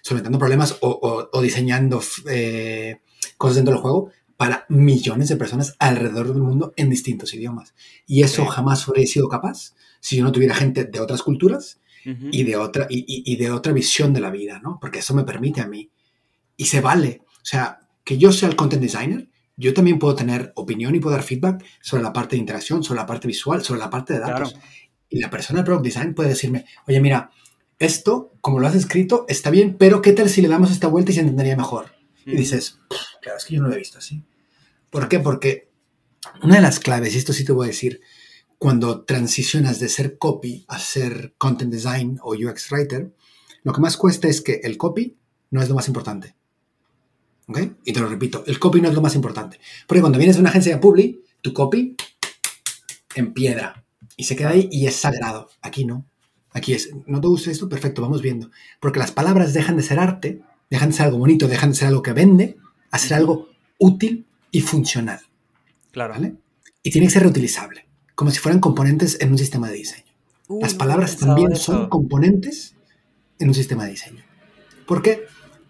solventando 0.00 0.38
problemas 0.38 0.76
o, 0.80 0.88
o, 0.88 1.28
o 1.36 1.42
diseñando 1.42 2.00
eh, 2.30 3.00
cosas 3.36 3.56
dentro 3.56 3.74
del 3.74 3.82
juego 3.82 4.12
para 4.36 4.64
millones 4.68 5.28
de 5.28 5.34
personas 5.34 5.74
alrededor 5.80 6.28
del 6.28 6.40
mundo 6.40 6.72
en 6.76 6.88
distintos 6.88 7.34
idiomas. 7.34 7.74
Y 8.06 8.22
eso 8.22 8.44
sí. 8.44 8.48
jamás 8.52 8.86
hubiera 8.86 9.10
sido 9.10 9.28
capaz 9.28 9.74
si 9.98 10.18
yo 10.18 10.22
no 10.22 10.30
tuviera 10.30 10.54
gente 10.54 10.84
de 10.84 11.00
otras 11.00 11.24
culturas 11.24 11.80
uh 12.06 12.10
-huh. 12.10 12.28
y, 12.30 12.44
de 12.44 12.56
otra, 12.58 12.86
y, 12.88 13.04
y, 13.26 13.36
de 13.38 13.50
otra 13.50 13.72
visión 13.72 14.12
de 14.14 14.20
la 14.20 14.30
vida, 14.30 14.60
¿no? 14.62 14.78
Porque 14.80 15.00
eso 15.00 15.14
me 15.14 15.24
permite 15.24 15.62
a 15.62 15.66
mí. 15.66 15.90
Y 16.56 16.66
se 16.66 16.80
vale. 16.80 17.22
O 17.26 17.44
sea, 17.44 17.80
que 18.04 18.18
yo 18.18 18.30
sea 18.30 18.48
el 18.48 18.54
content 18.54 18.82
designer 18.82 19.28
yo 19.56 19.74
también 19.74 19.98
puedo 19.98 20.14
tener 20.14 20.52
opinión 20.56 20.94
y 20.94 21.00
puedo 21.00 21.14
dar 21.14 21.24
feedback 21.24 21.64
sobre 21.80 22.02
la 22.02 22.12
parte 22.12 22.36
de 22.36 22.40
interacción, 22.40 22.82
sobre 22.82 23.00
la 23.00 23.06
parte 23.06 23.28
visual, 23.28 23.62
sobre 23.62 23.80
la 23.80 23.90
parte 23.90 24.14
de 24.14 24.20
datos. 24.20 24.52
Claro. 24.52 24.66
Y 25.08 25.20
la 25.20 25.30
persona 25.30 25.60
de 25.60 25.66
Product 25.66 25.84
Design 25.84 26.14
puede 26.14 26.30
decirme, 26.30 26.64
oye, 26.86 27.00
mira, 27.00 27.30
esto, 27.78 28.32
como 28.40 28.60
lo 28.60 28.66
has 28.66 28.74
escrito, 28.74 29.26
está 29.28 29.50
bien, 29.50 29.76
pero 29.78 30.00
¿qué 30.00 30.12
tal 30.12 30.30
si 30.30 30.40
le 30.40 30.48
damos 30.48 30.70
esta 30.70 30.86
vuelta 30.86 31.10
y 31.10 31.14
se 31.14 31.20
entendería 31.20 31.56
mejor? 31.56 31.92
Mm. 32.24 32.30
Y 32.30 32.36
dices, 32.36 32.78
claro, 33.20 33.38
es 33.38 33.44
que 33.44 33.54
yo 33.54 33.62
no 33.62 33.68
lo 33.68 33.74
he 33.74 33.78
visto 33.78 33.98
así. 33.98 34.24
¿Por 34.88 35.08
qué? 35.08 35.18
Porque 35.18 35.70
una 36.42 36.56
de 36.56 36.62
las 36.62 36.78
claves, 36.80 37.14
y 37.14 37.18
esto 37.18 37.32
sí 37.32 37.44
te 37.44 37.52
voy 37.52 37.66
a 37.66 37.68
decir, 37.68 38.00
cuando 38.58 39.04
transicionas 39.04 39.80
de 39.80 39.88
ser 39.88 40.18
copy 40.18 40.64
a 40.68 40.78
ser 40.78 41.34
content 41.36 41.72
design 41.72 42.18
o 42.22 42.34
UX 42.34 42.70
writer, 42.70 43.12
lo 43.64 43.72
que 43.72 43.80
más 43.80 43.96
cuesta 43.96 44.28
es 44.28 44.40
que 44.40 44.60
el 44.62 44.78
copy 44.78 45.18
no 45.50 45.62
es 45.62 45.68
lo 45.68 45.74
más 45.74 45.88
importante. 45.88 46.36
¿Okay? 47.52 47.74
Y 47.84 47.92
te 47.92 48.00
lo 48.00 48.08
repito, 48.08 48.42
el 48.46 48.58
copy 48.58 48.80
no 48.80 48.88
es 48.88 48.94
lo 48.94 49.02
más 49.02 49.14
importante. 49.14 49.60
Porque 49.86 50.00
cuando 50.00 50.18
vienes 50.18 50.36
de 50.36 50.40
una 50.40 50.48
agencia 50.48 50.74
de 50.74 50.80
publi, 50.80 51.22
tu 51.42 51.52
copy 51.52 51.96
en 53.14 53.34
piedra 53.34 53.84
y 54.16 54.24
se 54.24 54.36
queda 54.36 54.50
ahí 54.50 54.68
y 54.72 54.86
es 54.86 54.96
sagrado. 54.96 55.50
Aquí 55.60 55.84
no. 55.84 56.06
Aquí 56.52 56.72
es, 56.72 56.90
¿no 57.06 57.20
te 57.20 57.28
gusta 57.28 57.50
esto? 57.50 57.68
Perfecto, 57.68 58.00
vamos 58.00 58.22
viendo. 58.22 58.50
Porque 58.80 58.98
las 58.98 59.12
palabras 59.12 59.52
dejan 59.52 59.76
de 59.76 59.82
ser 59.82 59.98
arte, 59.98 60.40
dejan 60.70 60.90
de 60.90 60.96
ser 60.96 61.06
algo 61.06 61.18
bonito, 61.18 61.46
dejan 61.46 61.70
de 61.70 61.76
ser 61.76 61.88
algo 61.88 62.02
que 62.02 62.14
vende, 62.14 62.56
a 62.90 62.98
ser 62.98 63.14
algo 63.14 63.50
útil 63.78 64.26
y 64.50 64.62
funcional. 64.62 65.20
Claro. 65.90 66.14
¿Vale? 66.14 66.36
Y 66.82 66.90
tiene 66.90 67.06
que 67.06 67.12
ser 67.12 67.22
reutilizable, 67.22 67.86
como 68.14 68.30
si 68.30 68.38
fueran 68.38 68.60
componentes 68.60 69.18
en 69.20 69.30
un 69.30 69.38
sistema 69.38 69.68
de 69.68 69.74
diseño. 69.74 70.12
Uh, 70.48 70.62
las 70.62 70.74
palabras 70.74 71.20
no 71.20 71.28
también 71.28 71.52
eso. 71.52 71.72
son 71.72 71.88
componentes 71.88 72.76
en 73.38 73.48
un 73.48 73.54
sistema 73.54 73.84
de 73.84 73.90
diseño. 73.90 74.24
¿Por 74.86 75.02
qué? 75.02 75.24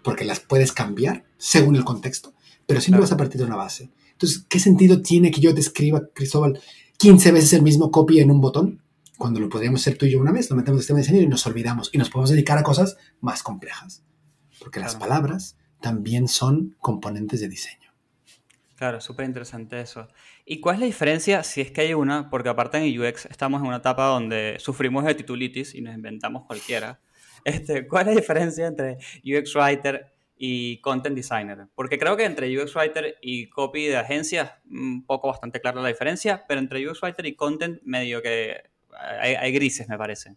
Porque 0.04 0.24
las 0.24 0.40
puedes 0.40 0.72
cambiar 0.72 1.24
según 1.42 1.74
el 1.74 1.84
contexto, 1.84 2.34
pero 2.66 2.80
siempre 2.80 2.98
claro. 2.98 3.02
vas 3.02 3.12
a 3.12 3.16
partir 3.16 3.40
de 3.40 3.46
una 3.48 3.56
base. 3.56 3.90
Entonces, 4.12 4.46
¿qué 4.48 4.60
sentido 4.60 5.02
tiene 5.02 5.32
que 5.32 5.40
yo 5.40 5.52
te 5.52 5.60
escriba, 5.60 6.00
Cristóbal, 6.14 6.60
15 6.98 7.32
veces 7.32 7.52
el 7.54 7.62
mismo 7.62 7.90
copy 7.90 8.20
en 8.20 8.30
un 8.30 8.40
botón? 8.40 8.80
Cuando 9.18 9.40
lo 9.40 9.48
podríamos 9.48 9.80
hacer 9.80 9.98
tú 9.98 10.06
y 10.06 10.12
yo 10.12 10.20
una 10.20 10.30
vez, 10.30 10.48
lo 10.50 10.56
metemos 10.56 10.76
en 10.76 10.78
el 10.78 10.82
sistema 10.82 10.98
de 10.98 11.02
diseño 11.02 11.22
y 11.22 11.26
nos 11.26 11.44
olvidamos 11.44 11.90
y 11.92 11.98
nos 11.98 12.10
podemos 12.10 12.30
dedicar 12.30 12.58
a 12.58 12.62
cosas 12.62 12.96
más 13.20 13.42
complejas. 13.42 14.04
Porque 14.60 14.78
claro. 14.78 14.92
las 14.92 15.00
palabras 15.00 15.56
también 15.80 16.28
son 16.28 16.76
componentes 16.78 17.40
de 17.40 17.48
diseño. 17.48 17.92
Claro, 18.76 19.00
súper 19.00 19.26
interesante 19.26 19.80
eso. 19.80 20.06
¿Y 20.46 20.60
cuál 20.60 20.76
es 20.76 20.80
la 20.80 20.86
diferencia, 20.86 21.42
si 21.42 21.60
es 21.60 21.72
que 21.72 21.80
hay 21.80 21.94
una? 21.94 22.30
Porque 22.30 22.50
aparte 22.50 22.78
en 22.78 23.00
UX 23.00 23.26
estamos 23.26 23.60
en 23.62 23.66
una 23.66 23.78
etapa 23.78 24.06
donde 24.06 24.58
sufrimos 24.60 25.04
de 25.04 25.16
titulitis 25.16 25.74
y 25.74 25.80
nos 25.80 25.92
inventamos 25.92 26.44
cualquiera. 26.46 27.00
Este, 27.44 27.88
¿Cuál 27.88 28.08
es 28.08 28.14
la 28.14 28.20
diferencia 28.20 28.68
entre 28.68 28.98
UX 29.24 29.56
Writer 29.56 30.11
y 30.44 30.78
content 30.78 31.14
designer. 31.14 31.68
Porque 31.72 32.00
creo 32.00 32.16
que 32.16 32.24
entre 32.24 32.60
UX 32.60 32.74
Writer 32.74 33.16
y 33.22 33.48
copy 33.48 33.86
de 33.86 33.96
agencias, 33.96 34.50
un 34.68 35.06
poco 35.06 35.28
bastante 35.28 35.60
clara 35.60 35.80
la 35.80 35.86
diferencia, 35.86 36.44
pero 36.48 36.58
entre 36.58 36.84
UX 36.84 37.00
Writer 37.00 37.24
y 37.26 37.36
content 37.36 37.80
medio 37.84 38.20
que 38.20 38.56
hay, 39.20 39.36
hay 39.36 39.52
grises, 39.52 39.88
me 39.88 39.96
parece. 39.96 40.34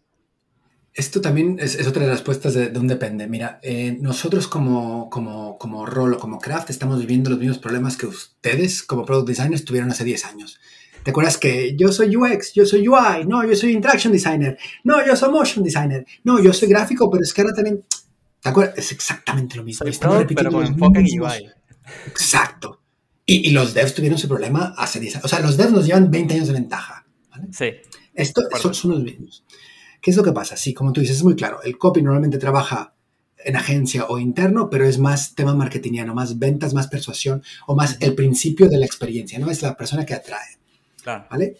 Esto 0.94 1.20
también 1.20 1.58
es, 1.60 1.84
otra 1.88 2.02
de 2.02 2.06
las 2.06 2.18
respuestas 2.18 2.54
de, 2.54 2.68
de 2.68 2.78
un 2.78 2.86
depende. 2.86 3.26
Mira, 3.26 3.58
eh, 3.64 3.98
nosotros 4.00 4.46
como, 4.46 5.10
como, 5.10 5.58
como 5.58 5.84
rol 5.84 6.14
o 6.14 6.18
como 6.20 6.38
craft 6.38 6.70
estamos 6.70 7.00
viviendo 7.00 7.28
los 7.28 7.40
mismos 7.40 7.58
problemas 7.58 7.96
que 7.96 8.06
ustedes 8.06 8.84
como 8.84 9.04
product 9.04 9.28
designers 9.30 9.64
tuvieron 9.64 9.90
hace 9.90 10.04
10 10.04 10.24
años. 10.26 10.60
¿Te 11.02 11.10
acuerdas 11.10 11.36
que 11.36 11.74
yo 11.76 11.90
soy 11.90 12.16
UX, 12.16 12.52
yo 12.54 12.64
soy 12.64 12.86
UI, 12.86 13.24
no, 13.26 13.44
yo 13.44 13.56
soy 13.56 13.72
interaction 13.72 14.12
designer, 14.12 14.56
no, 14.84 15.04
yo 15.04 15.16
soy 15.16 15.30
motion 15.30 15.64
designer, 15.64 16.06
no, 16.22 16.40
yo 16.40 16.52
soy 16.52 16.68
gráfico, 16.68 17.10
pero 17.10 17.22
es 17.22 17.32
que 17.32 17.42
ahora 17.42 17.54
también 17.54 17.84
¿Te 18.46 18.50
acuerdas? 18.50 18.78
Es 18.78 18.92
exactamente 18.92 19.56
lo 19.56 19.64
mismo. 19.64 19.84
Estamos 19.88 20.18
repitiendo 20.18 20.50
pero 20.50 20.64
con 20.64 20.72
enfoque 20.72 21.00
en 21.00 21.20
UI. 21.20 21.50
Exacto. 22.06 22.80
Y, 23.24 23.48
y, 23.48 23.50
los 23.50 23.74
devs 23.74 23.92
tuvieron 23.92 24.16
ese 24.16 24.28
problema 24.28 24.72
hace 24.78 25.00
10 25.00 25.16
años. 25.16 25.24
O 25.24 25.28
sea, 25.28 25.40
los 25.40 25.56
devs 25.56 25.72
nos 25.72 25.84
llevan 25.84 26.12
20 26.12 26.34
años 26.34 26.46
de 26.46 26.52
ventaja. 26.52 27.04
¿vale? 27.28 27.48
Sí. 27.50 27.72
Esto 28.14 28.42
son, 28.62 28.72
son, 28.72 28.92
los 28.92 29.02
mismos. 29.02 29.44
¿Qué 30.00 30.12
es 30.12 30.16
lo 30.16 30.22
que 30.22 30.30
pasa? 30.30 30.56
Sí, 30.56 30.72
como 30.72 30.92
tú 30.92 31.00
dices, 31.00 31.16
es 31.16 31.24
muy 31.24 31.34
claro. 31.34 31.60
El 31.64 31.76
copy 31.76 32.02
normalmente 32.02 32.38
trabaja 32.38 32.94
en 33.38 33.56
agencia 33.56 34.04
o 34.04 34.16
interno, 34.16 34.70
pero 34.70 34.86
es 34.86 35.00
más 35.00 35.34
tema 35.34 35.52
marketingiano, 35.52 36.14
más 36.14 36.38
ventas, 36.38 36.72
más 36.72 36.86
persuasión 36.86 37.42
o 37.66 37.74
más 37.74 37.96
el 37.98 38.14
principio 38.14 38.68
de 38.68 38.78
la 38.78 38.86
experiencia, 38.86 39.40
¿no? 39.40 39.50
Es 39.50 39.60
la 39.60 39.76
persona 39.76 40.06
que 40.06 40.14
atrae, 40.14 40.60
Claro. 41.02 41.26
¿vale? 41.28 41.56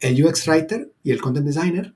El 0.00 0.24
UX 0.24 0.48
Writer 0.48 0.94
y 1.02 1.10
el 1.10 1.20
Content 1.20 1.46
Designer, 1.46 1.92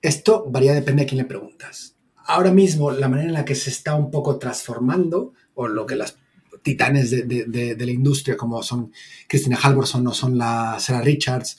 esto 0.00 0.46
varía, 0.48 0.72
depende 0.72 1.02
de 1.02 1.06
quién 1.06 1.18
le 1.18 1.26
preguntas. 1.26 1.97
Ahora 2.28 2.52
mismo, 2.52 2.90
la 2.92 3.08
manera 3.08 3.28
en 3.28 3.34
la 3.34 3.44
que 3.44 3.54
se 3.56 3.70
está 3.70 3.94
un 3.96 4.10
poco 4.10 4.38
transformando, 4.38 5.32
o 5.54 5.66
lo 5.66 5.84
que 5.86 5.96
las 5.96 6.16
titanes 6.62 7.10
de, 7.10 7.22
de- 7.22 7.44
de- 7.46 7.74
de 7.74 7.86
la 7.86 7.92
industria, 7.92 8.36
como 8.36 8.62
son 8.62 8.92
Christina 9.28 9.58
Halvorson 9.62 10.06
o 10.06 10.12
son 10.14 10.38
la 10.38 10.78
Sarah 10.78 11.00
Richards, 11.02 11.56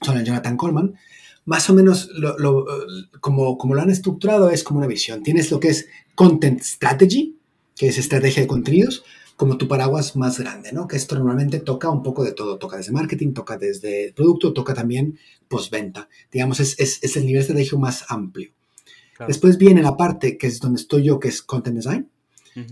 son 0.00 0.18
el 0.18 0.24
Jonathan 0.24 0.56
Coleman, 0.56 0.94
más 1.46 1.68
o 1.70 1.74
menos 1.74 2.08
lo, 2.14 2.38
lo, 2.38 2.52
eh, 2.70 2.86
como, 3.20 3.58
como 3.58 3.74
lo 3.74 3.82
han 3.82 3.90
estructurado 3.90 4.50
es 4.50 4.62
como 4.64 4.78
una 4.78 4.86
visión. 4.86 5.22
Tienes 5.22 5.50
lo 5.50 5.60
que 5.60 5.68
es 5.68 5.88
Content 6.14 6.60
Strategy, 6.62 7.36
que 7.76 7.88
es 7.88 7.98
estrategia 7.98 8.42
de 8.42 8.46
contenidos, 8.48 9.04
como 9.36 9.58
tu 9.58 9.66
paraguas 9.66 10.14
más 10.16 10.38
grande, 10.38 10.72
¿no? 10.72 10.86
Que 10.86 10.96
esto 10.96 11.16
normalmente 11.16 11.58
toca 11.60 11.90
un 11.90 12.02
poco 12.02 12.22
de 12.24 12.32
todo. 12.32 12.58
Toca 12.58 12.76
desde 12.76 12.92
marketing, 12.92 13.32
toca 13.32 13.58
desde 13.58 14.12
producto, 14.14 14.52
toca 14.52 14.74
también 14.74 15.18
postventa. 15.48 16.08
Digamos, 16.30 16.60
es, 16.60 16.78
es, 16.78 17.02
es 17.02 17.16
el 17.16 17.26
nivel 17.26 17.40
estratégico 17.42 17.78
más 17.78 18.04
amplio. 18.08 18.52
Claro. 19.14 19.28
Después 19.28 19.58
viene 19.58 19.82
la 19.82 19.96
parte 19.96 20.36
que 20.36 20.46
es 20.46 20.60
donde 20.60 20.80
estoy 20.80 21.04
yo, 21.04 21.18
que 21.18 21.28
es 21.28 21.42
Content 21.42 21.76
Design, 21.76 22.10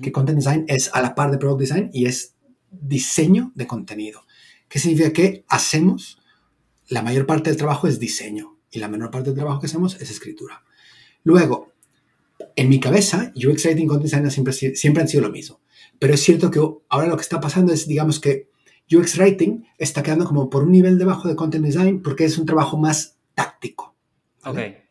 que 0.00 0.12
Content 0.12 0.38
Design 0.38 0.64
es 0.68 0.90
a 0.92 1.02
la 1.02 1.14
par 1.14 1.32
de 1.32 1.38
Product 1.38 1.60
Design 1.60 1.90
y 1.92 2.06
es 2.06 2.34
diseño 2.70 3.50
de 3.54 3.66
contenido. 3.66 4.22
¿Qué 4.68 4.78
significa 4.78 5.12
que 5.12 5.44
hacemos? 5.48 6.18
La 6.88 7.02
mayor 7.02 7.26
parte 7.26 7.50
del 7.50 7.56
trabajo 7.56 7.88
es 7.88 7.98
diseño 7.98 8.58
y 8.70 8.78
la 8.78 8.88
menor 8.88 9.10
parte 9.10 9.30
del 9.30 9.36
trabajo 9.36 9.60
que 9.60 9.66
hacemos 9.66 10.00
es 10.00 10.10
escritura. 10.10 10.62
Luego, 11.24 11.72
en 12.56 12.68
mi 12.68 12.80
cabeza, 12.80 13.32
UX 13.34 13.64
Writing 13.64 13.84
y 13.84 13.86
Content 13.86 14.10
Design 14.10 14.30
siempre, 14.30 14.52
siempre 14.52 15.02
han 15.02 15.08
sido 15.08 15.22
lo 15.22 15.30
mismo. 15.30 15.60
Pero 15.98 16.14
es 16.14 16.20
cierto 16.20 16.50
que 16.50 16.60
ahora 16.88 17.08
lo 17.08 17.16
que 17.16 17.22
está 17.22 17.40
pasando 17.40 17.72
es, 17.72 17.86
digamos 17.86 18.20
que 18.20 18.48
UX 18.90 19.18
Writing 19.18 19.64
está 19.78 20.02
quedando 20.02 20.26
como 20.26 20.50
por 20.50 20.64
un 20.64 20.72
nivel 20.72 20.98
debajo 20.98 21.28
de 21.28 21.36
Content 21.36 21.64
Design 21.64 22.02
porque 22.02 22.24
es 22.24 22.38
un 22.38 22.46
trabajo 22.46 22.76
más 22.76 23.16
táctico. 23.34 23.94
¿vale? 24.44 24.68
Ok. 24.68 24.82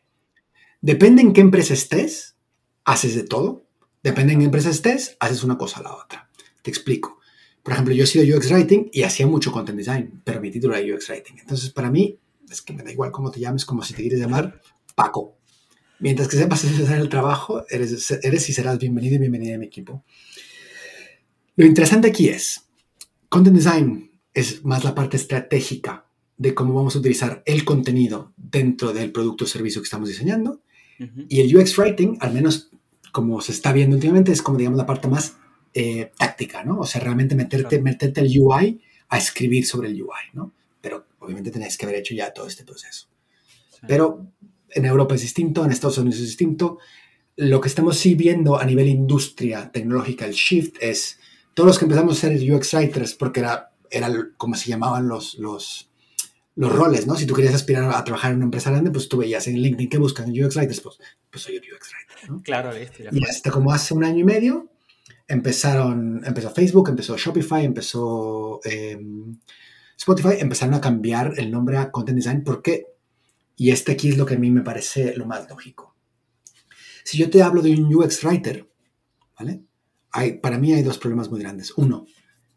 Depende 0.82 1.22
en 1.22 1.32
qué 1.32 1.40
empresa 1.40 1.74
estés, 1.74 2.34
haces 2.84 3.14
de 3.14 3.22
todo. 3.22 3.64
Depende 4.02 4.32
en 4.32 4.40
qué 4.40 4.44
empresa 4.46 4.68
estés, 4.68 5.16
haces 5.20 5.44
una 5.44 5.56
cosa 5.56 5.78
a 5.78 5.84
la 5.84 5.94
otra. 5.94 6.28
Te 6.60 6.70
explico. 6.70 7.20
Por 7.62 7.72
ejemplo, 7.72 7.94
yo 7.94 8.02
he 8.02 8.06
sido 8.08 8.36
UX 8.36 8.50
Writing 8.50 8.90
y 8.92 9.04
hacía 9.04 9.28
mucho 9.28 9.52
Content 9.52 9.78
Design, 9.78 10.20
pero 10.24 10.40
mi 10.40 10.50
título 10.50 10.74
era 10.74 10.94
UX 10.94 11.08
Writing. 11.08 11.38
Entonces, 11.38 11.70
para 11.70 11.88
mí, 11.88 12.18
es 12.50 12.60
que 12.62 12.72
me 12.72 12.82
da 12.82 12.90
igual 12.90 13.12
cómo 13.12 13.30
te 13.30 13.38
llames, 13.38 13.64
como 13.64 13.82
si 13.82 13.94
te 13.94 14.02
quieres 14.02 14.18
llamar 14.18 14.60
Paco. 14.96 15.36
Mientras 16.00 16.26
que 16.26 16.36
sepas 16.36 16.64
hacer 16.64 16.98
el 16.98 17.08
trabajo, 17.08 17.64
eres, 17.70 18.10
eres 18.22 18.48
y 18.48 18.52
serás 18.52 18.78
bienvenido 18.78 19.14
y 19.14 19.18
bienvenida 19.18 19.54
a 19.54 19.58
mi 19.58 19.66
equipo. 19.66 20.02
Lo 21.54 21.64
interesante 21.64 22.08
aquí 22.08 22.28
es, 22.28 22.66
Content 23.28 23.56
Design 23.56 24.10
es 24.34 24.64
más 24.64 24.82
la 24.82 24.96
parte 24.96 25.16
estratégica 25.16 26.06
de 26.38 26.54
cómo 26.54 26.74
vamos 26.74 26.96
a 26.96 26.98
utilizar 26.98 27.44
el 27.46 27.64
contenido 27.64 28.32
dentro 28.36 28.92
del 28.92 29.12
producto 29.12 29.44
o 29.44 29.46
servicio 29.46 29.80
que 29.80 29.86
estamos 29.86 30.08
diseñando. 30.08 30.61
Y 31.28 31.40
el 31.40 31.56
UX 31.56 31.78
Writing, 31.78 32.16
al 32.20 32.32
menos 32.32 32.70
como 33.12 33.40
se 33.40 33.52
está 33.52 33.72
viendo 33.72 33.96
últimamente, 33.96 34.32
es 34.32 34.42
como, 34.42 34.58
digamos, 34.58 34.78
la 34.78 34.86
parte 34.86 35.08
más 35.08 35.36
eh, 35.74 36.12
táctica, 36.18 36.64
¿no? 36.64 36.80
O 36.80 36.86
sea, 36.86 37.00
realmente 37.00 37.34
meterte, 37.34 37.68
Claro. 37.68 37.84
meterte 37.84 38.20
el 38.20 38.40
UI 38.40 38.80
a 39.08 39.18
escribir 39.18 39.66
sobre 39.66 39.88
el 39.88 40.02
UI, 40.02 40.32
¿no? 40.32 40.52
Pero 40.80 41.06
obviamente 41.18 41.50
tenéis 41.50 41.76
que 41.76 41.86
haber 41.86 41.98
hecho 41.98 42.14
ya 42.14 42.32
todo 42.32 42.46
este 42.46 42.64
proceso. 42.64 43.08
Sí. 43.70 43.80
Pero 43.86 44.26
en 44.70 44.84
Europa 44.84 45.14
es 45.14 45.20
distinto, 45.22 45.64
en 45.64 45.70
Estados 45.70 45.98
Unidos 45.98 46.20
es 46.20 46.26
distinto. 46.26 46.78
Lo 47.36 47.60
que 47.60 47.68
estamos 47.68 47.98
sí 47.98 48.14
viendo 48.14 48.58
a 48.58 48.64
nivel 48.64 48.88
industria 48.88 49.70
tecnológica, 49.70 50.26
el 50.26 50.32
shift, 50.32 50.76
es 50.80 51.18
todos 51.54 51.66
los 51.66 51.78
que 51.78 51.84
empezamos 51.84 52.16
a 52.16 52.20
ser 52.20 52.52
UX 52.52 52.74
Writers, 52.74 53.14
porque 53.14 53.40
era, 53.40 53.72
era 53.90 54.10
como 54.36 54.54
se 54.54 54.70
llamaban 54.70 55.08
los, 55.08 55.34
los, 55.34 55.90
los 56.54 56.72
roles, 56.72 57.06
¿no? 57.06 57.16
Si 57.16 57.26
tú 57.26 57.34
querías 57.34 57.54
aspirar 57.54 57.90
a 57.94 58.04
trabajar 58.04 58.32
en 58.32 58.38
una 58.38 58.46
empresa 58.46 58.70
grande, 58.70 58.90
pues 58.90 59.08
tú 59.08 59.18
veías 59.18 59.46
en 59.46 59.58
LinkedIn 59.58 59.88
que 59.88 59.98
buscan 59.98 60.30
UX 60.30 60.56
Writers, 60.56 60.80
pues, 60.80 60.98
pues 61.30 61.42
soy 61.42 61.56
un 61.56 61.62
UX 61.62 61.90
Writer, 61.92 62.30
¿no? 62.30 62.42
Claro, 62.42 62.72
listo. 62.72 63.02
ya 63.02 63.10
Y 63.12 63.24
hasta 63.24 63.50
como 63.50 63.72
hace 63.72 63.94
un 63.94 64.04
año 64.04 64.18
y 64.18 64.24
medio 64.24 64.68
empezaron, 65.28 66.22
empezó 66.24 66.50
Facebook, 66.50 66.90
empezó 66.90 67.16
Shopify, 67.16 67.64
empezó 67.64 68.60
eh, 68.64 68.98
Spotify, 69.96 70.40
empezaron 70.40 70.74
a 70.74 70.80
cambiar 70.80 71.34
el 71.38 71.50
nombre 71.50 71.78
a 71.78 71.90
Content 71.90 72.16
Design 72.16 72.44
porque, 72.44 72.86
y 73.56 73.70
este 73.70 73.92
aquí 73.92 74.10
es 74.10 74.18
lo 74.18 74.26
que 74.26 74.34
a 74.34 74.38
mí 74.38 74.50
me 74.50 74.62
parece 74.62 75.16
lo 75.16 75.26
más 75.26 75.48
lógico. 75.48 75.94
Si 77.04 77.18
yo 77.18 77.30
te 77.30 77.42
hablo 77.42 77.62
de 77.62 77.72
un 77.72 77.94
UX 77.94 78.22
Writer, 78.24 78.68
¿vale? 79.38 79.62
Hay, 80.10 80.38
para 80.38 80.58
mí 80.58 80.72
hay 80.74 80.82
dos 80.82 80.98
problemas 80.98 81.30
muy 81.30 81.40
grandes. 81.40 81.72
Uno, 81.76 82.06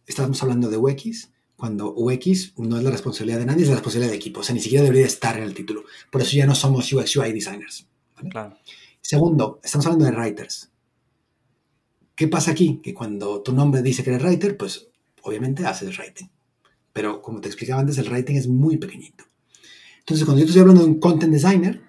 estamos 0.06 0.42
hablando 0.44 0.70
de 0.70 0.78
UX, 0.78 1.32
cuando 1.56 1.94
UX 1.96 2.54
no 2.58 2.78
es 2.78 2.84
la 2.84 2.92
responsabilidad 2.92 3.40
de 3.40 3.46
nadie, 3.46 3.64
es 3.64 3.70
la 3.70 3.76
responsabilidad 3.76 4.12
de 4.12 4.18
equipo. 4.18 4.42
O 4.42 4.44
sea, 4.44 4.54
ni 4.54 4.62
siquiera 4.62 4.84
debería 4.84 5.06
estar 5.06 5.38
en 5.38 5.44
el 5.44 5.54
título. 5.54 5.84
Por 6.12 6.22
eso 6.22 6.36
ya 6.36 6.46
no 6.46 6.56
somos 6.56 6.92
UX 6.92 7.16
UI 7.16 7.32
designers. 7.32 7.88
Claro. 8.30 8.58
Segundo, 9.02 9.60
estamos 9.64 9.86
hablando 9.86 10.06
de 10.06 10.12
writers. 10.12 10.70
¿Qué 12.16 12.28
pasa 12.28 12.52
aquí? 12.52 12.80
Que 12.82 12.94
cuando 12.94 13.42
tu 13.42 13.54
nombre 13.54 13.82
dice 13.82 14.04
que 14.04 14.10
eres 14.10 14.24
writer, 14.24 14.58
pues 14.58 14.88
obviamente 15.22 15.66
haces 15.66 15.98
writing. 15.98 16.30
Pero 16.94 17.22
como 17.22 17.42
te 17.42 17.48
explicaba 17.48 17.82
antes, 17.82 17.98
el 17.98 18.10
writing 18.10 18.36
es 18.36 18.48
muy 18.48 18.78
pequeñito. 18.78 19.26
Entonces, 20.00 20.26
cuando 20.26 20.40
yo 20.40 20.46
te 20.46 20.52
estoy 20.52 20.62
hablando 20.62 20.84
de 20.84 20.90
un 20.90 21.00
content 21.00 21.34
designer 21.34 21.82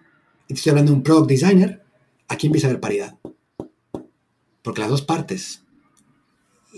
y 0.49 0.55
te 0.55 0.55
estoy 0.55 0.71
hablando 0.71 0.93
de 0.93 0.97
un 0.97 1.03
product 1.03 1.29
designer, 1.29 1.85
aquí 2.29 2.47
empieza 2.47 2.67
a 2.67 2.71
haber 2.71 2.81
paridad. 2.81 3.19
Porque 4.63 4.81
las 4.81 4.91
dos 4.91 5.03
partes, 5.03 5.63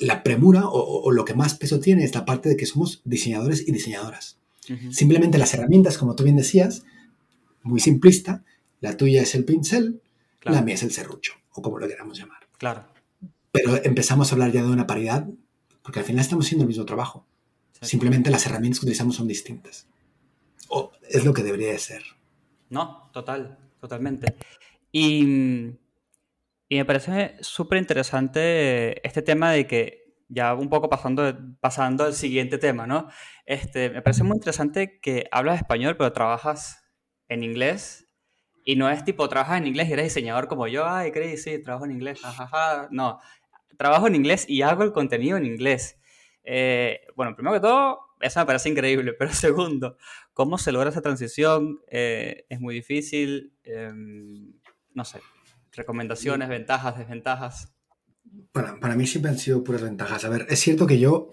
la 0.00 0.22
premura 0.22 0.62
o, 0.66 1.10
lo 1.10 1.24
que 1.24 1.34
más 1.34 1.54
peso 1.54 1.80
tiene 1.80 2.04
es 2.04 2.14
la 2.14 2.24
parte 2.24 2.48
de 2.48 2.56
que 2.56 2.66
somos 2.66 3.00
diseñadores 3.04 3.66
y 3.66 3.72
diseñadoras. 3.72 4.38
Simplemente 4.90 5.38
las 5.38 5.54
herramientas, 5.54 5.96
como 5.96 6.14
tú 6.14 6.24
bien 6.24 6.36
decías, 6.36 6.84
muy 7.62 7.80
simplista, 7.80 8.44
la 8.80 8.96
tuya 8.96 9.22
es 9.22 9.34
el 9.34 9.44
pincel, 9.44 10.02
Claro. 10.40 10.56
la 10.56 10.62
mía 10.62 10.76
es 10.76 10.82
el 10.84 10.92
serrucho, 10.92 11.32
o 11.52 11.62
como 11.62 11.78
lo 11.78 11.88
queramos 11.88 12.16
llamar. 12.16 12.46
Claro. 12.58 12.84
Pero 13.50 13.82
empezamos 13.82 14.30
a 14.30 14.34
hablar 14.34 14.52
ya 14.52 14.62
de 14.62 14.70
una 14.70 14.86
paridad, 14.86 15.26
porque 15.82 15.98
al 15.98 16.04
final 16.04 16.20
estamos 16.20 16.46
haciendo 16.46 16.62
el 16.62 16.68
mismo 16.68 16.84
trabajo. 16.84 17.26
Sí. 17.80 17.86
Simplemente 17.86 18.30
las 18.30 18.46
herramientas 18.46 18.78
que 18.78 18.86
utilizamos 18.86 19.16
son 19.16 19.26
distintas. 19.26 19.86
O 20.68 20.92
es 21.08 21.24
lo 21.24 21.32
que 21.32 21.42
debería 21.42 21.72
de 21.72 21.78
ser. 21.78 22.02
No, 22.70 23.10
total, 23.12 23.58
totalmente. 23.80 24.34
Y, 24.92 25.72
y 26.68 26.76
me 26.76 26.84
parece 26.84 27.36
súper 27.40 27.78
interesante 27.78 29.06
este 29.06 29.22
tema 29.22 29.52
de 29.52 29.66
que, 29.66 30.14
ya 30.28 30.54
un 30.54 30.68
poco 30.68 30.90
pasando, 30.90 31.34
pasando 31.60 32.04
al 32.04 32.14
siguiente 32.14 32.58
tema, 32.58 32.86
¿no? 32.86 33.08
Este, 33.46 33.88
me 33.88 34.02
parece 34.02 34.24
muy 34.24 34.36
interesante 34.36 35.00
que 35.00 35.26
hablas 35.32 35.56
español, 35.56 35.96
pero 35.96 36.12
trabajas 36.12 36.84
en 37.28 37.42
inglés. 37.42 38.06
Y 38.64 38.76
no 38.76 38.90
es 38.90 39.02
tipo, 39.04 39.26
trabajas 39.30 39.58
en 39.58 39.66
inglés 39.66 39.88
y 39.88 39.94
eres 39.94 40.04
diseñador 40.04 40.46
como 40.46 40.66
yo, 40.66 40.86
ay, 40.86 41.10
Chris, 41.10 41.42
sí, 41.42 41.62
trabajo 41.62 41.86
en 41.86 41.92
inglés. 41.92 42.20
No, 42.90 43.18
trabajo 43.78 44.06
en 44.06 44.16
inglés 44.16 44.44
y 44.46 44.60
hago 44.60 44.82
el 44.82 44.92
contenido 44.92 45.38
en 45.38 45.46
inglés. 45.46 45.98
Eh, 46.44 47.00
bueno, 47.16 47.34
primero 47.34 47.54
que 47.54 47.60
todo, 47.60 48.00
eso 48.20 48.40
me 48.40 48.46
parece 48.46 48.68
increíble, 48.68 49.12
pero 49.18 49.32
segundo, 49.32 49.96
¿cómo 50.34 50.58
se 50.58 50.72
logra 50.72 50.90
esa 50.90 51.00
transición? 51.00 51.80
Eh, 51.88 52.44
es 52.50 52.60
muy 52.60 52.74
difícil, 52.74 53.54
em, 53.64 54.52
no 54.92 55.04
sé, 55.06 55.20
recomendaciones, 55.78 56.48
ventajas, 56.48 56.98
desventajas. 56.98 57.72
Para 58.52 58.94
mí 58.94 59.06
siempre 59.06 59.30
han 59.30 59.38
sido 59.38 59.64
puras 59.64 59.82
ventajas. 59.82 60.24
A 60.24 60.28
ver, 60.28 60.46
es 60.50 60.60
cierto 60.60 60.86
que 60.86 60.98
yo 60.98 61.30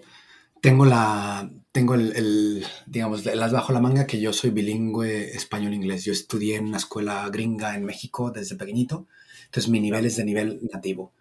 tengo 0.60 0.84
la 0.84 1.50
tengo 1.72 1.94
el, 1.94 2.16
el, 2.16 2.64
digamos 2.86 3.26
el 3.26 3.42
as 3.42 3.52
bajo 3.52 3.72
la 3.72 3.80
manga 3.80 4.06
que 4.06 4.20
yo 4.20 4.32
soy 4.32 4.50
bilingüe 4.50 5.30
español-inglés. 5.36 6.04
Yo 6.04 6.12
estudié 6.12 6.56
en 6.56 6.66
una 6.66 6.78
escuela 6.78 7.28
gringa 7.30 7.76
en 7.76 7.84
México 7.84 8.30
desde 8.30 8.56
pequeñito, 8.56 9.06
entonces 9.44 9.70
mi 9.70 9.80
nivel 9.80 10.06
es 10.06 10.16
de 10.16 10.24
nivel 10.24 10.60
nativo. 10.72 11.12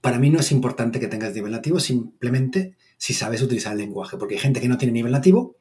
Para 0.00 0.18
mí 0.18 0.30
no 0.30 0.40
es 0.40 0.50
importante 0.50 0.98
que 0.98 1.08
tengas 1.08 1.34
nivel 1.34 1.52
nativo, 1.52 1.78
simplemente 1.78 2.74
si 2.96 3.12
sabes 3.12 3.42
utilizar 3.42 3.72
el 3.72 3.78
lenguaje, 3.78 4.16
porque 4.16 4.34
hay 4.34 4.40
gente 4.40 4.60
que 4.60 4.68
no 4.68 4.78
tiene 4.78 4.92
nivel 4.92 5.12
nativo, 5.12 5.56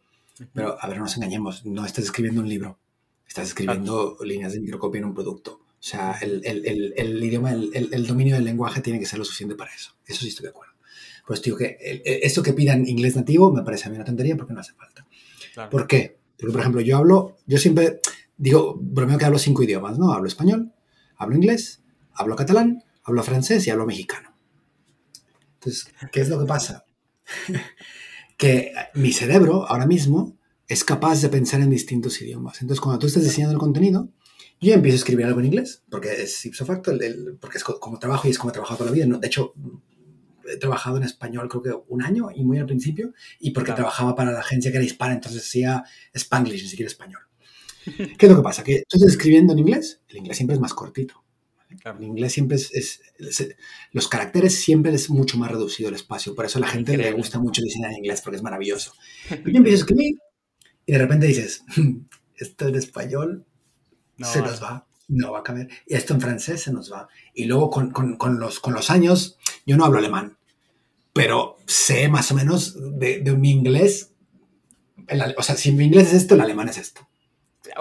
pero 0.54 0.78
a 0.82 0.88
ver, 0.88 0.98
no 0.98 1.04
nos 1.04 1.18
engañemos, 1.18 1.66
no 1.66 1.86
estás 1.86 2.06
escribiendo 2.06 2.42
un 2.42 2.50
libro, 2.50 2.80
estás 3.28 3.50
escribiendo 3.50 4.18
líneas 4.24 4.54
de 4.54 4.62
microcopia 4.62 5.00
en 5.00 5.06
un 5.06 5.14
producto. 5.14 5.60
O 5.82 5.84
sea, 5.84 6.16
el, 6.22 6.44
el, 6.46 6.64
el, 6.68 6.94
el 6.96 7.24
idioma, 7.24 7.52
el, 7.52 7.90
el, 7.92 8.06
dominio 8.06 8.36
del 8.36 8.44
lenguaje 8.46 8.82
tiene 8.82 9.00
que 9.00 9.08
ser 9.08 9.18
lo 9.18 9.26
suficiente 9.26 9.56
para 9.56 9.74
eso. 9.74 9.96
Eso 10.06 10.22
sí 10.22 10.28
estoy 10.28 10.44
de 10.44 10.50
acuerdo. 10.50 10.74
Pues 11.26 11.42
digo 11.42 11.58
que 11.58 11.76
el, 11.82 12.04
esto 12.06 12.44
que 12.44 12.54
pidan 12.54 12.88
inglés 12.88 13.16
nativo 13.16 13.52
me 13.52 13.64
parece 13.64 13.88
a 13.88 13.90
mí 13.90 13.96
una 13.96 14.06
tontería 14.06 14.38
porque 14.38 14.54
no 14.54 14.60
hace 14.60 14.74
falta. 14.74 15.08
Claro. 15.56 15.72
¿Por 15.72 15.88
qué? 15.88 16.20
Porque, 16.38 16.52
por 16.52 16.62
ejemplo, 16.62 16.82
yo 16.82 16.98
hablo, 16.98 17.38
yo 17.48 17.58
siempre 17.58 18.00
digo, 18.38 18.78
bromeo 18.80 19.18
que 19.18 19.26
hablo 19.26 19.40
cinco 19.40 19.64
idiomas, 19.64 19.98
¿no? 19.98 20.14
Hablo 20.14 20.28
español, 20.28 20.72
hablo 21.18 21.36
inglés, 21.36 21.82
hablo 22.14 22.36
catalán, 22.36 22.84
hablo 23.04 23.24
francés 23.24 23.66
y 23.66 23.72
hablo 23.72 23.88
mexicano. 23.88 24.36
Entonces, 25.56 25.92
¿qué 26.12 26.22
es 26.22 26.30
lo 26.30 26.40
que 26.40 26.46
pasa? 26.46 26.86
que 28.38 28.72
mi 28.94 29.14
cerebro 29.14 29.68
ahora 29.68 29.88
mismo 29.88 30.38
es 30.68 30.84
capaz 30.84 31.22
de 31.22 31.30
pensar 31.30 31.62
en 31.62 31.72
distintos 31.72 32.22
idiomas. 32.22 32.62
Entonces, 32.62 32.82
cuando 32.82 33.00
tú 33.00 33.08
estás 33.08 33.24
diseñando 33.24 33.54
el 33.54 33.60
contenido, 33.60 34.10
yo 34.62 34.74
empiezo 34.76 34.96
a 34.96 35.00
escribir 35.00 35.26
algo 35.26 35.40
en 35.40 35.48
inglés, 35.48 35.84
porque 35.90 36.10
es 36.22 36.46
ipso 36.46 36.66
facto, 36.66 36.92
el- 36.92 37.02
el- 37.04 37.38
porque 37.40 37.58
es 37.58 37.64
co- 37.64 37.80
como 37.80 37.98
trabajo 38.00 38.28
y 38.28 38.32
es 38.32 38.38
como 38.38 38.52
he 38.52 38.54
trabajado 38.54 38.78
toda 38.80 38.90
la 38.92 38.96
vida. 38.96 39.06
¿no? 39.08 39.18
De 39.20 39.28
hecho, 39.28 39.54
he 40.48 40.58
trabajado 40.58 40.98
en 40.98 41.04
español 41.04 41.48
creo 41.50 41.62
que 41.64 41.72
un 41.88 42.02
año 42.04 42.30
y 42.36 42.44
muy 42.44 42.58
al 42.60 42.66
principio, 42.66 43.14
y 43.40 43.52
porque 43.52 43.68
Claro. 43.68 43.78
trabajaba 43.84 44.16
para 44.16 44.32
la 44.32 44.40
agencia 44.40 44.70
que 44.72 44.78
era 44.78 44.86
hispana, 44.86 45.14
entonces 45.14 45.42
hacía 45.44 45.84
Spanglish, 46.14 46.64
ni 46.64 46.70
siquiera 46.70 46.88
español. 46.92 47.22
¿Qué 48.18 48.26
es 48.26 48.30
lo 48.32 48.38
que 48.38 48.44
pasa? 48.44 48.64
Que 48.64 48.76
estás 48.88 49.02
escribiendo 49.04 49.54
en 49.54 49.60
inglés, 49.60 50.02
el 50.10 50.18
inglés 50.18 50.38
siempre 50.38 50.56
es 50.56 50.60
más 50.62 50.74
cortito. 50.74 51.24
Claro. 51.82 52.00
El 52.00 52.04
inglés 52.06 52.34
siempre 52.34 52.58
es, 52.58 52.70
es- 52.74 53.02
es- 53.18 53.56
los 53.94 54.08
caracteres 54.10 54.56
siempre 54.62 54.94
es 54.94 55.10
mucho 55.10 55.38
más 55.38 55.50
reducido 55.50 55.88
el 55.90 55.96
espacio, 55.96 56.36
por 56.36 56.46
eso 56.46 56.58
a 56.60 56.62
la 56.62 56.68
gente 56.68 56.92
le 56.92 56.96
Increíble. 56.98 57.18
gusta 57.18 57.40
mucho 57.40 57.62
diseñar 57.62 57.92
en 57.92 57.98
inglés 58.00 58.22
porque 58.22 58.36
es 58.38 58.44
maravilloso. 58.44 58.94
Y 59.46 59.52
yo 59.54 59.58
empiezo 59.58 59.78
a 59.78 59.80
escribir 59.80 60.16
y 60.86 60.92
de 60.92 60.98
repente 60.98 61.28
dices, 61.28 61.64
"Hmm, 61.78 62.02
esto 62.36 62.68
en 62.68 62.76
español 62.76 63.46
No, 64.22 64.28
se 64.28 64.42
nos 64.42 64.62
va, 64.64 64.88
no 65.08 65.32
va 65.34 65.40
a 65.40 65.44
caber. 65.44 65.70
Y 65.86 65.96
esto 65.96 66.14
en 66.14 66.22
francés 66.22 66.62
se 66.64 66.72
nos 66.74 66.92
va. 66.92 67.08
Y 67.34 67.46
luego 67.46 67.70
con, 67.70 67.92
con- 67.92 68.18
con 68.18 68.40
los, 68.40 68.60
con 68.60 68.74
los 68.74 68.90
años, 68.90 69.38
yo 69.66 69.76
no 69.78 69.86
hablo 69.86 70.00
alemán, 70.00 70.38
pero 71.14 71.58
sé 71.68 72.08
más 72.08 72.32
o 72.32 72.36
menos 72.36 72.76
de, 72.98 73.20
de 73.20 73.34
mi 73.36 73.52
inglés. 73.52 74.12
el 75.08 75.22
o 75.38 75.44
sea, 75.44 75.56
si 75.56 75.72
mi 75.74 75.86
inglés 75.86 76.08
es 76.08 76.14
esto, 76.14 76.36
el 76.36 76.42
alemán 76.42 76.70
es 76.70 76.78
esto. 76.78 77.08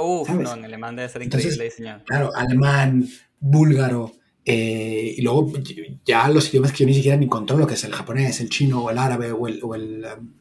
Uf, 0.00 0.26
¿sabes? 0.28 0.42
no, 0.44 0.54
en 0.54 0.64
alemán 0.64 0.94
debe 0.96 1.08
ser 1.08 1.22
Entonces, 1.22 1.52
increíble 1.52 1.64
diseñado. 1.70 2.04
Claro, 2.04 2.30
alemán, 2.34 3.08
búlgaro. 3.40 4.12
eh, 4.44 5.14
y 5.16 5.22
luego 5.22 5.52
ya 6.04 6.28
los 6.28 6.48
idiomas 6.50 6.72
que 6.72 6.78
yo 6.78 6.86
ni 6.86 6.94
siquiera 6.94 7.16
ni 7.16 7.28
controlo, 7.28 7.66
que 7.66 7.74
es 7.74 7.84
el 7.84 7.92
japonés, 7.94 8.40
el 8.40 8.48
chino, 8.50 8.84
o 8.84 8.90
el 8.90 8.98
árabe, 8.98 9.32
o 9.32 9.46
el. 9.48 9.60
o 9.62 9.74
el, 9.74 10.04
um, 10.18 10.32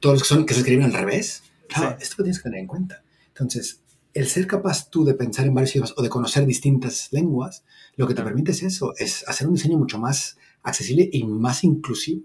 todos 0.00 0.14
los 0.14 0.22
que, 0.22 0.28
son, 0.28 0.46
que 0.46 0.54
se 0.54 0.60
escriben 0.60 0.84
al 0.86 0.92
revés. 0.92 1.42
Claro, 1.68 1.96
Sí. 1.98 2.02
esto 2.02 2.14
lo 2.18 2.24
tienes 2.24 2.38
que 2.38 2.42
tener 2.44 2.60
en 2.60 2.66
cuenta. 2.66 3.02
Entonces, 3.28 3.81
el 4.14 4.26
ser 4.26 4.46
capaz 4.46 4.90
tú 4.90 5.04
de 5.04 5.14
pensar 5.14 5.46
en 5.46 5.54
varios 5.54 5.74
idiomas 5.74 5.94
o 5.96 6.02
de 6.02 6.08
conocer 6.08 6.46
distintas 6.46 7.08
lenguas, 7.12 7.64
lo 7.96 8.06
que 8.06 8.14
te 8.14 8.22
permite 8.22 8.52
es 8.52 8.62
eso, 8.62 8.92
es 8.98 9.26
hacer 9.28 9.46
un 9.48 9.54
diseño 9.54 9.78
mucho 9.78 9.98
más 9.98 10.36
accesible 10.62 11.08
y 11.12 11.24
más 11.24 11.64
inclusivo. 11.64 12.22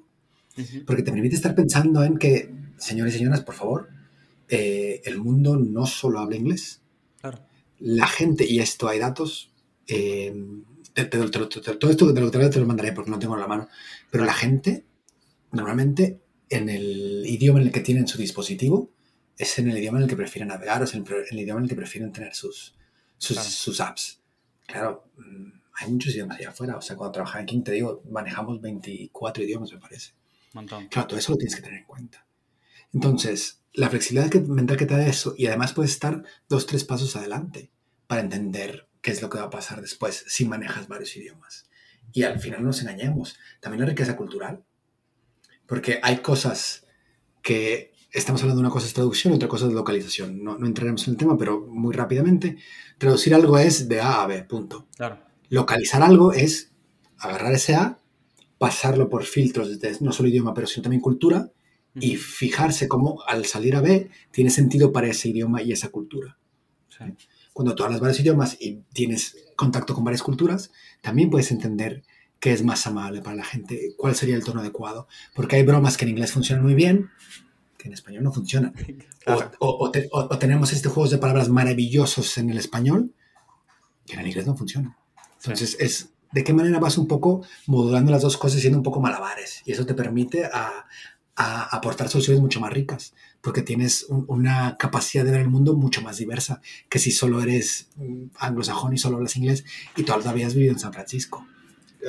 Porque 0.88 1.04
te 1.04 1.12
permite 1.12 1.36
estar 1.36 1.54
pensando 1.54 2.04
en 2.04 2.18
que, 2.18 2.52
señores 2.78 3.14
y 3.14 3.20
señoras, 3.20 3.42
por 3.42 3.54
favor, 3.54 3.90
eh, 4.50 5.02
el 5.06 5.20
mundo 5.20 5.56
no 5.56 5.86
solo 5.86 6.20
habla 6.20 6.36
inglés. 6.36 6.82
Claro. 7.22 7.40
La 7.80 8.08
gente, 8.08 8.44
y 8.44 8.60
esto 8.60 8.88
hay 8.88 8.98
datos, 8.98 9.52
eh, 9.88 10.34
te- 10.94 11.06
te- 11.06 11.30
te- 11.30 11.46
te- 11.46 11.62
te- 11.62 11.76
todo 11.76 11.92
esto 11.92 12.12
de 12.12 12.22
lo 12.22 12.32
que 12.32 12.40
te, 12.40 12.50
te 12.50 12.60
lo 12.60 12.66
mandaré 12.66 12.92
porque 12.92 13.12
no 13.12 13.20
tengo 13.20 13.36
en 13.36 13.42
la 13.42 13.48
mano, 13.48 13.68
pero 14.10 14.26
la 14.26 14.34
gente 14.34 14.84
normalmente 15.52 16.20
en 16.50 16.70
el 16.70 17.24
idioma 17.28 17.60
en 17.60 17.68
el 17.68 17.72
que 17.72 17.82
tienen 17.82 18.08
su 18.08 18.18
dispositivo 18.18 18.90
es 19.38 19.60
en 19.60 19.70
el 19.70 19.78
idioma 19.78 20.00
en 20.00 20.04
el 20.04 20.10
que 20.10 20.16
prefieren 20.16 20.48
navegar 20.50 20.82
o 20.82 20.86
es 20.86 20.94
en 20.94 21.06
el, 21.32 21.40
idioma 21.40 21.60
en 21.60 21.66
el 21.66 21.70
que 21.70 21.76
prefieren 21.76 22.12
tener 22.12 22.34
sus, 22.34 22.76
sus, 23.18 23.36
Claro. 23.38 23.50
sus 23.50 23.80
apps. 23.82 24.22
Claro, 24.66 25.10
mm, 25.18 25.52
hay 25.76 25.92
muchos 25.92 26.14
idiomas 26.14 26.40
allá 26.40 26.50
afuera. 26.50 26.78
O 26.78 26.82
sea, 26.82 26.96
cuando 26.96 27.12
trabajaba 27.14 27.42
en 27.42 27.46
King, 27.46 27.62
te 27.64 27.72
digo, 27.72 28.02
manejamos 28.10 28.60
24 28.62 29.44
idiomas, 29.44 29.72
me 29.72 29.80
parece. 29.80 30.14
montón. 30.54 30.88
Claro, 30.88 31.08
todo 31.08 31.20
eso 31.20 31.34
lo 31.34 31.38
tienes 31.38 31.56
que 31.56 31.62
tener 31.62 31.80
en 31.80 31.86
cuenta. 31.86 32.26
Entonces, 32.94 33.62
la 33.74 33.90
flexibilidad 33.90 34.34
mental 34.48 34.78
que 34.78 34.86
te 34.88 34.96
da 34.96 35.06
eso, 35.06 35.36
y 35.38 35.46
además 35.46 35.74
puedes 35.74 35.92
estar 35.92 36.24
dos, 36.50 36.66
tres 36.66 36.84
pasos 36.84 37.16
adelante 37.16 37.70
para 38.08 38.22
entender 38.22 38.88
qué 39.02 39.12
es 39.12 39.22
lo 39.22 39.30
que 39.30 39.38
va 39.38 39.46
a 39.46 39.50
pasar 39.50 39.82
después 39.82 40.24
si 40.28 40.46
manejas 40.46 40.88
varios 40.88 41.16
idiomas. 41.16 41.70
Y 42.12 42.24
al 42.24 42.40
final 42.40 42.62
no 42.62 42.68
nos 42.68 42.82
engañemos, 42.82 43.38
también 43.60 43.82
la 43.82 43.90
riqueza 43.90 44.16
cultural, 44.16 44.64
porque 45.68 46.00
hay 46.02 46.18
cosas 46.20 46.88
que 47.44 47.92
estamos 48.18 48.42
hablando 48.42 48.62
de 48.62 48.68
una 48.68 48.74
cosa 48.74 48.88
es 48.88 48.94
traducción, 48.94 49.34
otra 49.34 49.48
cosa 49.48 49.68
es 49.68 49.74
localización. 49.74 50.44
No, 50.44 50.58
no 50.58 50.66
entraremos 50.66 51.08
en 51.08 51.14
el 51.14 51.18
tema, 51.18 51.38
pero 51.38 51.66
muy 51.68 51.94
rápidamente, 51.94 52.58
traducir 52.98 53.34
algo 53.34 53.58
es 53.58 53.88
de 53.88 54.02
A 54.02 54.24
a 54.24 54.28
B, 54.28 54.44
punto 54.44 54.88
Claro. 54.96 55.20
localizar 55.50 56.02
algo 56.02 56.34
es 56.34 56.72
agarrar 57.20 57.54
ese 57.54 57.76
A, 57.76 58.00
pasarlo 58.58 59.10
por 59.10 59.24
filtros 59.24 59.80
de 59.80 59.98
no 60.02 60.12
solo 60.12 60.30
idioma, 60.30 60.54
pero 60.54 60.68
sino 60.68 60.84
también 60.84 61.02
cultura, 61.02 61.52
y 62.00 62.16
Ujú. 62.16 62.24
fijarse 62.24 62.88
cómo 62.88 63.24
al 63.28 63.46
salir 63.46 63.76
a 63.76 63.82
B 63.82 64.10
tiene 64.32 64.50
sentido 64.52 64.92
para 64.92 65.08
ese 65.08 65.30
idioma 65.30 65.62
y 65.64 65.72
esa 65.72 65.90
cultura. 65.90 66.38
Sí. 66.90 67.06
Cuando 67.54 67.74
tú 67.74 67.84
hablas 67.84 68.00
varios 68.00 68.20
idiomas 68.20 68.56
y 68.60 68.84
tienes 68.94 69.36
contacto 69.56 69.96
con 69.96 70.04
varias 70.04 70.22
culturas, 70.22 70.72
también 71.02 71.30
puedes 71.32 71.50
entender 71.52 72.04
qué 72.40 72.54
es 72.54 72.64
más 72.64 72.86
amable 72.86 73.22
para 73.22 73.36
la 73.38 73.44
gente, 73.44 73.94
cuál 73.98 74.14
sería 74.16 74.36
el 74.36 74.44
tono 74.44 74.60
adecuado, 74.60 75.08
porque 75.34 75.56
hay 75.56 75.64
bromas 75.64 75.98
que 75.98 76.06
en 76.06 76.10
inglés 76.12 76.32
funcionan 76.32 76.64
muy 76.64 76.76
bien, 76.76 77.10
que 77.88 77.92
en 77.92 77.94
español 77.94 78.24
no 78.24 78.32
funcionan. 78.32 78.74
Claro. 79.28 79.52
O, 79.60 79.68
o- 79.68 79.86
o 79.88 79.92
te- 79.92 80.08
o- 80.12 80.28
o 80.32 80.38
tenemos 80.40 80.72
este 80.72 80.88
juegos 80.90 81.12
de 81.12 81.18
palabras 81.18 81.50
maravillosos 81.50 82.38
en 82.38 82.50
el 82.50 82.58
español 82.58 83.14
que 84.06 84.14
en 84.14 84.20
el 84.22 84.28
inglés 84.28 84.48
no 84.48 84.56
funcionan. 84.56 84.96
Entonces, 85.44 85.76
es 85.80 86.10
de 86.32 86.44
qué 86.46 86.54
manera 86.54 86.80
vas 86.80 86.98
un 86.98 87.08
poco 87.08 87.44
modulando 87.66 88.12
las 88.12 88.22
dos 88.22 88.38
cosas, 88.38 88.62
siendo 88.62 88.78
un 88.80 88.84
poco 88.84 89.02
malabares. 89.02 89.62
Y 89.66 89.74
eso 89.74 89.86
te 89.86 89.94
permite 89.94 90.46
a, 90.46 90.86
a 91.36 91.76
aportar 91.76 92.08
soluciones 92.08 92.42
mucho 92.42 92.60
más 92.62 92.72
ricas, 92.72 93.14
porque 93.42 93.62
tienes 93.64 94.06
un- 94.10 94.24
una 94.30 94.78
capacidad 94.78 95.26
de 95.26 95.32
ver 95.32 95.42
el 95.42 95.50
mundo 95.50 95.76
mucho 95.76 96.02
más 96.02 96.18
diversa 96.18 96.62
que 96.90 97.00
si 97.00 97.12
solo 97.12 97.42
eres 97.42 97.90
mm, 97.98 98.28
anglosajón 98.40 98.94
y 98.94 98.98
solo 98.98 99.18
hablas 99.18 99.36
inglés 99.36 99.66
y 99.98 100.04
toda 100.04 100.20
la 100.20 100.32
vida 100.34 100.48
has 100.48 100.54
vivido 100.54 100.72
en 100.74 100.80
San 100.80 100.94
Francisco. 100.94 101.46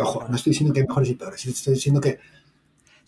Ojo, 0.00 0.26
no 0.28 0.36
estoy 0.36 0.52
diciendo 0.52 0.72
que 0.72 0.80
hay 0.82 0.86
mejores 0.86 1.10
y 1.10 1.14
peores, 1.14 1.44
estoy 1.46 1.74
diciendo 1.74 2.00
que 2.00 2.18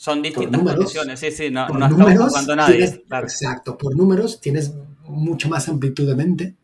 Son 0.01 0.23
distintas 0.23 0.53
números, 0.59 0.77
condiciones, 0.79 1.21
sí, 1.21 1.31
sí, 1.31 1.51
no, 1.51 1.69
no 1.69 1.87
números, 1.91 2.47
nadie. 2.57 2.79
tienes- 2.79 3.03
Claro, 3.07 3.27
exacto, 3.27 3.77
por 3.77 3.95
números 3.95 4.41
tienes 4.41 4.75
mucho 5.05 5.51
más 5.51 5.69
amplitud 5.69 6.09
de 6.09 6.17
mente 6.17 6.57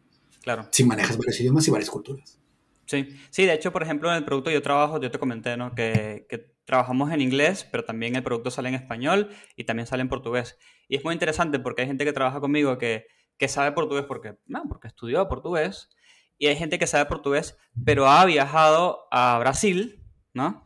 claro. 0.42 0.66
si 0.70 0.84
manejas 0.84 1.18
varios 1.18 1.38
idiomas 1.38 1.68
y 1.68 1.70
varias 1.70 1.90
culturas. 1.90 2.38
Sí, 2.86 3.14
sí, 3.28 3.44
de 3.44 3.52
hecho, 3.52 3.72
por 3.74 3.82
ejemplo, 3.82 4.08
en 4.10 4.16
el 4.16 4.24
producto 4.24 4.50
yo 4.50 4.62
trabajo, 4.62 4.98
yo 5.02 5.10
te 5.10 5.18
comenté, 5.18 5.54
¿no? 5.58 5.74
Que, 5.74 6.24
que 6.30 6.54
trabajamos 6.64 7.12
en 7.12 7.20
inglés, 7.20 7.68
pero 7.70 7.84
también 7.84 8.16
el 8.16 8.22
producto 8.22 8.50
sale 8.50 8.70
en 8.70 8.74
español 8.74 9.28
y 9.54 9.64
también 9.64 9.86
sale 9.86 10.00
en 10.00 10.08
portugués. 10.08 10.56
Y 10.88 10.96
es 10.96 11.04
muy 11.04 11.12
interesante 11.12 11.58
porque 11.58 11.82
hay 11.82 11.88
gente 11.88 12.06
que 12.06 12.14
trabaja 12.14 12.40
conmigo 12.40 12.78
que, 12.78 13.04
que 13.36 13.48
sabe 13.48 13.72
portugués 13.72 14.06
porque, 14.08 14.38
no, 14.46 14.62
porque 14.66 14.88
estudió 14.88 15.28
portugués, 15.28 15.90
y 16.38 16.46
hay 16.46 16.56
gente 16.56 16.78
que 16.78 16.86
sabe 16.86 17.04
portugués, 17.04 17.58
pero 17.84 18.08
ha 18.08 18.24
viajado 18.24 19.08
a 19.10 19.38
Brasil, 19.40 20.02
¿no? 20.32 20.65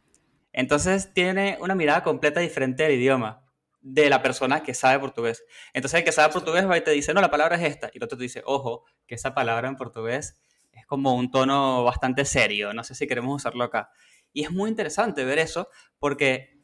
Entonces 0.53 1.13
tiene 1.13 1.59
una 1.61 1.75
mirada 1.75 2.03
completa 2.03 2.41
diferente 2.41 2.83
del 2.83 2.93
idioma 2.93 3.45
de 3.81 4.11
la 4.11 4.23
persona 4.23 4.63
que 4.63 4.75
sabe 4.75 4.99
portugués. 4.99 5.45
Entonces 5.73 5.99
el 5.99 6.05
que 6.05 6.13
sabe 6.13 6.33
portugués 6.33 6.69
va 6.69 6.77
y 6.77 6.83
te 6.83 6.91
dice, 6.91 7.15
no, 7.15 7.21
la 7.21 7.31
palabra 7.31 7.57
es 7.57 7.63
esta, 7.63 7.91
y 7.93 7.99
el 7.99 8.05
otro 8.05 8.19
te 8.19 8.25
dice, 8.25 8.43
ojo, 8.45 8.85
que 9.07 9.15
esa 9.15 9.35
palabra 9.35 9.69
en 9.69 9.77
portugués 9.77 10.41
es 10.73 10.87
como 10.87 11.15
un 11.15 11.31
tono 11.31 11.85
bastante 11.85 12.25
serio, 12.25 12.73
no 12.73 12.85
sé 12.85 12.95
si 12.95 13.07
queremos 13.07 13.37
usarlo 13.37 13.65
acá. 13.65 13.91
Y 14.33 14.45
es 14.45 14.51
muy 14.51 14.71
interesante 14.71 15.25
ver 15.25 15.39
eso 15.39 15.69
porque 15.99 16.61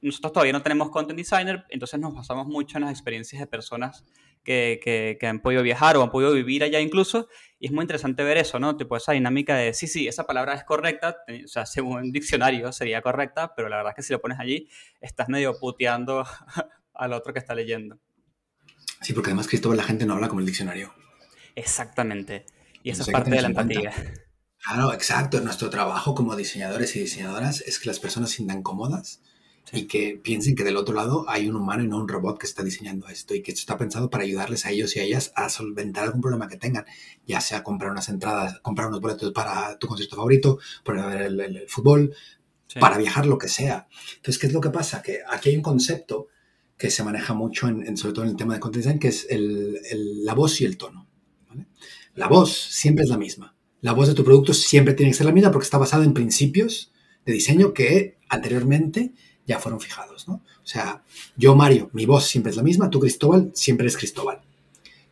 nosotros 0.00 0.32
todavía 0.32 0.52
no 0.52 0.62
tenemos 0.62 0.90
content 0.90 1.18
designer, 1.18 1.64
entonces 1.68 2.00
nos 2.00 2.14
basamos 2.14 2.46
mucho 2.46 2.78
en 2.78 2.84
las 2.84 2.92
experiencias 2.92 3.40
de 3.40 3.46
personas 3.46 4.04
que, 4.46 4.80
que, 4.82 5.18
que 5.20 5.26
han 5.26 5.40
podido 5.40 5.62
viajar 5.62 5.96
o 5.96 6.02
han 6.02 6.10
podido 6.10 6.32
vivir 6.32 6.62
allá 6.62 6.80
incluso, 6.80 7.28
y 7.58 7.66
es 7.66 7.72
muy 7.72 7.82
interesante 7.82 8.22
ver 8.22 8.38
eso, 8.38 8.60
¿no? 8.60 8.76
Tipo 8.76 8.96
esa 8.96 9.12
dinámica 9.12 9.56
de, 9.56 9.74
sí, 9.74 9.88
sí, 9.88 10.06
esa 10.06 10.24
palabra 10.24 10.54
es 10.54 10.62
correcta, 10.62 11.16
o 11.44 11.48
sea, 11.48 11.66
según 11.66 11.98
un 11.98 12.12
diccionario 12.12 12.72
sería 12.72 13.02
correcta, 13.02 13.54
pero 13.56 13.68
la 13.68 13.78
verdad 13.78 13.90
es 13.90 13.96
que 13.96 14.02
si 14.02 14.12
lo 14.12 14.20
pones 14.20 14.38
allí, 14.38 14.68
estás 15.00 15.28
medio 15.28 15.58
puteando 15.58 16.24
al 16.94 17.12
otro 17.12 17.32
que 17.32 17.40
está 17.40 17.54
leyendo. 17.54 17.98
Sí, 19.02 19.12
porque 19.12 19.30
además 19.30 19.48
Cristóbal 19.48 19.76
la 19.76 19.84
gente 19.84 20.06
no 20.06 20.14
habla 20.14 20.28
como 20.28 20.40
el 20.40 20.46
diccionario. 20.46 20.94
Exactamente. 21.56 22.46
Y 22.82 22.90
Entonces 22.90 23.08
es 23.08 23.12
parte 23.12 23.30
de 23.30 23.42
la 23.42 23.48
empatía. 23.48 23.92
Claro, 24.58 24.92
exacto. 24.92 25.40
Nuestro 25.40 25.70
trabajo 25.70 26.14
como 26.14 26.36
diseñadores 26.36 26.94
y 26.96 27.00
diseñadoras 27.00 27.62
es 27.62 27.78
que 27.78 27.88
las 27.88 27.98
personas 28.00 28.30
se 28.30 28.36
sientan 28.36 28.62
cómodas 28.62 29.20
Sí. 29.70 29.78
y 29.80 29.86
que 29.86 30.20
piensen 30.22 30.54
que 30.54 30.62
del 30.62 30.76
otro 30.76 30.94
lado 30.94 31.24
hay 31.28 31.48
un 31.48 31.56
humano 31.56 31.82
y 31.82 31.88
no 31.88 31.98
un 31.98 32.06
robot 32.08 32.38
que 32.38 32.46
está 32.46 32.62
diseñando 32.62 33.08
esto 33.08 33.34
y 33.34 33.42
que 33.42 33.50
esto 33.50 33.60
está 33.60 33.76
pensado 33.76 34.08
para 34.10 34.22
ayudarles 34.22 34.64
a 34.64 34.70
ellos 34.70 34.94
y 34.94 35.00
a 35.00 35.02
ellas 35.02 35.32
a 35.34 35.48
solventar 35.48 36.04
algún 36.04 36.20
problema 36.20 36.46
que 36.46 36.56
tengan, 36.56 36.84
ya 37.26 37.40
sea 37.40 37.64
comprar 37.64 37.90
unas 37.90 38.08
entradas, 38.08 38.60
comprar 38.60 38.86
unos 38.88 39.00
boletos 39.00 39.32
para 39.32 39.76
tu 39.78 39.88
concierto 39.88 40.14
favorito, 40.14 40.58
para 40.84 41.06
ver 41.06 41.22
el, 41.22 41.40
el- 41.40 41.56
el 41.56 41.68
fútbol, 41.68 42.14
Sí. 42.68 42.78
para 42.80 42.96
viajar, 42.98 43.26
lo 43.26 43.38
que 43.38 43.48
sea. 43.48 43.86
Entonces, 44.16 44.38
¿qué 44.40 44.46
es 44.48 44.52
lo 44.52 44.60
que 44.60 44.70
pasa? 44.70 45.00
Que 45.02 45.20
aquí 45.28 45.50
hay 45.50 45.56
un 45.56 45.62
concepto 45.62 46.26
que 46.76 46.90
se 46.90 47.02
maneja 47.04 47.32
mucho, 47.34 47.68
en, 47.68 47.86
en- 47.86 47.96
sobre 47.96 48.12
todo 48.14 48.24
en 48.24 48.30
el 48.32 48.36
tema 48.36 48.54
de 48.54 48.60
content 48.60 48.84
design, 48.84 48.98
que 49.00 49.08
es 49.08 49.26
el- 49.30 49.78
la 50.24 50.34
voz 50.34 50.60
y 50.60 50.64
el 50.64 50.76
tono. 50.76 51.08
¿vale? 51.48 51.66
La 52.14 52.28
voz 52.28 52.52
siempre 52.56 53.04
es 53.04 53.08
la 53.10 53.18
misma. 53.18 53.56
La 53.80 53.92
voz 53.92 54.08
de 54.08 54.14
tu 54.14 54.24
producto 54.24 54.52
siempre 54.54 54.94
tiene 54.94 55.10
que 55.12 55.16
ser 55.16 55.26
la 55.26 55.32
misma 55.32 55.50
porque 55.52 55.64
está 55.64 55.78
basada 55.78 56.04
en 56.04 56.12
principios 56.14 56.92
de 57.24 57.32
diseño 57.32 57.72
que 57.72 58.18
anteriormente 58.28 59.12
ya 59.46 59.58
fueron 59.58 59.80
fijados. 59.80 60.28
¿no? 60.28 60.34
O 60.34 60.66
sea, 60.66 61.02
yo, 61.36 61.54
Mario, 61.54 61.90
mi 61.92 62.06
voz 62.06 62.26
siempre 62.26 62.50
es 62.50 62.56
la 62.56 62.62
misma, 62.62 62.90
tú, 62.90 63.00
Cristóbal, 63.00 63.50
siempre 63.54 63.86
es 63.86 63.96
Cristóbal. 63.96 64.40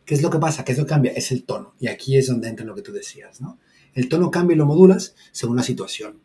¿Qué 0.03 0.13
es 0.13 0.21
lo 0.21 0.29
que 0.29 0.37
pasa? 0.37 0.63
¿Qué 0.63 0.73
es 0.73 0.77
lo 0.77 0.85
que 0.85 0.89
cambia? 0.89 1.11
Es 1.13 1.31
el 1.31 1.43
tono. 1.43 1.73
Y 1.79 1.87
aquí 1.87 2.17
es 2.17 2.27
donde 2.27 2.47
entra 2.47 2.65
lo 2.65 2.75
que 2.75 2.81
tú 2.81 2.91
decías. 2.91 3.41
¿no? 3.41 3.57
El 3.93 4.07
tono 4.07 4.29
cambia 4.29 4.53
y 4.53 4.57
lo 4.57 4.65
modulas 4.65 5.15
según 5.31 5.55
la 5.55 5.63
situación. 5.63 6.19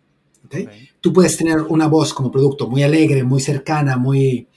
¿ok? 0.44 0.54
Ok. 0.62 0.70
tú 1.00 1.12
puedes 1.12 1.36
tener 1.36 1.60
una 1.62 1.86
voz 1.86 2.12
como 2.12 2.30
producto 2.30 2.68
muy 2.68 2.82
alegre, 2.82 3.22
muy 3.22 3.40
cercana, 3.40 3.96
muy, 3.96 4.48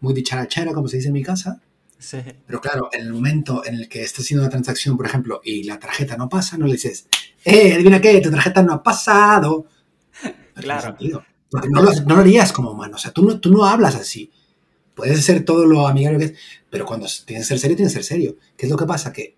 muy 0.00 0.14
dicharachera, 0.14 0.72
como 0.72 0.88
se 0.88 0.98
dice 0.98 1.08
en 1.08 1.14
mi 1.14 1.22
casa, 1.22 1.60
Sí. 1.98 2.18
Pero 2.46 2.60
claro, 2.60 2.88
en 2.92 3.00
el 3.00 3.12
momento 3.12 3.64
en 3.66 3.74
el 3.74 3.88
que 3.88 4.02
estás 4.02 4.24
haciendo 4.24 4.44
una 4.44 4.50
transacción, 4.50 4.96
por 4.96 5.06
ejemplo, 5.06 5.40
y 5.42 5.64
la 5.64 5.78
tarjeta 5.78 6.16
no 6.16 6.28
pasa, 6.28 6.56
no 6.56 6.66
le 6.66 6.74
dices, 6.74 7.08
¡eh, 7.44 7.74
adivina 7.74 8.00
qué! 8.00 8.20
Tu 8.20 8.30
tarjeta 8.30 8.62
no 8.62 8.74
ha 8.74 8.82
pasado. 8.82 9.66
Claro. 10.54 10.96
Porque 11.50 11.68
no 11.70 11.82
lo, 11.82 11.92
no 11.92 12.14
lo 12.16 12.20
harías 12.20 12.52
como 12.52 12.70
humano. 12.72 12.96
O 12.96 12.98
sea, 12.98 13.10
tú 13.12 13.24
no, 13.24 13.40
tú 13.40 13.50
no 13.50 13.64
hablas 13.64 13.94
así. 13.94 14.30
Puedes 14.94 15.24
ser 15.24 15.44
todo 15.44 15.64
lo 15.64 15.86
amigable 15.86 16.18
que 16.18 16.24
es, 16.26 16.32
pero 16.70 16.84
cuando 16.84 17.06
tienes 17.24 17.44
que 17.46 17.48
ser 17.48 17.58
serio, 17.58 17.76
tienes 17.76 17.92
que 17.94 18.02
ser 18.02 18.16
serio. 18.18 18.36
¿Qué 18.56 18.66
es 18.66 18.70
lo 18.70 18.76
que 18.76 18.84
pasa? 18.86 19.12
Que 19.12 19.36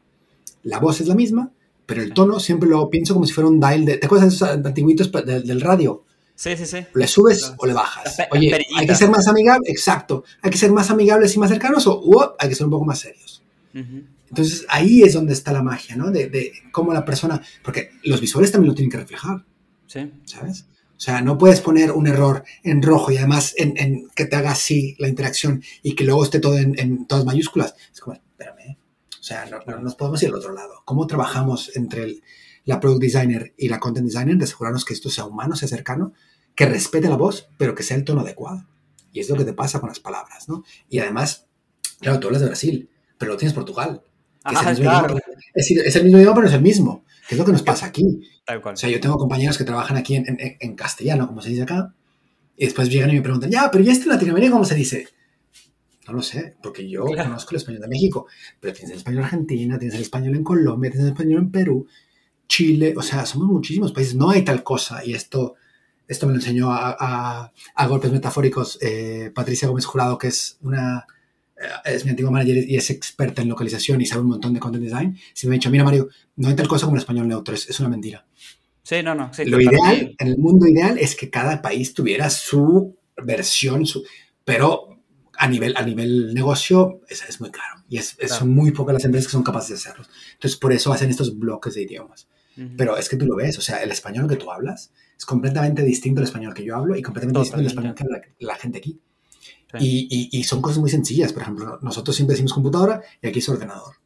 la 0.62 0.78
voz 0.78 1.00
es 1.00 1.06
la 1.06 1.14
misma, 1.14 1.50
pero 1.86 2.02
el 2.02 2.12
tono 2.14 2.40
siempre 2.40 2.68
lo 2.68 2.88
pienso 2.90 3.14
como 3.14 3.26
si 3.26 3.32
fuera 3.32 3.48
un 3.48 3.60
dial 3.60 3.84
de. 3.84 3.98
¿Te 3.98 4.06
acuerdas 4.06 4.30
de 4.30 4.34
esos 4.36 4.48
antiguitos 4.66 5.10
del, 5.12 5.46
del 5.46 5.60
radio? 5.60 6.02
Sí, 6.34 6.56
sí, 6.56 6.64
sí. 6.64 6.78
¿Le 6.94 7.06
subes 7.06 7.40
Claro. 7.40 7.56
o 7.58 7.66
le 7.66 7.72
bajas? 7.74 8.16
Oye, 8.30 8.58
hay 8.78 8.86
que 8.86 8.94
ser 8.94 9.10
más 9.10 9.28
amigable, 9.28 9.68
exacto. 9.70 10.24
Hay 10.40 10.50
que 10.50 10.56
ser 10.56 10.72
más 10.72 10.90
amigables 10.90 11.34
y 11.34 11.38
más 11.38 11.50
cercanos 11.50 11.84
o 11.86 12.34
hay 12.38 12.48
que 12.48 12.54
ser 12.54 12.64
un 12.64 12.70
poco 12.72 12.86
más 12.86 12.98
serios. 13.00 13.42
Ujú. 13.74 14.02
Entonces 14.30 14.64
ahí 14.70 15.02
es 15.02 15.12
donde 15.12 15.34
está 15.34 15.52
la 15.52 15.62
magia, 15.62 15.96
¿no? 15.96 16.10
De, 16.10 16.28
de 16.30 16.52
cómo 16.72 16.94
la 16.94 17.04
persona. 17.04 17.42
Porque 17.62 17.90
los 18.04 18.20
visuales 18.22 18.50
también 18.50 18.68
lo 18.70 18.74
tienen 18.74 18.90
que 18.90 18.96
reflejar, 18.96 19.44
Sí. 19.86 20.10
¿sabes? 20.24 20.64
O 21.00 21.02
sea, 21.02 21.22
no 21.22 21.38
puedes 21.38 21.62
poner 21.62 21.92
un 21.92 22.06
error 22.06 22.44
en 22.62 22.82
rojo 22.82 23.10
y 23.10 23.16
además 23.16 23.54
en, 23.56 23.72
en 23.78 24.08
que 24.14 24.26
te 24.26 24.36
haga 24.36 24.50
así 24.50 24.96
la 24.98 25.08
interacción 25.08 25.62
y 25.82 25.94
que 25.94 26.04
luego 26.04 26.22
esté 26.22 26.40
todo 26.40 26.58
en, 26.58 26.78
en 26.78 27.06
todas 27.06 27.24
mayúsculas. 27.24 27.74
Es 27.90 28.00
como, 28.00 28.16
espérame. 28.16 28.76
O 29.18 29.22
sea, 29.22 29.46
no, 29.46 29.60
no 29.66 29.80
nos 29.80 29.94
podemos 29.94 30.22
ir 30.22 30.28
al 30.28 30.34
otro 30.34 30.52
lado. 30.52 30.82
¿Cómo 30.84 31.06
trabajamos 31.06 31.74
entre 31.74 32.02
el- 32.04 32.22
la 32.66 32.80
product 32.80 33.00
designer 33.00 33.54
y 33.56 33.70
la 33.70 33.80
content 33.80 34.06
designer 34.06 34.36
de 34.36 34.44
asegurarnos 34.44 34.84
que 34.84 34.92
esto 34.92 35.08
sea 35.08 35.24
humano, 35.24 35.56
sea 35.56 35.68
cercano, 35.68 36.12
que 36.54 36.66
respete 36.66 37.08
la 37.08 37.16
voz, 37.16 37.48
pero 37.56 37.74
que 37.74 37.82
sea 37.82 37.96
el 37.96 38.04
tono 38.04 38.20
adecuado? 38.20 38.66
Y 39.10 39.20
es 39.20 39.30
lo 39.30 39.36
que 39.36 39.44
te 39.46 39.54
pasa 39.54 39.80
con 39.80 39.88
las 39.88 40.00
palabras, 40.00 40.50
¿no? 40.50 40.64
Y 40.90 40.98
además, 40.98 41.46
claro, 42.00 42.20
tú 42.20 42.26
hablas 42.26 42.42
de 42.42 42.48
Brasil, 42.48 42.90
pero 43.16 43.32
lo 43.32 43.38
tienes 43.38 43.54
Portugal. 43.54 44.02
que 44.44 44.52
es, 44.54 44.60
Ajá, 44.60 44.70
el 44.72 44.76
claro. 44.80 45.16
es 45.54 45.70
es 45.70 45.96
el 45.96 46.04
mismo 46.04 46.18
idioma, 46.18 46.34
pero 46.36 46.48
es 46.48 46.54
el 46.54 46.60
mismo. 46.62 47.04
Que 47.30 47.36
es 47.36 47.38
lo 47.38 47.44
que 47.44 47.52
nos 47.52 47.62
pasa 47.62 47.86
aquí. 47.86 48.02
Tal 48.44 48.60
cual. 48.60 48.74
O 48.74 48.76
sea, 48.76 48.90
yo 48.90 48.98
tengo 48.98 49.16
compañeros 49.16 49.56
que 49.56 49.62
trabajan 49.62 49.96
aquí 49.96 50.16
en, 50.16 50.26
en- 50.28 50.56
en 50.58 50.74
castellano, 50.74 51.28
como 51.28 51.40
se 51.40 51.50
dice 51.50 51.62
acá, 51.62 51.94
y 52.56 52.64
después 52.64 52.88
llegan 52.90 53.10
y 53.10 53.14
me 53.14 53.22
preguntan, 53.22 53.50
ya, 53.52 53.70
pero 53.70 53.84
¿y 53.84 53.88
esto 53.88 54.06
en 54.06 54.10
Latinoamérica 54.16 54.50
cómo 54.52 54.64
se 54.64 54.74
dice? 54.74 55.06
No 56.08 56.14
lo 56.14 56.22
sé, 56.22 56.56
porque 56.60 56.88
yo 56.90 57.04
Claro. 57.04 57.28
conozco 57.28 57.52
el 57.52 57.58
español 57.58 57.82
de 57.82 57.88
México, 57.88 58.26
pero 58.58 58.72
tienes 58.74 58.90
el 58.90 58.96
español 58.96 59.20
en 59.20 59.24
Argentina, 59.26 59.78
tienes 59.78 59.94
el 59.94 60.02
español 60.02 60.34
en 60.34 60.42
Colombia, 60.42 60.90
tienes 60.90 61.06
el 61.06 61.12
español 61.12 61.38
en 61.42 61.50
Perú, 61.52 61.86
Chile, 62.48 62.94
o 62.96 63.02
sea, 63.02 63.24
somos 63.26 63.46
muchísimos 63.46 63.92
países, 63.92 64.16
no 64.16 64.30
hay 64.30 64.42
tal 64.44 64.64
cosa, 64.64 65.04
y 65.04 65.14
esto, 65.14 65.54
esto 66.08 66.26
me 66.26 66.32
lo 66.32 66.40
enseñó 66.40 66.72
a, 66.72 66.96
a- 66.98 67.52
a 67.76 67.86
golpes 67.86 68.10
metafóricos 68.10 68.76
eh, 68.82 69.30
Patricia 69.32 69.68
Gómez 69.68 69.84
Jurado, 69.84 70.18
que 70.18 70.26
es 70.28 70.58
una... 70.62 71.06
eh, 71.60 71.66
Es 71.84 72.04
mi 72.04 72.10
antigua 72.10 72.30
manager 72.30 72.56
y 72.68 72.76
es 72.76 72.90
experta 72.90 73.42
en 73.42 73.48
localización 73.48 74.00
y 74.00 74.06
sabe 74.06 74.22
un 74.22 74.28
montón 74.28 74.54
de 74.54 74.60
content 74.60 74.84
design. 74.84 75.18
Si 75.34 75.46
me 75.46 75.54
ha 75.54 75.58
dicho, 75.58 75.70
mira 75.70 75.84
Mario, 75.84 76.08
no 76.36 76.48
hay 76.48 76.54
tal 76.56 76.68
cosa 76.68 76.86
como 76.86 76.96
el 76.96 77.00
español 77.00 77.28
neutro, 77.28 77.54
es, 77.54 77.68
es 77.68 77.78
una 77.80 77.88
mentira. 77.88 78.26
Sí, 78.82 79.02
no, 79.02 79.14
no. 79.14 79.32
Sí, 79.32 79.44
Lo 79.44 79.60
ideal, 79.60 80.14
en 80.18 80.28
el 80.28 80.38
mundo 80.38 80.66
ideal, 80.66 80.98
es 80.98 81.14
que 81.14 81.30
cada 81.30 81.62
país 81.62 81.94
tuviera 81.94 82.28
su 82.30 82.96
versión, 83.22 83.86
su, 83.86 84.02
pero 84.44 84.98
a 85.38 85.48
nivel, 85.48 85.74
a 85.76 85.82
nivel 85.82 86.34
negocio 86.34 87.00
es, 87.08 87.22
es 87.28 87.40
muy 87.40 87.50
caro. 87.50 87.84
Y 87.88 87.98
es, 87.98 88.14
Claro. 88.14 88.34
son 88.34 88.50
muy 88.54 88.72
pocas 88.72 88.94
las 88.94 89.04
empresas 89.04 89.28
que 89.28 89.32
son 89.32 89.42
capaces 89.42 89.68
de 89.70 89.74
hacerlo. 89.76 90.04
Entonces, 90.34 90.58
por 90.58 90.72
eso 90.72 90.92
hacen 90.92 91.10
estos 91.10 91.38
bloques 91.38 91.74
de 91.74 91.82
idiomas. 91.82 92.28
Pero 92.76 92.98
es 92.98 93.08
que 93.08 93.16
tú 93.16 93.24
lo 93.24 93.36
ves, 93.36 93.56
o 93.56 93.62
sea, 93.62 93.82
el 93.82 93.90
español 93.90 94.28
que 94.28 94.36
tú 94.36 94.50
hablas 94.50 94.92
es 95.16 95.24
completamente 95.24 95.82
distinto 95.82 96.20
al 96.20 96.26
español 96.26 96.52
que 96.52 96.62
yo 96.64 96.76
hablo 96.76 96.94
y 96.94 97.00
completamente 97.00 97.38
distinto 97.40 97.60
al 97.60 97.66
español 97.66 97.94
que 97.94 98.02
Totalmente. 98.04 98.34
habla 98.38 98.52
la 98.52 98.56
gente 98.56 98.78
aquí. 98.78 99.00
Sí. 99.78 100.08
Y, 100.10 100.30
y- 100.32 100.38
y 100.40 100.42
son 100.44 100.60
cosas 100.62 100.78
muy 100.78 100.90
sencillas. 100.90 101.32
Por 101.32 101.42
ejemplo, 101.42 101.78
nosotros 101.82 102.16
siempre 102.16 102.34
decimos 102.34 102.52
computadora 102.52 103.02
y 103.22 103.28
aquí 103.28 103.38
es 103.38 103.48
ordenador. 103.48 103.96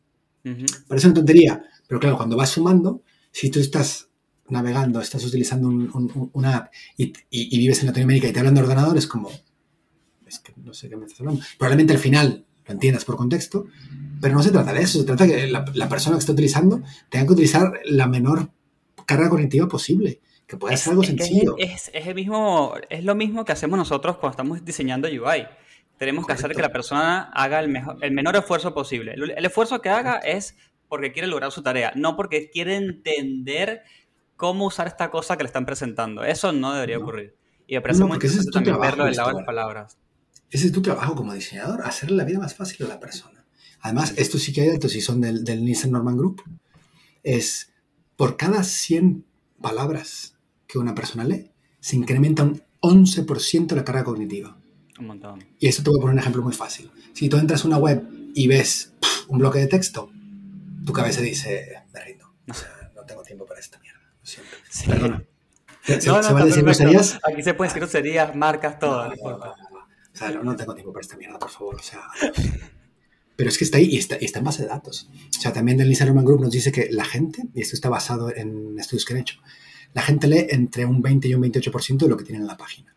Ujú. 0.44 0.66
Parece 0.88 1.06
una 1.06 1.14
tontería, 1.14 1.62
pero 1.88 2.00
claro, 2.00 2.16
cuando 2.16 2.36
vas 2.36 2.50
sumando, 2.50 3.02
si 3.32 3.50
tú 3.50 3.60
estás 3.60 4.08
navegando, 4.48 5.00
estás 5.00 5.24
utilizando 5.24 5.68
un- 5.68 5.90
un- 5.94 6.10
un- 6.14 6.30
una 6.34 6.56
app 6.56 6.72
y, 6.98 7.04
y- 7.04 7.12
y 7.54 7.58
vives 7.58 7.80
en 7.80 7.86
Latinoamérica 7.86 8.28
y 8.28 8.32
te 8.32 8.38
hablan 8.40 8.54
de 8.54 8.60
ordenador, 8.60 8.96
es 8.98 9.06
como, 9.06 9.30
es 10.26 10.38
que 10.40 10.52
no 10.62 10.74
sé 10.74 10.88
qué 10.90 10.96
me 10.96 11.06
estás 11.06 11.20
hablando. 11.20 11.42
Probablemente 11.58 11.94
al 11.94 11.98
final 11.98 12.44
lo 12.66 12.72
entiendas 12.72 13.04
por 13.06 13.16
contexto, 13.16 13.66
pero 14.20 14.34
no 14.34 14.42
se 14.42 14.50
trata 14.50 14.72
de 14.74 14.82
eso, 14.82 14.98
se 14.98 15.04
trata 15.04 15.24
de 15.26 15.30
que 15.34 15.46
la, 15.48 15.64
la 15.74 15.88
persona 15.88 16.16
que 16.16 16.20
está 16.20 16.32
utilizando 16.32 16.82
tenga 17.10 17.26
que 17.26 17.32
utilizar 17.32 17.72
la 17.86 18.06
menor 18.06 18.50
carga 19.06 19.28
cognitiva 19.30 19.66
posible, 19.68 20.20
que 20.46 20.56
pueda 20.56 20.76
ser 20.76 20.90
algo 20.92 21.02
es 21.02 21.08
sencillo. 21.08 21.54
Es, 21.58 21.90
es 21.94 22.06
el 22.06 22.14
mismo, 22.14 22.74
es 22.90 23.04
lo 23.04 23.14
mismo 23.14 23.44
que 23.44 23.52
hacemos 23.52 23.78
nosotros 23.78 24.18
cuando 24.18 24.32
estamos 24.32 24.64
diseñando 24.64 25.08
UI. 25.08 25.46
Tenemos 25.98 26.26
que 26.26 26.32
hacer 26.32 26.48
que 26.50 26.54
Correcto. 26.54 26.68
la 26.68 26.72
persona 26.72 27.22
haga 27.34 27.60
el, 27.60 27.68
mejor, 27.68 27.98
el 28.02 28.10
menor 28.12 28.36
esfuerzo 28.36 28.74
posible. 28.74 29.14
El, 29.14 29.30
el 29.30 29.44
esfuerzo 29.44 29.80
que 29.80 29.88
haga 29.90 30.16
es 30.18 30.56
porque 30.88 31.12
quiere 31.12 31.28
lograr 31.28 31.50
su 31.52 31.62
tarea, 31.62 31.92
no 31.96 32.16
porque 32.16 32.50
quiere 32.50 32.76
entender 32.76 33.82
cómo 34.36 34.66
usar 34.66 34.86
esta 34.86 35.10
cosa 35.10 35.36
que 35.36 35.44
le 35.44 35.46
están 35.48 35.64
presentando. 35.66 36.24
Eso 36.24 36.52
no 36.52 36.74
debería 36.74 36.96
No. 36.98 37.02
ocurrir. 37.02 37.36
Y 37.66 37.74
me 37.76 37.80
parece 37.80 38.00
No, 38.00 38.08
muy 38.08 38.16
interesante 38.16 38.46
tu 38.46 38.50
también 38.50 38.78
verlo 38.80 39.04
del 39.06 39.14
lado 39.16 39.28
de 39.30 39.34
las 39.36 39.44
palabras. 39.46 39.96
Ese 40.50 40.66
es 40.66 40.72
tu 40.72 40.82
trabajo 40.82 41.14
como 41.14 41.32
diseñador, 41.32 41.82
hacerle 41.82 42.16
la 42.16 42.24
vida 42.24 42.38
más 42.38 42.54
fácil 42.54 42.84
a 42.86 42.88
la 42.90 43.00
persona. 43.00 43.44
Además, 43.80 44.14
esto 44.16 44.38
sí 44.38 44.52
que 44.52 44.60
hay 44.62 44.68
datos 44.70 44.94
y 44.94 45.00
son 45.00 45.20
del, 45.20 45.44
del 45.44 45.64
Nielsen 45.64 45.90
Norman 45.92 46.16
Group. 46.16 46.42
Es 47.22 47.72
por 48.16 48.36
cada 48.36 48.62
100 48.64 49.24
palabras 49.60 50.33
que 50.66 50.78
una 50.78 50.94
persona 50.94 51.24
lee, 51.24 51.50
se 51.80 51.96
incrementa 51.96 52.42
un 52.42 52.62
11% 52.80 53.74
la 53.74 53.84
carga 53.84 54.04
cognitiva. 54.04 54.56
Un 54.98 55.06
montón. 55.06 55.44
Y 55.58 55.66
esto 55.66 55.82
te 55.82 55.90
voy 55.90 55.98
a 55.98 56.02
poner 56.02 56.14
un 56.14 56.20
ejemplo 56.20 56.42
muy 56.42 56.52
fácil. 56.52 56.90
Si 57.12 57.28
tú 57.28 57.36
entras 57.36 57.64
a 57.64 57.68
una 57.68 57.78
web 57.78 58.06
y 58.34 58.46
ves 58.46 58.92
pff, 59.00 59.30
un 59.30 59.38
bloque 59.38 59.58
de 59.58 59.66
texto, 59.66 60.10
tu 60.84 60.92
cabeza 60.92 61.20
dice, 61.20 61.82
me 61.92 62.04
rindo. 62.04 62.26
O 62.48 62.54
sea, 62.54 62.90
no 62.94 63.02
tengo 63.02 63.22
tiempo 63.22 63.46
para 63.46 63.60
esta 63.60 63.78
mierda. 63.80 64.00
Sí. 64.22 64.40
Perdona. 64.86 65.24
¿Se, 65.82 66.06
No, 66.06 66.16
no, 66.16 66.22
se 66.22 66.32
vale 66.32 66.46
decir 66.46 66.62
groserías? 66.62 67.18
Aquí 67.22 67.42
se 67.42 67.54
puede 67.54 67.68
decir 67.68 67.82
groserías, 67.82 68.34
marcas, 68.34 68.78
todo. 68.78 69.06
no 69.06 69.14
importa. 69.14 69.50
O 69.50 70.16
sea, 70.16 70.30
no, 70.30 70.44
no 70.44 70.56
tengo 70.56 70.74
tiempo 70.74 70.92
para 70.92 71.02
esta 71.02 71.16
mierda, 71.16 71.38
por 71.38 71.50
favor. 71.50 71.74
O 71.74 71.82
sea, 71.82 72.02
pero 73.36 73.50
es 73.50 73.58
que 73.58 73.64
está 73.64 73.78
ahí 73.78 73.88
y 73.90 73.98
está, 73.98 74.16
y 74.20 74.24
está 74.24 74.38
en 74.38 74.44
base 74.44 74.62
de 74.62 74.68
datos. 74.68 75.10
O 75.36 75.40
sea, 75.40 75.52
también 75.52 75.76
del 75.76 75.88
Lisa 75.88 76.04
Roman 76.04 76.24
Group 76.24 76.40
nos 76.40 76.52
dice 76.52 76.70
que 76.70 76.88
la 76.90 77.04
gente, 77.04 77.42
y 77.52 77.60
esto 77.60 77.74
está 77.74 77.88
basado 77.88 78.34
en 78.34 78.78
estudios 78.78 79.04
que 79.04 79.14
han 79.14 79.20
hecho, 79.20 79.36
la 79.94 80.02
gente 80.02 80.26
lee 80.26 80.46
entre 80.50 80.84
un 80.84 81.00
20 81.00 81.28
y 81.28 81.34
un 81.34 81.42
28% 81.42 81.98
de 81.98 82.08
lo 82.08 82.16
que 82.16 82.24
tiene 82.24 82.40
en 82.40 82.46
la 82.46 82.56
página. 82.56 82.94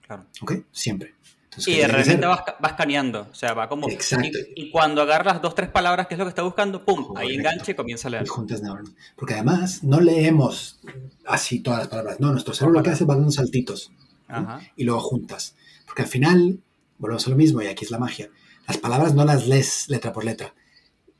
Claro. 0.00 0.26
¿Ok? 0.40 0.54
Siempre. 0.72 1.14
Entonces, 1.44 1.68
Y 1.68 1.76
¿qué 1.76 1.82
de 1.82 1.88
repente 1.88 2.26
vas, 2.26 2.40
vas 2.58 2.72
caneando, 2.72 3.28
o 3.30 3.34
sea, 3.34 3.52
va 3.52 3.68
como... 3.68 3.86
Exacto. 3.90 4.38
Y, 4.56 4.62
y 4.64 4.70
cuando 4.70 5.02
agarras 5.02 5.42
dos, 5.42 5.54
tres 5.54 5.68
palabras, 5.68 6.06
que 6.06 6.14
es 6.14 6.18
lo 6.18 6.24
que 6.24 6.30
está 6.30 6.42
buscando, 6.42 6.82
¡pum! 6.82 7.14
Ahí 7.14 7.34
engancha 7.34 7.72
y 7.72 7.74
comienza 7.74 8.08
a 8.08 8.12
leer. 8.12 8.24
Y 8.24 8.26
juntas 8.26 8.62
neuronas. 8.62 8.94
Porque 9.14 9.34
además 9.34 9.84
no 9.84 10.00
leemos 10.00 10.80
así 11.26 11.60
todas 11.60 11.80
las 11.80 11.88
palabras. 11.88 12.20
No, 12.20 12.32
nuestro 12.32 12.54
cerebro 12.54 12.78
lo 12.78 12.82
que 12.82 12.90
hace 12.90 13.04
es 13.04 13.10
va 13.10 13.14
dando 13.14 13.30
saltitos. 13.30 13.92
Ajá. 14.28 14.60
y 14.76 14.84
luego 14.84 15.00
juntas. 15.00 15.56
Porque 15.84 16.00
al 16.00 16.08
final, 16.08 16.60
volvemos 16.96 17.26
a 17.26 17.30
lo 17.30 17.36
mismo 17.36 17.60
y 17.60 17.66
aquí 17.66 17.84
es 17.84 17.90
la 17.90 17.98
magia. 17.98 18.30
Las 18.66 18.78
palabras 18.78 19.14
no 19.14 19.26
las 19.26 19.46
lees 19.46 19.90
letra 19.90 20.10
por 20.14 20.24
letra. 20.24 20.54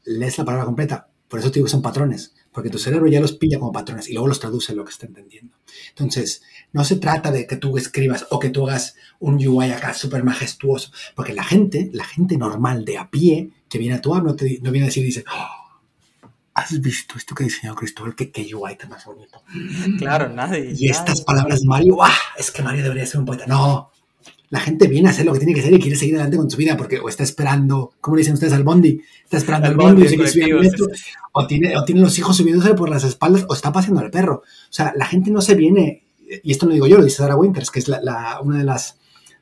Lees 0.04 0.38
la 0.38 0.46
palabra 0.46 0.64
completa. 0.64 1.08
Por 1.28 1.40
eso 1.40 1.50
te 1.50 1.56
digo 1.56 1.66
que 1.66 1.72
son 1.72 1.82
patrones. 1.82 2.34
Porque 2.52 2.70
tu 2.70 2.78
cerebro 2.78 3.08
ya 3.08 3.20
los 3.20 3.32
pilla 3.32 3.58
como 3.58 3.72
patrones 3.72 4.08
y 4.08 4.12
luego 4.12 4.28
los 4.28 4.38
traduce 4.40 4.72
en 4.72 4.78
lo 4.78 4.84
que 4.84 4.90
está 4.90 5.06
entendiendo. 5.06 5.56
Entonces, 5.88 6.42
no 6.72 6.84
se 6.84 6.96
trata 6.96 7.30
de 7.30 7.46
que 7.46 7.56
tú 7.56 7.76
escribas 7.78 8.26
o 8.30 8.38
que 8.38 8.50
tú 8.50 8.68
hagas 8.68 8.96
un 9.20 9.36
UI 9.44 9.70
acá 9.70 9.94
súper 9.94 10.22
majestuoso. 10.22 10.92
Porque 11.14 11.32
la 11.32 11.44
gente, 11.44 11.88
la 11.92 12.04
gente 12.04 12.36
normal 12.36 12.84
de 12.84 12.98
a 12.98 13.10
pie 13.10 13.50
que 13.68 13.78
viene 13.78 13.94
a 13.94 14.02
tu 14.02 14.14
app 14.14 14.24
no, 14.24 14.36
te, 14.36 14.58
no 14.62 14.70
viene 14.70 14.86
a 14.86 14.88
decir, 14.90 15.04
dice, 15.04 15.24
"Oh, 15.32 16.28
¿has 16.54 16.80
visto 16.80 17.16
esto 17.16 17.34
que 17.34 17.44
ha 17.44 17.46
diseñado 17.46 17.76
Cristóbal? 17.76 18.14
¿Qué, 18.14 18.30
qué 18.30 18.54
UI 18.54 18.76
tan 18.76 18.90
más 18.90 19.04
bonito? 19.04 19.42
Claro, 19.98 20.28
nadie. 20.28 20.74
Y 20.76 20.88
estas 20.90 21.08
nadie. 21.20 21.24
palabras, 21.24 21.64
Mario, 21.64 22.02
¡ah! 22.02 22.14
Es 22.36 22.50
que 22.50 22.62
Mario 22.62 22.82
debería 22.82 23.06
ser 23.06 23.20
un 23.20 23.26
poeta. 23.26 23.46
No. 23.46 23.90
La 24.52 24.60
gente 24.60 24.86
viene 24.86 25.08
a 25.08 25.12
hacer 25.12 25.24
lo 25.24 25.32
que 25.32 25.38
tiene 25.38 25.54
que 25.54 25.60
hacer 25.60 25.72
y 25.72 25.78
quiere 25.80 25.96
seguir 25.96 26.14
adelante 26.16 26.36
con 26.36 26.50
su 26.50 26.58
vida 26.58 26.76
porque 26.76 26.98
o 27.00 27.08
está 27.08 27.22
esperando, 27.22 27.94
¿cómo 28.02 28.16
le 28.16 28.20
dicen 28.20 28.34
ustedes 28.34 28.52
al 28.52 28.64
bondi? 28.64 29.00
Está 29.24 29.38
esperando 29.38 29.68
Al 29.68 29.76
bondi, 29.76 30.02
bondi, 30.56 30.68
o 31.32 31.46
tiene, 31.46 31.76
o 31.78 31.84
tiene 31.84 32.00
los 32.02 32.18
hijos 32.18 32.36
subiéndose 32.36 32.74
por 32.74 32.90
las 32.90 33.02
espaldas 33.04 33.46
o 33.48 33.54
está 33.54 33.72
paseando 33.72 34.00
al 34.00 34.10
perro. 34.10 34.42
O 34.44 34.72
sea, 34.72 34.92
la 34.94 35.06
gente 35.06 35.30
no 35.30 35.40
se 35.40 35.54
viene, 35.54 36.04
y 36.42 36.52
esto 36.52 36.66
no 36.66 36.72
digo 36.74 36.86
yo, 36.86 36.98
lo 36.98 37.04
dice 37.04 37.16
Sarah 37.16 37.34
Winters, 37.36 37.70
que 37.70 37.78
es 37.78 37.88
la, 37.88 38.02
la- 38.02 38.40
una 38.42 38.58
de 38.58 38.64
las, 38.64 38.98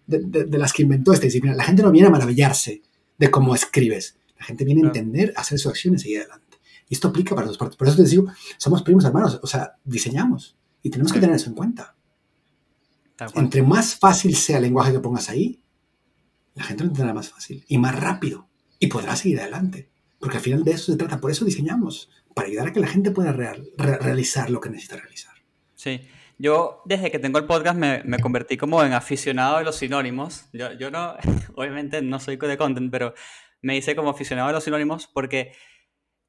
de, 0.07 0.21
de- 0.21 0.45
de 0.45 0.59
las 0.59 0.73
que 0.73 0.83
inventó 0.85 1.13
esta 1.13 1.27
disciplina. 1.27 1.57
La 1.57 1.65
gente 1.65 1.83
no 1.83 1.91
viene 1.91 2.07
a 2.07 2.11
maravillarse 2.13 2.81
de 3.19 3.31
cómo 3.33 3.55
escribes. 3.57 4.17
La 4.39 4.45
gente 4.47 4.65
viene 4.65 4.83
a 4.83 4.87
entender, 4.87 5.33
a 5.37 5.41
hacer 5.41 5.59
su 5.59 5.69
acción 5.69 5.95
y 5.95 5.99
seguir 5.99 6.21
adelante. 6.21 6.59
Y 6.89 6.95
esto 6.95 7.09
aplica 7.09 7.35
para 7.35 7.49
dos 7.49 7.59
partes. 7.59 7.77
Por 7.77 7.89
eso 7.89 7.97
te 7.97 8.05
digo, 8.09 8.27
somos 8.59 8.83
primos 8.83 9.05
hermanos, 9.05 9.39
o 9.43 9.47
sea, 9.49 9.73
diseñamos. 9.85 10.57
Y 10.85 10.91
tenemos 10.91 11.13
que 11.13 11.19
tener 11.21 11.35
eso 11.37 11.49
en 11.51 11.57
cuenta. 11.57 11.95
Entre 13.37 13.63
más 13.63 13.95
fácil 13.97 14.35
sea 14.37 14.57
el 14.57 14.63
lenguaje 14.65 14.93
que 14.93 15.01
pongas 15.01 15.29
ahí, 15.31 15.63
la 16.55 16.65
gente 16.65 16.85
lo 16.85 16.91
entenderá 16.91 17.15
más 17.15 17.31
fácil 17.31 17.65
y 17.69 17.79
más 17.79 17.99
rápido. 17.99 18.49
Y 18.79 18.87
podrá 18.89 19.15
seguir 19.17 19.41
adelante. 19.41 19.91
Porque 20.19 20.39
al 20.39 20.43
final 20.43 20.65
de 20.65 20.73
eso 20.73 20.93
se 20.93 20.99
trata. 20.99 21.21
Por 21.21 21.31
eso 21.31 21.45
diseñamos. 21.45 22.11
Para 22.35 22.49
ayudar 22.49 22.69
a 22.69 22.73
que 22.73 22.81
la 22.81 22.87
gente 22.87 23.11
pueda 23.11 23.33
real- 23.33 23.69
re- 23.77 23.99
realizar 23.99 24.51
lo 24.51 24.61
que 24.61 24.71
necesita 24.71 24.97
realizar. 24.97 25.35
Sí. 25.75 26.01
Yo, 26.39 26.81
desde 26.87 27.11
que 27.11 27.19
tengo 27.19 27.39
el 27.39 27.45
podcast, 27.45 27.77
me, 27.77 28.03
me 28.05 28.19
convertí 28.19 28.57
como 28.57 28.83
en 28.83 28.93
aficionado 28.95 29.59
de 29.59 29.65
los 29.65 29.77
sinónimos. 29.77 30.47
Yo, 30.55 30.73
yo 30.73 30.91
no, 30.91 31.15
obviamente 31.57 32.01
no 32.03 32.19
soy 32.21 32.37
de 32.37 32.57
content, 32.57 32.91
pero 32.91 33.13
me 33.63 33.77
hice 33.77 33.95
como 33.95 34.09
aficionado 34.11 34.49
a 34.49 34.53
los 34.53 34.65
sinónimos 34.65 35.07
porque 35.07 35.53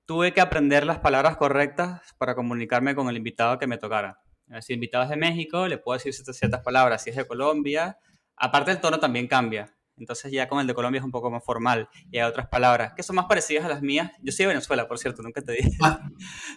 tuve 0.06 0.34
que 0.34 0.42
aprender 0.42 0.86
las 0.86 1.00
palabras 1.00 1.38
correctas 1.38 2.02
para 2.18 2.36
comunicarme 2.36 2.96
con 2.96 3.08
el 3.08 3.16
invitado 3.16 3.58
que 3.58 3.68
me 3.68 3.78
tocara. 3.78 4.20
Si 4.60 4.74
el 4.74 4.78
invitado 4.78 5.04
es 5.04 5.10
de 5.10 5.18
México, 5.18 5.68
le 5.68 5.78
puedo 5.78 5.98
decir 5.98 6.14
ciertas, 6.14 6.62
palabras. 6.62 7.04
Si 7.04 7.10
es 7.10 7.16
de 7.16 7.26
Colombia, 7.26 7.98
aparte 8.36 8.72
el 8.72 8.80
tono 8.82 9.00
también 9.00 9.28
cambia. 9.28 9.74
Entonces 9.98 10.32
ya 10.32 10.48
con 10.48 10.60
el 10.60 10.66
de 10.66 10.74
Colombia 10.74 10.98
es 11.00 11.06
un 11.06 11.12
poco 11.12 11.30
más 11.30 11.44
formal 11.46 11.88
y 12.10 12.18
hay 12.18 12.24
otras 12.24 12.48
palabras 12.48 12.94
que 12.96 13.04
son 13.04 13.16
más 13.18 13.26
parecidas 13.26 13.66
a 13.66 13.70
las 13.70 13.84
mías. 13.84 14.12
Yo 14.24 14.32
soy 14.32 14.46
de 14.46 14.48
Venezuela, 14.54 14.88
por 14.88 14.98
cierto, 14.98 15.22
nunca 15.22 15.42
te 15.42 15.52
dije. 15.52 15.70
Ah, 15.80 16.10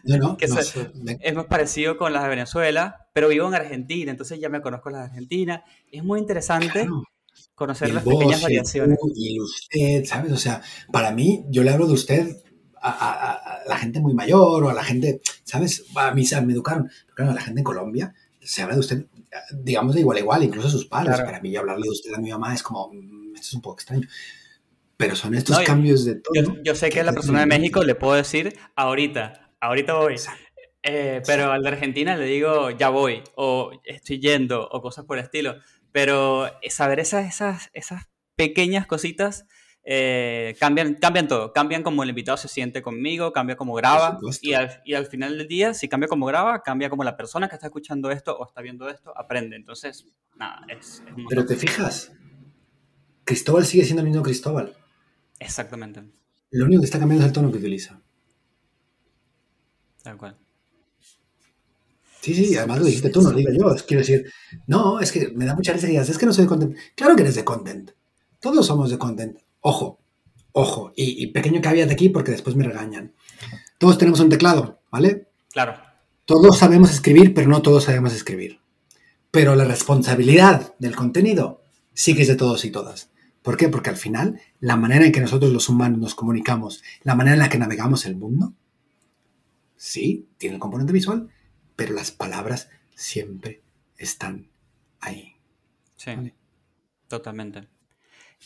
no, 0.05 0.17
no, 0.17 0.37
que 0.39 0.47
no, 0.47 0.59
es, 0.59 0.69
sí, 0.69 0.81
me- 1.03 1.19
es 1.21 1.35
más 1.35 1.45
parecido 1.47 1.99
con 1.99 2.13
las 2.15 2.23
de 2.23 2.31
Venezuela, 2.31 3.09
pero 3.13 3.29
vivo 3.29 3.47
en 3.49 3.55
Argentina, 3.55 4.11
entonces 4.11 4.41
ya 4.41 4.49
me 4.49 4.63
conozco 4.63 4.89
las 4.89 5.01
de 5.03 5.07
Argentina. 5.09 5.63
Es 5.93 6.03
muy 6.03 6.21
interesante 6.21 6.87
claro. 6.87 7.03
conocer 7.55 7.89
el 7.89 7.97
las 7.97 8.05
vos, 8.05 8.15
pequeñas 8.15 8.39
el 8.39 8.43
variaciones. 8.45 8.99
tú, 8.99 9.13
y 9.15 9.39
usted, 9.41 10.05
¿sabes? 10.07 10.33
O 10.33 10.39
sea, 10.39 10.63
para 10.91 11.11
mí, 11.11 11.45
yo 11.51 11.63
le 11.65 11.71
hablo 11.71 11.87
de 11.87 11.93
usted 11.93 12.37
a, 12.89 12.91
a- 12.91 13.31
a- 13.31 13.33
a 13.65 13.69
la 13.69 13.77
gente 13.79 14.01
muy 14.01 14.15
mayor 14.15 14.65
o 14.65 14.69
a 14.69 14.75
la 14.75 14.85
gente, 14.85 15.21
¿sabes? 15.45 15.85
A 15.95 16.11
mí 16.13 16.25
me 16.47 16.53
educaron. 16.53 16.89
Pero 17.05 17.15
claro, 17.17 17.31
a 17.33 17.35
la 17.35 17.41
gente 17.41 17.61
en 17.61 17.65
Colombia 17.65 18.15
se 18.41 18.63
habla 18.63 18.75
de 18.75 18.81
usted, 18.81 19.07
digamos, 19.53 19.95
de 19.95 20.01
igual 20.01 20.19
a 20.19 20.21
igual, 20.21 20.43
incluso 20.45 20.69
a 20.69 20.71
sus 20.71 20.85
padres. 20.87 21.15
Claro. 21.15 21.25
Para 21.31 21.41
mí, 21.41 21.57
hablarle 21.57 21.85
de 21.85 21.91
usted 21.91 22.13
a 22.13 22.19
mi 22.19 22.31
mamá 22.31 22.55
es 22.55 22.63
como, 22.63 22.91
mm, 22.93 23.35
esto 23.37 23.47
es 23.49 23.55
un 23.55 23.63
poco 23.63 23.77
extraño. 23.77 24.07
Pero 24.97 25.17
son 25.17 25.35
estos 25.35 25.59
No, 25.59 25.65
cambios 25.65 26.05
de 26.05 26.17
todo. 26.17 26.33
Yo, 26.35 26.63
yo 26.63 26.75
sé 26.75 26.89
que 26.91 27.01
a 27.01 27.05
la 27.05 27.13
persona 27.13 27.41
de 27.41 27.47
México 27.47 27.83
le 27.83 27.95
puedo 27.95 28.15
decir 28.15 28.57
ahorita, 28.77 29.51
ahorita 29.61 29.95
voy. 29.95 30.17
Eh, 30.83 31.23
pero 31.27 31.51
al 31.51 31.63
de 31.63 31.69
Argentina 31.69 32.15
le 32.17 32.27
digo 32.27 32.71
ya 32.71 32.91
voy, 32.91 33.23
o 33.37 33.73
estoy 33.85 34.21
yendo, 34.21 34.69
o 34.71 34.83
cosas 34.83 35.05
por 35.07 35.19
el 35.19 35.25
estilo. 35.25 35.57
Pero 35.91 36.49
saber 36.69 37.01
esas, 37.01 37.27
esas, 37.27 37.71
esas 37.73 38.05
pequeñas 38.37 38.87
cositas 38.87 39.47
eh, 39.85 40.57
cambian, 40.59 40.95
cambian 40.95 41.29
todo. 41.29 41.53
Cambian 41.53 41.83
como 41.83 42.03
el 42.03 42.09
invitado 42.09 42.37
se 42.39 42.49
siente 42.49 42.81
conmigo, 42.81 43.33
cambia 43.33 43.57
como 43.57 43.75
graba. 43.75 44.19
Y 44.41 44.55
al, 44.55 44.83
y 44.85 44.95
al 44.95 45.07
final 45.07 45.37
del 45.37 45.47
día, 45.47 45.75
si 45.75 45.89
cambia 45.89 46.09
como 46.09 46.27
graba, 46.27 46.63
cambia 46.63 46.89
como 46.89 47.05
la 47.05 47.17
persona 47.17 47.49
que 47.49 47.55
está 47.55 47.67
escuchando 47.67 48.11
esto 48.11 48.37
o 48.37 48.47
está 48.47 48.63
viendo 48.63 48.89
esto 48.89 49.17
aprende. 49.17 49.57
Entonces, 49.57 50.07
nada, 50.37 50.65
es, 50.69 51.03
es 51.07 51.15
Pero 51.29 51.45
te 51.45 51.57
fijas, 51.57 52.13
Cristóbal 53.25 53.67
sigue 53.67 53.85
siendo 53.85 54.03
el 54.03 54.09
mismo 54.09 54.23
Cristóbal. 54.23 54.75
Exactamente, 55.39 56.03
Lo 56.51 56.65
único 56.65 56.81
que 56.81 56.87
está 56.87 56.99
cambiando 56.99 57.25
es 57.25 57.29
el 57.29 57.35
tono 57.35 57.51
que 57.51 57.59
utiliza. 57.59 58.01
tal 60.03 60.17
cual. 60.17 60.39
Sí, 62.21 62.33
sí, 62.33 62.57
además 62.57 62.79
lo 62.79 62.87
dijiste 62.87 63.11
tú, 63.11 63.21
no 63.21 63.33
lo 63.33 63.37
digo 63.37 63.51
yo. 63.53 63.77
Quiero 63.87 64.01
decir, 64.01 64.33
no, 64.67 64.99
es 64.99 65.13
que 65.13 65.29
me 65.35 65.45
da 65.45 65.55
mucha 65.55 65.75
digas, 65.75 66.09
es 66.09 66.17
que 66.17 66.25
no 66.25 66.33
soy 66.33 66.45
de 66.45 66.49
content. 66.49 66.77
Claro 66.95 67.15
que 67.15 67.21
eres 67.23 67.35
de 67.35 67.45
content. 67.45 67.91
Todos 68.41 68.65
somos 68.65 68.91
de 68.91 68.97
content. 68.97 69.44
Ojo, 69.67 69.99
ojo. 70.53 70.93
Y, 70.95 71.23
y 71.23 71.29
pequeño 71.29 71.63
caveat 71.63 71.91
aquí 71.91 72.11
porque 72.11 72.33
después 72.33 72.55
me 72.55 72.65
regañan. 72.65 73.15
Todos 73.79 73.97
tenemos 73.97 74.21
un 74.21 74.29
teclado, 74.29 74.81
¿vale? 74.91 75.29
Claro, 75.51 75.81
Todos 76.27 76.59
sabemos 76.59 76.91
escribir, 76.91 77.33
pero 77.33 77.49
no 77.49 77.63
todos 77.63 77.85
sabemos 77.85 78.13
escribir. 78.13 78.61
Pero 79.31 79.55
la 79.55 79.65
responsabilidad 79.65 80.75
del 80.79 80.95
contenido 80.95 81.63
sí 81.95 82.15
que 82.15 82.23
es 82.23 82.29
de 82.29 82.37
todos 82.37 82.65
y 82.67 82.71
todas. 82.71 83.11
¿Por 83.41 83.57
qué? 83.57 83.71
Porque 83.71 83.89
al 83.89 83.97
final, 83.97 84.39
la 84.61 84.77
manera 84.77 85.07
en 85.07 85.13
que 85.13 85.21
nosotros 85.21 85.51
los 85.51 85.71
humanos 85.71 85.99
nos 85.99 86.15
comunicamos, 86.15 86.83
la 87.03 87.15
manera 87.15 87.35
en 87.35 87.41
la 87.41 87.49
que 87.49 87.59
navegamos 87.59 88.05
el 88.05 88.17
mundo, 88.17 88.53
sí, 89.77 90.29
tiene 90.37 90.57
el 90.57 90.61
componente 90.61 90.93
visual, 90.93 91.31
pero 91.75 91.95
las 91.95 92.11
palabras 92.11 92.69
siempre 92.95 93.63
están 93.97 94.49
ahí. 95.01 95.37
sí. 95.97 96.15
Vale. 96.15 96.35
Totalmente. 97.09 97.69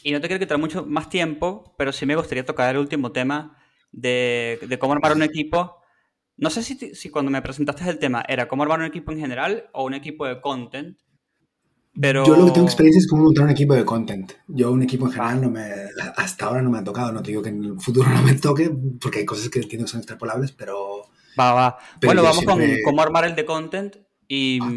Y 0.03 0.13
no 0.13 0.21
te 0.21 0.29
quiero 0.29 0.41
quitar 0.41 0.59
mucho 0.59 0.87
más 0.87 1.09
tiempo, 1.09 1.75
pero 1.77 1.93
sí 1.93 2.07
me 2.07 2.15
gustaría 2.17 2.45
tocar 2.47 2.71
el 2.75 2.81
último 2.81 3.13
tema 3.13 3.57
de, 3.93 4.59
de 4.69 4.79
cómo 4.79 4.93
armar 4.93 5.13
un 5.15 5.23
equipo. 5.23 5.77
No 6.37 6.51
sé 6.51 6.63
si, 6.63 6.77
si 6.95 7.11
cuando 7.11 7.31
me 7.33 7.43
presentaste 7.43 7.89
el 7.91 7.99
tema 7.99 8.25
era 8.29 8.47
cómo 8.49 8.63
armar 8.63 8.79
un 8.79 8.85
equipo 8.87 9.11
en 9.13 9.19
general 9.19 9.69
o 9.73 9.85
un 9.85 9.95
equipo 9.95 10.25
de 10.27 10.41
content, 10.41 10.97
pero... 12.01 12.25
Yo 12.25 12.37
lo 12.37 12.47
que 12.47 12.53
tengo 12.53 12.67
experiencia 12.69 13.01
es 13.01 13.09
cómo 13.09 13.25
montar 13.25 13.45
un 13.45 13.51
equipo 13.51 13.75
de 13.75 13.85
content. 13.85 14.33
Yo 14.47 14.71
un 14.71 14.83
equipo 14.85 15.07
en 15.07 15.13
general 15.13 15.41
no 15.43 15.51
me, 15.51 15.65
hasta 16.17 16.47
ahora 16.47 16.63
no 16.63 16.71
me 16.71 16.79
ha 16.79 16.85
tocado. 16.85 17.11
No 17.11 17.23
te 17.23 17.31
digo 17.33 17.43
que 17.43 17.49
en 17.49 17.65
el 17.65 17.81
futuro 17.81 18.09
no 18.15 18.23
me 18.23 18.35
toque, 18.35 18.71
porque 19.01 19.19
hay 19.21 19.25
cosas 19.25 19.49
que 19.49 19.59
entiendo 19.59 19.85
que 19.87 19.91
son 19.91 20.01
extrapolables, 20.01 20.53
pero 20.53 21.07
Va, 21.39 21.53
va. 21.55 21.79
Pero 22.01 22.09
bueno, 22.11 22.23
vamos 22.23 22.45
con 22.45 22.59
siempre- 22.59 22.83
cómo 22.85 23.03
armar 23.03 23.25
el 23.25 23.35
de 23.35 23.45
content 23.45 23.97
y, 24.29 24.61
Ah. 24.63 24.71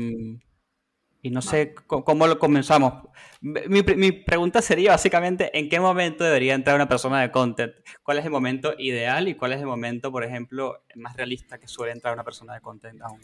Y 1.21 1.29
no 1.29 1.41
sé 1.41 1.75
cómo 1.87 2.27
lo 2.27 2.39
comenzamos. 2.39 3.07
Mi, 3.41 4.11
pregunta 4.11 4.61
sería 4.61 4.91
básicamente, 4.91 5.57
¿en 5.57 5.69
qué 5.69 5.79
momento 5.79 6.23
debería 6.23 6.53
entrar 6.53 6.75
una 6.75 6.87
persona 6.87 7.21
de 7.21 7.31
content? 7.31 7.73
¿Cuál 8.03 8.19
es 8.19 8.25
el 8.25 8.31
momento 8.31 8.73
ideal 8.77 9.27
y 9.27 9.35
cuál 9.35 9.53
es 9.53 9.59
el 9.59 9.65
momento, 9.67 10.11
por 10.11 10.23
ejemplo, 10.23 10.83
más 10.95 11.15
realista 11.15 11.57
que 11.59 11.67
suele 11.67 11.93
entrar 11.93 12.13
una 12.13 12.23
persona 12.23 12.53
de 12.53 12.61
content 12.61 13.01
a 13.01 13.09
un. 13.11 13.19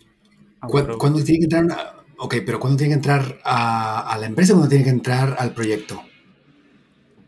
¿Cuándo 0.97 1.23
tiene 1.23 1.39
que 1.39 1.43
entrar? 1.45 1.63
una- 1.65 1.93
ok, 2.17 2.35
pero 2.45 2.59
¿cuándo 2.59 2.77
tiene 2.77 2.91
que 2.91 2.95
entrar 2.95 3.39
a, 3.43 4.11
a 4.11 4.17
la 4.17 4.25
empresa 4.25 4.53
cuándo 4.53 4.69
tiene 4.69 4.83
que 4.83 4.89
entrar 4.89 5.35
al 5.37 5.53
proyecto? 5.53 6.01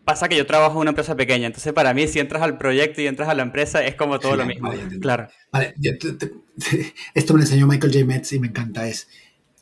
Pasa 0.03 0.27
que 0.27 0.35
yo 0.35 0.45
trabajo 0.47 0.73
en 0.73 0.79
una 0.81 0.89
empresa 0.89 1.15
pequeña, 1.15 1.45
entonces 1.45 1.71
para 1.71 1.93
mí 1.93 2.07
si 2.07 2.17
entras 2.19 2.41
al 2.41 2.57
proyecto 2.57 2.99
y 3.01 3.05
entras 3.05 3.29
a 3.29 3.35
la 3.35 3.43
empresa 3.43 3.85
es 3.85 3.93
como 3.93 4.19
todo 4.19 4.31
Sí, 4.31 4.37
lo 4.39 4.45
mismo. 4.45 4.71
claro, 4.99 5.27
Vale, 5.51 5.75
yo 5.77 5.97
te- 5.99 6.13
te- 6.13 6.31
esto 7.13 7.33
me 7.33 7.39
lo 7.39 7.43
enseñó 7.43 7.67
Michael 7.67 7.93
J. 7.93 8.05
Metz 8.05 8.33
y 8.33 8.39
me 8.39 8.47
encanta. 8.47 8.87
Es 8.87 9.07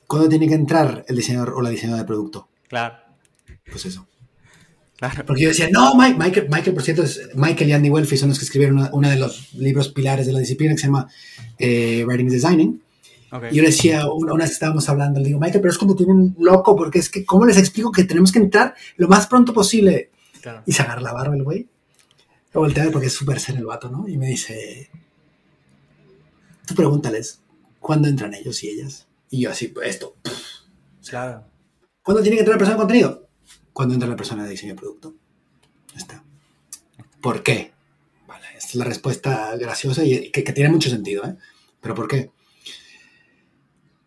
¿cuándo 0.07 0.29
tiene 0.29 0.47
que 0.47 0.53
entrar 0.55 1.05
el 1.07 1.15
diseñador 1.15 1.53
o 1.55 1.61
la 1.61 1.69
diseñadora 1.69 2.03
de 2.03 2.07
producto? 2.07 2.49
claro, 2.67 2.95
Pues 3.69 3.85
eso. 3.85 4.07
claro. 4.97 5.25
Porque 5.25 5.43
yo 5.43 5.49
decía, 5.49 5.67
no, 5.71 5.93
Mike- 5.95 6.17
Michael, 6.17 6.47
Michael, 6.49 6.73
por 6.73 6.83
cierto, 6.83 7.03
es- 7.03 7.29
Michael 7.35 7.69
y 7.69 7.73
Andy 7.73 7.89
Welfi 7.89 8.17
son 8.17 8.29
los 8.29 8.39
que 8.39 8.45
escribieron 8.45 8.77
una- 8.77 8.89
uno 8.93 9.09
de 9.09 9.17
los 9.17 9.53
libros 9.53 9.89
pilares 9.89 10.25
de 10.25 10.33
la 10.33 10.39
disciplina 10.39 10.73
que 10.73 10.79
se 10.79 10.87
llama 10.87 11.07
eh, 11.59 12.03
Writing 12.07 12.29
Designing. 12.29 12.81
ok. 13.31 13.43
Y 13.51 13.55
yo 13.55 13.63
decía, 13.63 14.05
una 14.11 14.33
una 14.33 14.43
vez 14.45 14.53
estábamos 14.53 14.87
hablando, 14.89 15.19
le 15.19 15.25
digo, 15.27 15.39
Michael, 15.39 15.59
pero 15.61 15.71
es 15.71 15.77
cuando 15.77 15.95
tienen 15.95 16.35
loco, 16.39 16.75
porque 16.75 16.99
es 16.99 17.09
que, 17.09 17.25
¿cómo 17.25 17.45
les 17.45 17.57
explico 17.57 17.91
que 17.91 18.03
tenemos 18.05 18.31
que 18.31 18.39
entrar 18.39 18.73
lo 18.95 19.07
más 19.07 19.27
pronto 19.27 19.53
posible? 19.53 20.11
Claro. 20.41 20.63
Y 20.65 20.71
se 20.71 20.81
agarra 20.83 21.01
la 21.01 21.13
barba 21.13 21.35
el 21.35 21.43
güey. 21.43 21.67
Lo 22.53 22.61
voltea 22.61 22.89
porque 22.91 23.07
es 23.07 23.13
súper 23.13 23.39
ser 23.41 23.57
el 23.57 23.65
vato, 23.65 23.89
¿no? 23.89 24.07
Y 24.07 24.17
me 24.17 24.27
dice, 24.27 24.89
tú 26.65 26.75
pregúntales, 26.75 27.41
¿cuándo 27.79 28.07
entran 28.07 28.33
ellos 28.33 28.63
y 28.63 28.69
ellas? 28.69 29.06
Y 29.29 29.41
yo 29.41 29.51
así, 29.51 29.69
pues, 29.69 29.89
esto. 29.89 30.15
Claro. 31.07 31.45
¿Cuándo 32.01 32.21
tiene 32.21 32.37
que 32.37 32.41
entrar 32.41 32.55
la 32.55 32.59
persona 32.59 32.75
de 32.75 32.81
contenido? 32.81 33.29
Cuando 33.73 33.93
entra 33.93 34.09
la 34.09 34.15
persona 34.15 34.43
de 34.43 34.51
diseño 34.51 34.73
de 34.73 34.79
producto. 34.79 35.15
Ya 35.93 35.97
está. 35.97 36.23
¿Por 37.21 37.43
qué? 37.43 37.73
Vale, 38.27 38.45
esta 38.55 38.69
es 38.69 38.75
la 38.75 38.85
respuesta 38.85 39.55
graciosa 39.57 40.03
y 40.03 40.31
que, 40.31 40.43
que 40.43 40.53
tiene 40.53 40.69
mucho 40.69 40.89
sentido, 40.89 41.25
¿eh? 41.25 41.35
¿Pero 41.81 41.95
por 41.95 42.07
qué? 42.07 42.31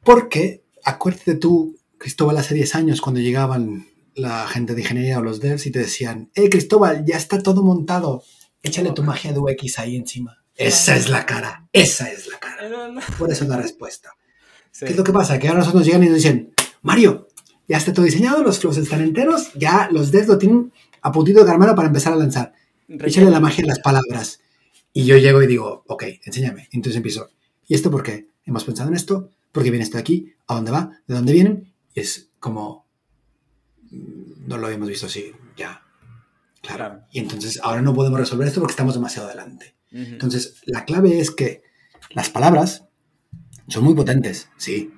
Porque, 0.02 0.64
acuérdate 0.84 1.36
tú, 1.36 1.78
Cristóbal, 1.98 2.38
hace 2.38 2.54
10 2.54 2.74
años 2.74 3.00
cuando 3.00 3.20
llegaban 3.20 3.86
la 4.14 4.46
gente 4.48 4.74
de 4.74 4.80
ingeniería 4.80 5.18
o 5.18 5.22
los 5.22 5.40
devs 5.40 5.66
y 5.66 5.70
te 5.70 5.80
decían, 5.80 6.30
hey 6.34 6.48
Cristóbal, 6.50 7.04
ya 7.06 7.16
está 7.16 7.42
todo 7.42 7.62
montado, 7.62 8.22
échale 8.62 8.92
tu 8.92 9.02
magia 9.02 9.32
de 9.32 9.38
UX 9.38 9.78
ahí 9.78 9.96
encima. 9.96 10.42
Esa 10.54 10.96
es 10.96 11.08
la 11.08 11.24
cara, 11.26 11.68
esa 11.72 12.10
es 12.10 12.26
la 12.28 12.38
cara. 12.38 12.68
Por 13.18 13.30
eso 13.30 13.44
es 13.44 13.50
la 13.50 13.56
respuesta. 13.56 14.14
Sí. 14.72 14.86
¿Qué 14.86 14.92
es 14.92 14.96
lo 14.96 15.04
que 15.04 15.12
pasa? 15.12 15.38
Que 15.38 15.48
ahora 15.48 15.60
nosotros 15.60 15.80
nos 15.80 15.86
llegan 15.86 16.04
y 16.04 16.06
nos 16.06 16.16
dicen, 16.16 16.54
Mario, 16.82 17.28
ya 17.68 17.76
está 17.76 17.92
todo 17.92 18.04
diseñado, 18.04 18.42
los 18.42 18.58
flows 18.58 18.78
están 18.78 19.00
enteros, 19.00 19.52
ya 19.54 19.88
los 19.92 20.10
devs 20.10 20.26
lo 20.26 20.38
tienen 20.38 20.72
a 21.02 21.12
puntito 21.12 21.40
de 21.40 21.46
caramelo 21.46 21.74
para 21.74 21.88
empezar 21.88 22.12
a 22.12 22.16
lanzar. 22.16 22.52
Échale 22.88 23.30
la 23.30 23.40
magia 23.40 23.62
a 23.64 23.68
las 23.68 23.78
palabras. 23.78 24.40
Y 24.92 25.04
yo 25.04 25.16
llego 25.16 25.40
y 25.42 25.46
digo, 25.46 25.84
ok, 25.86 26.04
enséñame. 26.24 26.68
Entonces 26.72 26.96
empiezo, 26.96 27.30
¿y 27.68 27.74
esto 27.74 27.90
por 27.90 28.02
qué? 28.02 28.28
Hemos 28.44 28.64
pensado 28.64 28.88
en 28.88 28.96
esto, 28.96 29.30
porque 29.52 29.70
viene 29.70 29.84
esto 29.84 29.98
de 29.98 30.00
aquí, 30.00 30.32
¿a 30.48 30.54
dónde 30.56 30.72
va? 30.72 30.90
¿De 31.06 31.14
dónde 31.14 31.32
vienen? 31.32 31.72
Y 31.94 32.00
es 32.00 32.30
como, 32.40 32.86
mm, 33.90 34.48
no 34.48 34.58
lo 34.58 34.66
habíamos 34.66 34.88
visto 34.88 35.06
así, 35.06 35.32
ya. 35.56 35.82
Claro. 36.62 36.76
Claro. 36.76 37.00
Y 37.12 37.20
entonces 37.20 37.60
ahora 37.62 37.82
no 37.82 37.94
podemos 37.94 38.18
resolver 38.18 38.48
esto 38.48 38.60
porque 38.60 38.72
estamos 38.72 38.94
demasiado 38.94 39.28
adelante. 39.28 39.76
Ujú. 39.92 40.02
Entonces, 40.02 40.60
la 40.64 40.84
clave 40.84 41.20
es 41.20 41.30
que 41.30 41.62
las 42.10 42.30
palabras 42.30 42.88
son 43.70 43.84
muy 43.84 43.94
potentes, 43.94 44.50
sí, 44.56 44.92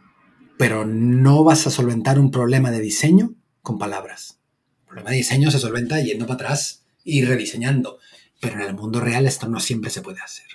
pero 0.59 0.85
no 0.85 1.45
vas 1.45 1.67
a 1.67 1.71
solventar 1.71 2.19
un 2.19 2.31
problema 2.31 2.71
de 2.71 2.81
diseño 2.81 3.35
con 3.61 3.79
palabras. 3.79 4.41
El 4.81 4.87
problema 4.87 5.11
de 5.11 5.17
diseño 5.17 5.51
se 5.51 5.59
solventa 5.59 6.01
yendo 6.01 6.27
para 6.27 6.35
atrás 6.35 6.85
y 7.05 7.25
rediseñando, 7.25 7.99
pero 8.41 8.57
en 8.57 8.63
el 8.63 8.75
mundo 8.75 9.01
real 9.01 9.27
esto 9.27 9.49
no 9.49 9.61
siempre 9.61 9.91
se 9.91 10.03
puede 10.03 10.21
hacer. 10.21 10.47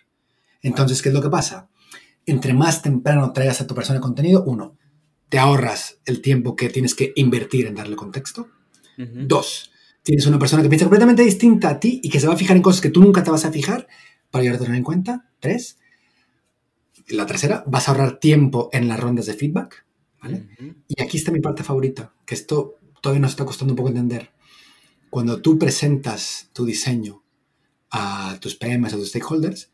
Entonces, 0.62 1.02
¿qué 1.02 1.10
es 1.10 1.16
lo 1.16 1.22
que 1.22 1.30
pasa? 1.30 1.70
Entre 2.26 2.54
más 2.54 2.82
temprano 2.82 3.32
traigas 3.32 3.62
a 3.62 3.68
tu 3.68 3.76
persona 3.76 4.00
contenido, 4.00 4.44
uno, 4.46 4.78
te 5.30 5.40
ahorras 5.40 6.00
el 6.06 6.22
tiempo 6.22 6.56
que 6.56 6.70
tienes 6.70 6.96
que 6.96 7.14
invertir 7.16 7.68
en 7.68 7.76
darle 7.76 7.96
contexto. 7.96 8.50
Dos, 8.98 9.72
tienes 10.02 10.26
una 10.26 10.40
persona 10.40 10.64
que 10.64 10.70
piensa 10.70 10.86
completamente 10.86 11.22
distinta 11.22 11.70
a 11.70 11.80
ti 11.80 12.00
y 12.02 12.10
que 12.10 12.20
se 12.20 12.28
va 12.28 12.34
a 12.34 12.38
fijar 12.38 12.58
en 12.58 12.64
cosas 12.64 12.82
que 12.82 12.90
tú 12.90 13.02
nunca 13.02 13.24
te 13.24 13.30
vas 13.30 13.46
a 13.46 13.52
fijar 13.52 13.88
para 14.32 14.42
ayudarte 14.42 14.64
a 14.64 14.66
tener 14.66 14.80
en 14.80 14.84
cuenta. 14.84 15.30
Tres, 15.40 15.78
la 17.10 17.26
tercera, 17.26 17.64
vas 17.68 17.88
a 17.88 17.92
ahorrar 17.92 18.20
tiempo 18.20 18.70
en 18.74 18.88
las 18.88 19.00
rondas 19.00 19.26
de 19.26 19.34
feedback. 19.34 19.86
Y 20.88 21.02
aquí 21.02 21.18
está 21.18 21.32
mi 21.32 21.40
parte 21.40 21.64
favorita, 21.64 22.14
que 22.26 22.36
esto 22.36 22.76
todavía 23.02 23.22
nos 23.22 23.32
está 23.32 23.46
costando 23.46 23.74
un 23.74 23.78
poco 23.78 23.90
entender. 23.90 24.32
Cuando 25.10 25.42
tú 25.42 25.58
presentas 25.58 26.50
tu 26.54 26.66
diseño 26.66 27.24
a 27.92 28.38
tus 28.42 28.56
PMs, 28.56 28.94
a 28.94 28.98
tus 28.98 29.10
stakeholders, 29.10 29.72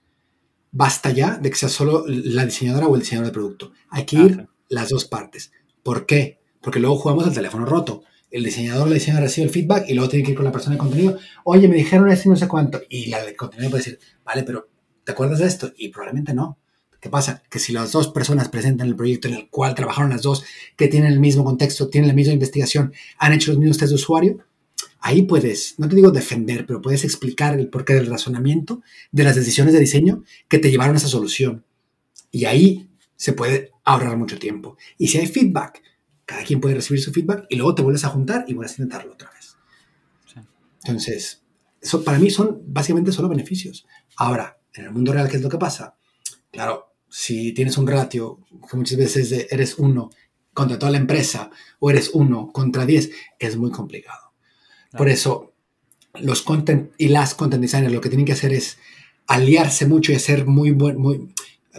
basta 0.72 1.12
ya 1.12 1.38
de 1.38 1.50
que 1.50 1.56
sea 1.56 1.70
solo 1.70 2.04
la 2.08 2.46
diseñadora 2.46 2.88
o 2.88 2.96
el 2.96 3.02
diseñador 3.02 3.28
de 3.28 3.34
producto. 3.34 3.72
Hay 3.90 4.06
que 4.06 4.18
ir 4.18 4.34
Ajá. 4.34 4.50
las 4.70 4.90
dos 4.90 5.06
partes. 5.06 5.52
¿Por 5.82 6.06
qué? 6.06 6.40
Porque 6.62 6.80
luego 6.80 6.98
jugamos 6.98 7.26
al 7.26 7.34
teléfono 7.34 7.66
roto. 7.66 8.04
El 8.30 8.44
diseñador 8.44 8.88
o 8.88 8.90
la 8.90 8.96
diseñadora 8.96 9.26
recibe 9.26 9.48
el 9.48 9.54
feedback 9.54 9.90
y 9.90 9.94
luego 9.94 10.10
tiene 10.10 10.26
que 10.26 10.32
ir 10.32 10.38
con 10.38 10.46
la 10.46 10.52
persona 10.52 10.76
de 10.76 10.80
contenido. 10.80 11.18
Oye, 11.44 11.68
me 11.68 11.76
dijeron 11.76 12.10
esto 12.10 12.30
y 12.30 12.32
no 12.32 12.36
sé 12.36 12.48
cuánto. 12.48 12.82
Y 12.90 13.08
la 13.08 13.24
de 13.24 13.36
contenido 13.36 13.70
puede 13.70 13.84
decir, 13.84 14.00
vale, 14.24 14.44
pero 14.44 14.70
¿te 15.04 15.12
acuerdas 15.12 15.40
de 15.40 15.48
esto? 15.48 15.72
Y 15.78 15.90
probablemente 15.90 16.34
no. 16.34 16.58
¿Qué 17.04 17.10
pasa? 17.10 17.44
Que 17.50 17.60
si 17.60 17.74
las 17.74 17.92
dos 17.92 18.08
personas 18.08 18.48
presentan 18.48 18.88
el 18.88 18.96
proyecto 18.96 19.28
en 19.28 19.34
el 19.34 19.50
cual 19.50 19.76
trabajaron 19.76 20.12
las 20.12 20.22
dos, 20.22 20.46
que 20.78 20.88
tienen 20.88 21.12
el 21.12 21.20
mismo 21.20 21.44
contexto, 21.44 21.90
tienen 21.90 22.08
la 22.08 22.14
misma 22.14 22.32
investigación, 22.32 22.94
han 23.18 23.34
hecho 23.34 23.52
los 23.52 23.60
mismos 23.60 23.78
test 23.78 23.90
de 23.90 23.96
usuario, 23.96 24.38
ahí 25.02 25.24
puedes, 25.24 25.78
no 25.80 25.90
te 25.90 25.98
digo 25.98 26.12
defender, 26.12 26.66
pero 26.66 26.82
puedes 26.82 27.04
explicar 27.04 27.60
el 27.60 27.68
porqué 27.68 27.94
del 27.96 28.08
razonamiento 28.08 28.82
de 29.12 29.26
las 29.26 29.36
decisiones 29.36 29.74
de 29.74 29.82
diseño 29.82 30.24
que 30.48 30.60
te 30.60 30.72
llevaron 30.72 30.96
a 30.96 30.98
esa 30.98 31.10
solución. 31.10 31.66
Y 32.32 32.46
ahí 32.46 32.90
se 33.18 33.34
puede 33.34 33.72
ahorrar 33.84 34.16
mucho 34.16 34.40
tiempo. 34.40 34.78
Y 34.98 35.10
si 35.10 35.18
hay 35.18 35.28
feedback, 35.28 35.84
cada 36.24 36.46
quien 36.46 36.62
puede 36.62 36.76
recibir 36.76 37.04
su 37.04 37.12
feedback 37.12 37.48
y 37.50 37.58
luego 37.58 37.76
te 37.76 37.82
vuelves 37.82 38.06
a 38.06 38.10
juntar 38.12 38.46
y 38.48 38.54
vuelves 38.54 38.80
a 38.80 38.82
intentarlo 38.82 39.12
otra 39.12 39.30
vez. 39.32 39.58
Sí. 40.34 40.40
Entonces, 40.86 41.42
eso 41.82 42.02
para 42.02 42.18
mí 42.18 42.30
son 42.30 42.62
básicamente 42.66 43.12
solo 43.12 43.28
beneficios. 43.28 43.86
Ahora, 44.16 44.58
en 44.74 44.86
el 44.86 44.92
mundo 44.92 45.12
real, 45.12 45.28
¿qué 45.28 45.36
es 45.36 45.44
lo 45.44 45.50
que 45.50 45.58
pasa? 45.58 45.98
Claro, 46.50 46.93
si 47.16 47.52
tienes 47.52 47.78
un 47.78 47.86
ratio 47.86 48.40
que 48.68 48.76
muchas 48.76 48.98
veces 48.98 49.30
de 49.30 49.48
eres 49.52 49.78
uno 49.78 50.10
contra 50.52 50.80
toda 50.80 50.92
la 50.92 50.98
empresa 50.98 51.52
o 51.78 51.92
eres 51.92 52.10
uno 52.12 52.52
contra 52.52 52.88
diez, 52.88 53.12
es 53.38 53.56
muy 53.56 53.70
complicado. 53.70 54.34
Por 54.98 55.10
eso, 55.10 55.54
los 56.20 56.42
content 56.42 56.92
y 56.98 57.10
las 57.10 57.36
content 57.36 57.62
designers 57.62 57.94
lo 57.94 58.02
que 58.02 58.10
tienen 58.10 58.26
que 58.26 58.32
hacer 58.32 58.52
es 58.52 58.80
aliarse 59.28 59.86
mucho 59.86 60.12
y 60.12 60.16
hacer 60.16 60.48
muy 60.48 60.72
buen, 60.72 60.98
muy, 60.98 61.32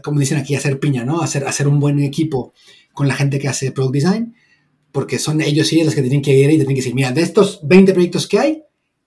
como 0.04 0.20
dicen 0.20 0.38
aquí, 0.38 0.54
hacer 0.54 0.78
piña, 0.78 1.04
¿no? 1.04 1.20
Hacer, 1.20 1.48
hacer 1.48 1.66
un 1.66 1.80
buen 1.80 1.98
equipo 1.98 2.52
con 2.92 3.08
la 3.08 3.16
gente 3.16 3.40
que 3.40 3.48
hace 3.48 3.72
product 3.72 3.94
design, 3.94 4.36
porque 4.92 5.18
son 5.18 5.40
ellos 5.40 5.72
y 5.72 5.76
ellas 5.76 5.86
los 5.86 5.94
que 5.96 6.02
tienen 6.02 6.22
que 6.22 6.38
ir 6.38 6.48
y 6.48 6.58
tienen 6.58 6.76
que 6.76 6.80
decir, 6.80 6.94
mira, 6.94 7.10
de 7.10 7.22
estos 7.22 7.58
20 7.64 7.92
proyectos 7.92 8.28
que 8.28 8.38
hay, 8.38 8.62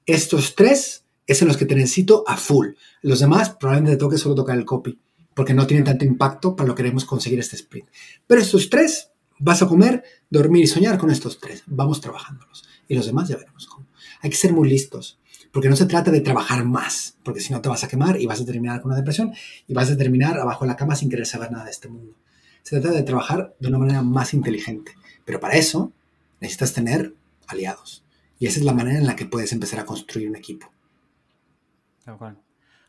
estos 0.05 0.55
tres 0.55 1.05
es 1.25 1.41
en 1.41 1.47
los 1.47 1.55
que 1.55 1.65
te 1.65 1.75
necesito 1.75 2.25
a 2.27 2.35
full. 2.35 2.71
Los 3.01 3.21
demás 3.21 3.51
probablemente 3.51 3.95
te 3.95 3.99
toque 3.99 4.17
solo 4.17 4.35
tocar 4.35 4.57
el 4.57 4.65
copy, 4.65 4.99
porque 5.37 5.53
no 5.53 5.67
tienen 5.67 5.85
tanto 5.85 6.03
impacto 6.03 6.55
para 6.55 6.65
lo 6.65 6.73
que 6.73 6.81
queremos 6.81 7.05
conseguir 7.05 7.37
este 7.37 7.55
sprint. 7.55 7.87
Pero 8.25 8.41
estos 8.41 8.71
tres, 8.71 9.11
vas 9.37 9.61
a 9.61 9.67
comer, 9.67 10.03
dormir 10.31 10.63
y 10.63 10.67
soñar 10.67 10.97
con 10.97 11.11
estos 11.11 11.39
tres. 11.39 11.61
Vamos 11.67 12.01
trabajándolos. 12.01 12.67
Y 12.87 12.95
los 12.95 13.05
demás 13.05 13.29
ya 13.29 13.37
veremos 13.37 13.67
cómo. 13.67 13.85
Hay 14.21 14.31
que 14.31 14.35
ser 14.35 14.51
muy 14.51 14.67
listos, 14.67 15.19
porque 15.51 15.69
no 15.69 15.75
se 15.75 15.85
trata 15.85 16.09
de 16.09 16.21
trabajar 16.21 16.65
más, 16.65 17.17
porque 17.21 17.39
si 17.39 17.53
no 17.53 17.61
te 17.61 17.69
vas 17.69 17.83
a 17.83 17.87
quemar 17.87 18.19
y 18.19 18.25
vas 18.25 18.41
a 18.41 18.45
terminar 18.45 18.81
con 18.81 18.89
una 18.89 18.97
depresión 18.97 19.31
y 19.67 19.75
vas 19.75 19.91
a 19.91 19.95
terminar 19.95 20.39
abajo 20.39 20.65
de 20.65 20.69
la 20.69 20.75
cama 20.75 20.95
sin 20.95 21.07
querer 21.07 21.27
saber 21.27 21.51
nada 21.51 21.65
de 21.65 21.69
este 21.71 21.87
mundo. 21.87 22.15
Se 22.63 22.79
trata 22.79 22.97
de 22.97 23.03
trabajar 23.03 23.55
de 23.59 23.67
una 23.67 23.77
manera 23.77 24.01
más 24.01 24.33
inteligente, 24.33 24.93
pero 25.23 25.39
para 25.39 25.53
eso 25.53 25.93
necesitas 26.39 26.73
tener 26.73 27.13
aliados. 27.45 28.03
Y 28.39 28.47
esa 28.47 28.57
es 28.57 28.65
la 28.65 28.73
manera 28.73 28.97
en 28.97 29.05
la 29.05 29.15
que 29.15 29.27
puedes 29.27 29.53
empezar 29.53 29.81
a 29.81 29.85
construir 29.85 30.29
un 30.29 30.35
equipo. 30.35 30.71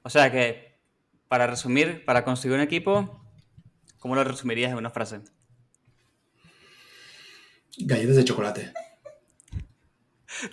O 0.03 0.09
sea 0.09 0.33
que, 0.33 0.68
para 1.29 1.47
resumir, 1.47 2.05
para 2.05 2.25
construir 2.25 2.57
un 2.57 2.63
equipo, 2.63 3.23
¿cómo 3.99 4.15
lo 4.15 4.25
resumirías 4.25 4.73
en 4.73 4.79
una 4.79 4.91
frase? 4.91 5.21
Galletas 7.79 8.17
de 8.17 8.25
chocolate. 8.25 8.73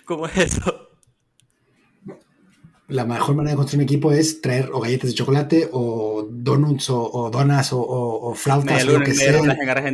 ¿Cómo 0.04 0.26
es 0.26 0.36
eso? 0.36 0.90
La 2.88 3.04
mejor 3.04 3.34
manera 3.34 3.52
de 3.52 3.56
construir 3.56 3.80
un 3.82 3.84
equipo 3.84 4.12
es 4.12 4.40
traer 4.40 4.70
o 4.72 4.80
galletas 4.80 5.10
de 5.10 5.16
chocolate 5.16 5.68
o 5.72 6.28
donuts 6.30 6.90
o, 6.90 7.02
o 7.02 7.30
donas 7.30 7.72
o, 7.72 7.80
o, 7.80 8.30
o 8.30 8.34
flautas 8.34 8.84
o 8.84 8.98
lo 8.98 9.04
que 9.04 9.12
sea. 9.12 9.42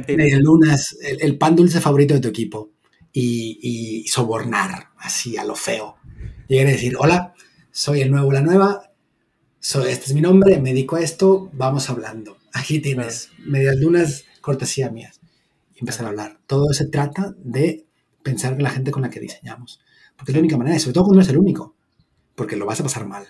Medialunas, 0.08 0.98
el, 1.00 1.22
el 1.22 1.38
pan 1.38 1.56
dulce 1.56 1.80
favorito 1.80 2.14
de 2.14 2.20
tu 2.20 2.28
equipo. 2.28 2.72
Y, 3.14 3.58
y 3.62 4.08
sobornar 4.08 4.88
así 4.96 5.36
a 5.36 5.44
lo 5.44 5.54
feo. 5.54 5.96
Llegar 6.48 6.68
a 6.68 6.70
decir, 6.70 6.96
hola, 6.98 7.34
soy 7.70 8.00
el 8.00 8.10
nuevo, 8.10 8.32
la 8.32 8.40
nueva, 8.40 8.91
soy, 9.62 9.92
este 9.92 10.06
es 10.06 10.14
mi 10.14 10.20
nombre, 10.20 10.60
me 10.60 10.70
dedico 10.70 10.96
a 10.96 11.00
esto, 11.00 11.48
vamos 11.52 11.88
hablando. 11.88 12.36
Aquí 12.52 12.80
tienes 12.80 13.30
medias 13.38 13.76
lunas, 13.76 14.24
cortesía 14.40 14.90
mías. 14.90 15.20
Y 15.76 15.78
empezar 15.78 16.04
a 16.04 16.08
hablar. 16.08 16.40
Todo 16.48 16.72
se 16.72 16.86
trata 16.86 17.32
de 17.38 17.86
pensar 18.24 18.54
en 18.54 18.64
la 18.64 18.70
gente 18.70 18.90
con 18.90 19.02
la 19.02 19.10
que 19.10 19.20
diseñamos. 19.20 19.80
Porque 20.16 20.32
es 20.32 20.34
la 20.34 20.40
única 20.40 20.56
manera, 20.56 20.78
sobre 20.80 20.94
todo 20.94 21.04
cuando 21.04 21.20
no 21.20 21.22
es 21.22 21.28
el 21.28 21.38
único. 21.38 21.76
Porque 22.34 22.56
lo 22.56 22.66
vas 22.66 22.80
a 22.80 22.82
pasar 22.82 23.06
mal. 23.06 23.28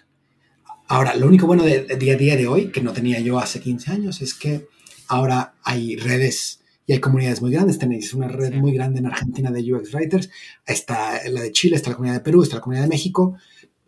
Ahora, 0.89 1.15
lo 1.17 1.27
único 1.27 1.47
bueno 1.47 1.65
de, 1.65 1.83
de 1.83 1.97
día 1.97 2.15
a 2.15 2.17
día 2.17 2.37
de 2.37 2.47
hoy, 2.47 2.73
que 2.73 2.81
no 2.81 2.95
tenía 2.95 3.21
yo 3.21 3.39
hace 3.39 3.61
15 3.61 3.93
años, 3.93 4.23
es 4.23 4.33
que 4.33 4.67
ahora 5.09 5.57
hay 5.63 5.97
redes 5.97 6.63
y 6.87 6.95
hay 6.95 7.01
comunidades 7.01 7.43
muy 7.43 7.53
grandes. 7.53 7.79
Tenéis 7.79 8.15
una 8.15 8.29
red 8.29 8.55
muy 8.55 8.73
grande 8.73 9.01
en 9.01 9.07
Argentina 9.07 9.51
de 9.51 9.71
UX 9.71 9.93
Writers. 9.93 10.31
Está 10.65 11.21
la 11.29 11.43
de 11.43 11.53
Chile, 11.53 11.77
está 11.77 11.91
la 11.91 11.97
comunidad 11.97 12.17
de 12.17 12.25
Perú, 12.25 12.43
está 12.43 12.57
la 12.57 12.63
comunidad 12.63 12.85
de 12.85 12.91
México. 12.91 13.37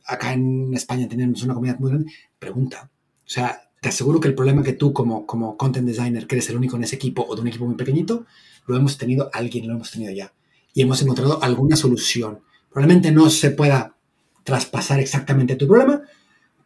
Acá 0.07 0.33
en 0.33 0.73
España 0.75 1.09
tenemos 1.09 1.43
una 1.43 1.55
comunidad 1.55 1.79
muy 1.79 1.91
grande. 1.91 2.13
Pregunta. 2.39 2.91
O 3.27 3.29
sea, 3.29 3.61
te 3.81 3.89
aseguro 3.89 4.21
que 4.21 4.29
el 4.29 4.35
problema 4.35 4.63
que 4.63 4.73
tú 4.75 4.93
como, 4.93 5.27
como 5.27 5.57
content 5.57 5.87
designer, 5.87 6.27
que 6.27 6.35
eres 6.37 6.49
el 6.51 6.57
único 6.57 6.77
en 6.77 6.85
ese 6.85 6.97
equipo 6.97 7.25
o 7.27 7.35
de 7.35 7.41
un 7.43 7.49
equipo 7.49 7.67
muy 7.67 7.75
pequeñito, 7.75 8.27
lo 8.67 8.77
hemos 8.77 8.97
tenido, 8.99 9.31
alguien 9.33 9.67
lo 9.69 9.75
hemos 9.75 9.91
tenido 9.91 10.13
ya. 10.13 10.33
Y 10.75 10.83
hemos 10.83 11.01
encontrado 11.03 11.43
alguna 11.43 11.77
solución. 11.77 12.41
Probablemente 12.71 13.13
no 13.13 13.31
se 13.31 13.51
pueda 13.51 13.95
traspasar 14.43 15.01
exactamente 15.01 15.57
tu 15.57 15.67
problema, 15.67 16.03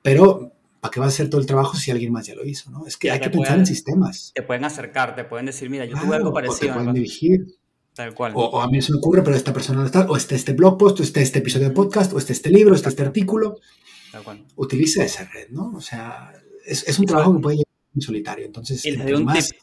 pero 0.03 0.53
¿para 0.81 0.91
qué 0.93 1.01
va 1.01 1.07
a 1.07 1.09
hacer 1.11 1.29
todo 1.29 1.41
el 1.41 1.47
trabajo 1.47 1.77
si 1.77 1.91
alguien 1.91 2.13
más 2.13 2.27
ya 2.27 2.35
lo 2.35 2.45
hizo? 2.45 2.71
¿no? 2.71 2.87
Es 2.87 2.97
que 2.97 3.11
hay 3.11 3.19
que 3.21 3.31
pensar 3.31 3.47
pueden- 3.49 3.61
en 3.61 3.67
sistemas. 3.67 4.33
Te 4.35 4.43
pueden 4.43 4.65
acercar, 4.65 5.15
te 5.15 5.25
pueden 5.25 5.47
decir, 5.47 5.69
mira, 5.71 5.85
yo 5.85 5.93
tuve 5.93 6.03
Claro, 6.07 6.15
algo 6.17 6.31
o 6.31 6.33
te 6.33 6.35
parecido. 6.47 6.75
pueden 6.75 6.89
así. 6.91 6.99
dirigir. 6.99 7.47
Tal 7.99 8.15
cual. 8.15 8.31
O, 8.37 8.45
o 8.45 8.61
a 8.61 8.69
mí 8.71 8.81
se 8.81 8.93
me 8.93 8.99
ocurre, 8.99 9.23
pero 9.25 9.35
esta 9.37 9.53
persona 9.53 9.81
no 9.81 9.87
está, 9.87 10.07
o 10.09 10.17
está 10.17 10.37
este 10.37 10.53
blog 10.53 10.79
post, 10.79 11.01
o 11.01 11.03
está 11.03 11.21
este 11.21 11.41
episodio 11.41 11.69
de 11.69 11.75
podcast, 11.75 12.13
o 12.13 12.19
está 12.19 12.33
este 12.33 12.49
libro, 12.49 12.73
o 12.73 12.77
está 12.77 12.91
este 12.91 13.03
artículo. 13.03 13.57
Tal 14.13 14.23
cual. 14.23 14.45
Utiliza 14.55 15.03
esa 15.05 15.25
red, 15.25 15.49
¿no? 15.51 15.73
O 15.75 15.81
sea, 15.81 16.33
es, 16.65 16.87
es 16.87 16.97
un 17.01 17.07
trabajo 17.07 17.35
que 17.35 17.41
puede 17.41 17.57
llevar 17.57 17.75
en 17.97 18.01
solitario. 18.01 18.47
Entonces, 18.47 18.85
un 18.87 19.25
más- 19.25 19.49
tip. 19.49 19.59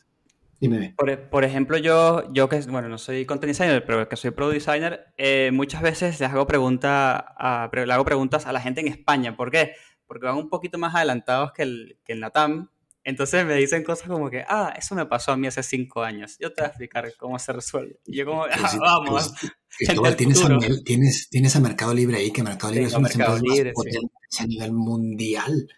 Dime. 0.60 0.94
Por, 0.98 1.10
e- 1.10 1.18
por 1.18 1.46
ejemplo, 1.46 1.78
yo, 1.78 2.30
yo 2.34 2.50
que, 2.50 2.60
bueno, 2.64 2.90
no 2.90 2.98
soy 2.98 3.26
content 3.26 3.52
designer, 3.52 3.86
pero 3.86 4.10
que 4.10 4.18
soy 4.18 4.32
product 4.32 4.56
designer, 4.56 5.06
eh, 5.18 5.52
muchas 5.54 5.82
veces 5.82 6.20
les 6.20 6.30
hago, 6.30 6.46
pregunta 6.46 7.16
a, 7.38 7.70
le 7.74 7.94
hago 7.94 8.04
preguntas 8.04 8.48
a 8.48 8.52
la 8.52 8.60
gente 8.60 8.82
en 8.82 8.90
España. 8.90 9.38
¿Por 9.38 9.50
qué? 9.50 9.76
Porque 10.08 10.26
van 10.26 10.36
un 10.36 10.50
poquito 10.50 10.78
más 10.78 10.94
adelantados 10.94 11.54
que, 11.54 11.64
el, 11.64 12.00
que 12.04 12.12
en 12.12 12.20
la 12.20 12.32
TAM. 12.32 12.70
Entonces 13.06 13.46
me 13.46 13.56
dicen 13.56 13.84
cosas 13.84 14.08
como 14.10 14.30
que, 14.30 14.44
ah, 14.48 14.74
eso 14.78 14.96
me 14.96 15.06
pasó 15.06 15.32
a 15.32 15.38
mí 15.38 15.48
hace 15.48 15.64
cinco 15.64 16.02
años. 16.04 16.38
Yo 16.40 16.52
te 16.52 16.62
voy 16.62 16.66
a 16.66 16.70
explicar 16.70 17.14
cómo 17.18 17.40
se 17.40 17.54
resuelve. 17.54 18.00
Y 18.06 18.18
yo 18.18 18.26
como, 18.26 18.44
Pero 18.50 18.66
ah, 18.66 18.68
sí, 18.70 18.78
vamos. 18.80 19.34
pues, 19.40 19.52
Cristóbal, 19.78 20.16
tienes 20.16 20.38
a, 20.40 20.42
futuro. 20.42 20.60
nivel- 20.60 20.84
tienes, 20.84 21.30
tienes 21.30 21.56
a 21.56 21.60
Mercado 21.60 21.94
Libre 21.94 22.18
ahí, 22.18 22.32
que 22.32 22.42
Mercado 22.44 22.74
Libre 22.74 22.90
Tengo 22.90 22.98
es 22.98 23.04
las 23.04 23.16
Mercado 23.18 23.38
Libre, 23.40 23.74
más 23.76 23.84
sí. 23.84 23.90
potentes 24.00 24.40
a 24.42 24.48
nivel 24.48 24.74
mundial. 24.74 25.70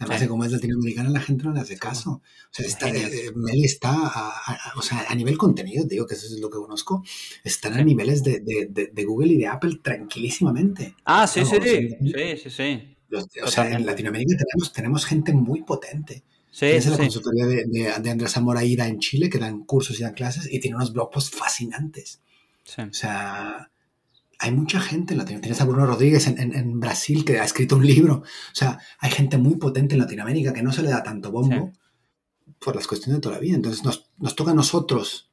Además 0.00 0.18
Sí. 0.18 0.24
de 0.24 0.28
como 0.28 0.44
es 0.44 0.52
latinoamericana, 0.52 1.10
la 1.10 1.20
gente 1.20 1.42
no 1.44 1.52
le 1.52 1.60
hace 1.60 1.76
caso. 1.76 2.10
O 2.12 2.22
sea, 2.52 2.64
está, 2.64 2.88
eh, 2.90 3.32
Meli 3.34 3.64
está, 3.64 3.90
a, 3.90 4.28
a- 4.28 4.74
o 4.76 4.82
sea, 4.82 5.04
a 5.08 5.14
nivel 5.16 5.36
contenido, 5.36 5.82
te 5.88 5.96
digo 5.96 6.06
que 6.06 6.14
eso 6.14 6.26
es 6.26 6.38
lo 6.40 6.48
que 6.48 6.58
conozco, 6.58 7.02
están 7.42 7.72
a 7.72 7.78
Sí. 7.78 7.84
niveles 7.84 8.22
de, 8.22 8.38
de- 8.38 8.68
de- 8.70 8.90
de 8.92 9.04
Google 9.04 9.32
y 9.32 9.38
de 9.38 9.48
Apple 9.48 9.80
tranquilísimamente. 9.82 10.94
Ah, 11.04 11.26
sí, 11.26 11.40
No, 11.40 11.46
sí, 11.46 11.56
sí, 11.60 12.36
sí, 12.44 12.50
sí. 12.50 12.96
Los- 13.08 13.26
o 13.42 13.48
sea, 13.48 13.68
en 13.72 13.84
Latinoamérica 13.86 14.36
tenemos, 14.36 14.72
tenemos 14.72 15.04
gente 15.06 15.32
muy 15.32 15.62
potente. 15.64 16.22
Sí, 16.58 16.66
Tienes 16.66 16.84
sí, 16.84 16.90
la 16.90 16.96
sí. 16.96 17.02
consultoría 17.02 17.46
de, 17.46 17.64
de, 17.66 17.92
de 18.00 18.10
Andrés 18.10 18.32
Zamora 18.32 18.64
Ida 18.64 18.88
en 18.88 18.98
Chile, 18.98 19.30
que 19.30 19.38
dan 19.38 19.64
cursos 19.64 19.98
y 20.00 20.02
dan 20.02 20.14
clases, 20.14 20.52
y 20.52 20.58
tiene 20.58 20.76
unos 20.76 20.92
blog 20.92 21.10
posts 21.10 21.36
fascinantes. 21.36 22.20
O 22.90 22.92
sea, 22.94 23.70
hay 24.40 24.50
mucha 24.50 24.80
gente 24.80 25.14
en 25.14 25.18
Latinoamérica. 25.18 25.42
Tienes 25.42 25.60
a 25.60 25.64
Bruno 25.66 25.86
Rodríguez 25.86 26.26
en, 26.26 26.38
en- 26.40 26.54
en 26.56 26.80
Brasil 26.80 27.24
que 27.24 27.38
ha 27.38 27.44
escrito 27.44 27.76
un 27.76 27.86
libro. 27.86 28.14
O 28.24 28.54
sea, 28.54 28.78
hay 28.98 29.10
gente 29.12 29.38
muy 29.38 29.54
potente 29.56 29.94
en 29.94 30.00
Latinoamérica 30.00 30.52
que 30.52 30.62
no 30.64 30.72
se 30.72 30.82
le 30.82 30.90
da 30.90 31.02
tanto 31.04 31.30
bombo 31.30 31.72
por 32.58 32.74
las 32.74 32.88
cuestiones 32.88 33.18
de 33.18 33.20
toda 33.22 33.36
la 33.36 33.40
vida. 33.40 33.54
Entonces 33.54 33.84
nos, 33.84 34.10
nos 34.18 34.34
toca 34.34 34.50
a 34.50 34.54
nosotros. 34.54 35.30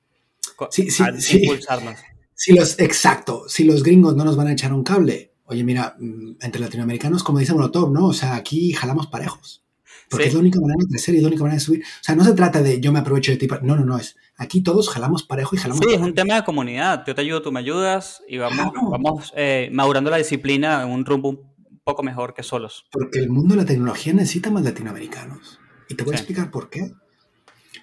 Sí, 0.69 0.91
sí, 0.91 1.01
a- 1.03 1.19
sí. 1.19 1.39
Impulsarnos. 1.43 1.95
Si 2.36 2.53
los, 2.53 2.78
exacto, 2.80 3.45
si 3.49 3.63
los 3.63 3.82
gringos 3.82 4.15
no 4.15 4.26
nos 4.26 4.36
van 4.36 4.47
a 4.47 4.51
echar 4.53 4.71
un 4.73 4.84
cable, 4.84 5.34
oye, 5.45 5.63
mira, 5.63 5.95
mm, 5.99 6.36
entre 6.41 6.61
latinoamericanos, 6.61 7.23
como 7.23 7.39
dice 7.39 7.53
Molotov, 7.53 7.91
¿no? 7.91 8.05
O 8.07 8.13
sea, 8.13 8.36
aquí 8.36 8.73
jalamos 8.73 9.07
parejos. 9.07 9.63
Porque 10.10 10.26
Sí. 10.26 10.28
es 10.30 10.34
la 10.36 10.39
única 10.41 10.60
manera 10.60 10.78
de 10.80 10.88
crecer 10.88 11.14
y 11.16 11.18
es 11.18 11.24
la 11.24 11.28
única 11.30 11.43
manera 11.43 11.60
de 11.60 11.66
subir. 11.66 11.82
O 11.84 12.03
sea, 12.03 12.16
no 12.16 12.24
se 12.24 12.34
trata 12.34 12.62
de 12.62 12.80
yo 12.80 12.91
me 12.91 12.99
aprovecho 12.99 13.32
de 13.32 13.38
ti. 13.38 13.47
No, 13.64 13.76
no, 13.76 13.86
no. 13.86 13.97
Es 13.97 14.16
aquí 14.38 14.62
todos 14.62 14.89
jalamos 14.89 15.24
parejo 15.24 15.56
y 15.56 15.60
jalamos 15.60 15.80
Sí, 15.80 15.86
es 15.86 15.93
parejo. 15.95 16.06
un 16.10 16.16
tema 16.16 16.36
de 16.36 16.43
comunidad. 16.43 17.03
Yo 17.08 17.16
te 17.16 17.22
ayudo, 17.22 17.41
tú 17.41 17.51
me 17.51 17.60
ayudas 17.60 18.22
y 18.28 18.38
vamos, 18.38 18.72
Claro. 18.72 18.89
vamos 18.89 19.34
eh, 19.36 19.70
madurando 19.72 20.10
la 20.12 20.18
disciplina 20.18 20.84
en 20.84 20.89
un 20.89 21.06
rumbo 21.06 21.30
un 21.30 21.39
poco 21.84 22.03
mejor 22.03 22.34
que 22.34 22.43
solos. 22.43 22.86
Porque 22.91 23.20
el 23.20 23.30
mundo 23.30 23.56
de 23.56 23.62
la 23.62 23.66
tecnología 23.68 24.14
necesita 24.14 24.49
más 24.51 24.64
latinoamericanos. 24.64 25.60
Y 25.89 25.95
te 25.95 26.03
voy 26.03 26.14
a 26.14 26.18
Sí. 26.18 26.22
explicar 26.24 26.51
por 26.51 26.70
qué. 26.70 26.91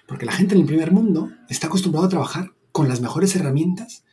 Porque 0.07 0.25
la 0.25 0.31
gente 0.33 0.55
en 0.55 0.61
el 0.61 0.67
primer 0.67 0.91
mundo 0.91 1.29
está 1.49 1.67
acostumbrada 1.67 2.07
a 2.07 2.09
trabajar 2.09 2.51
con 2.71 2.87
las 2.89 3.01
mejores 3.01 3.35
herramientas, 3.35 4.03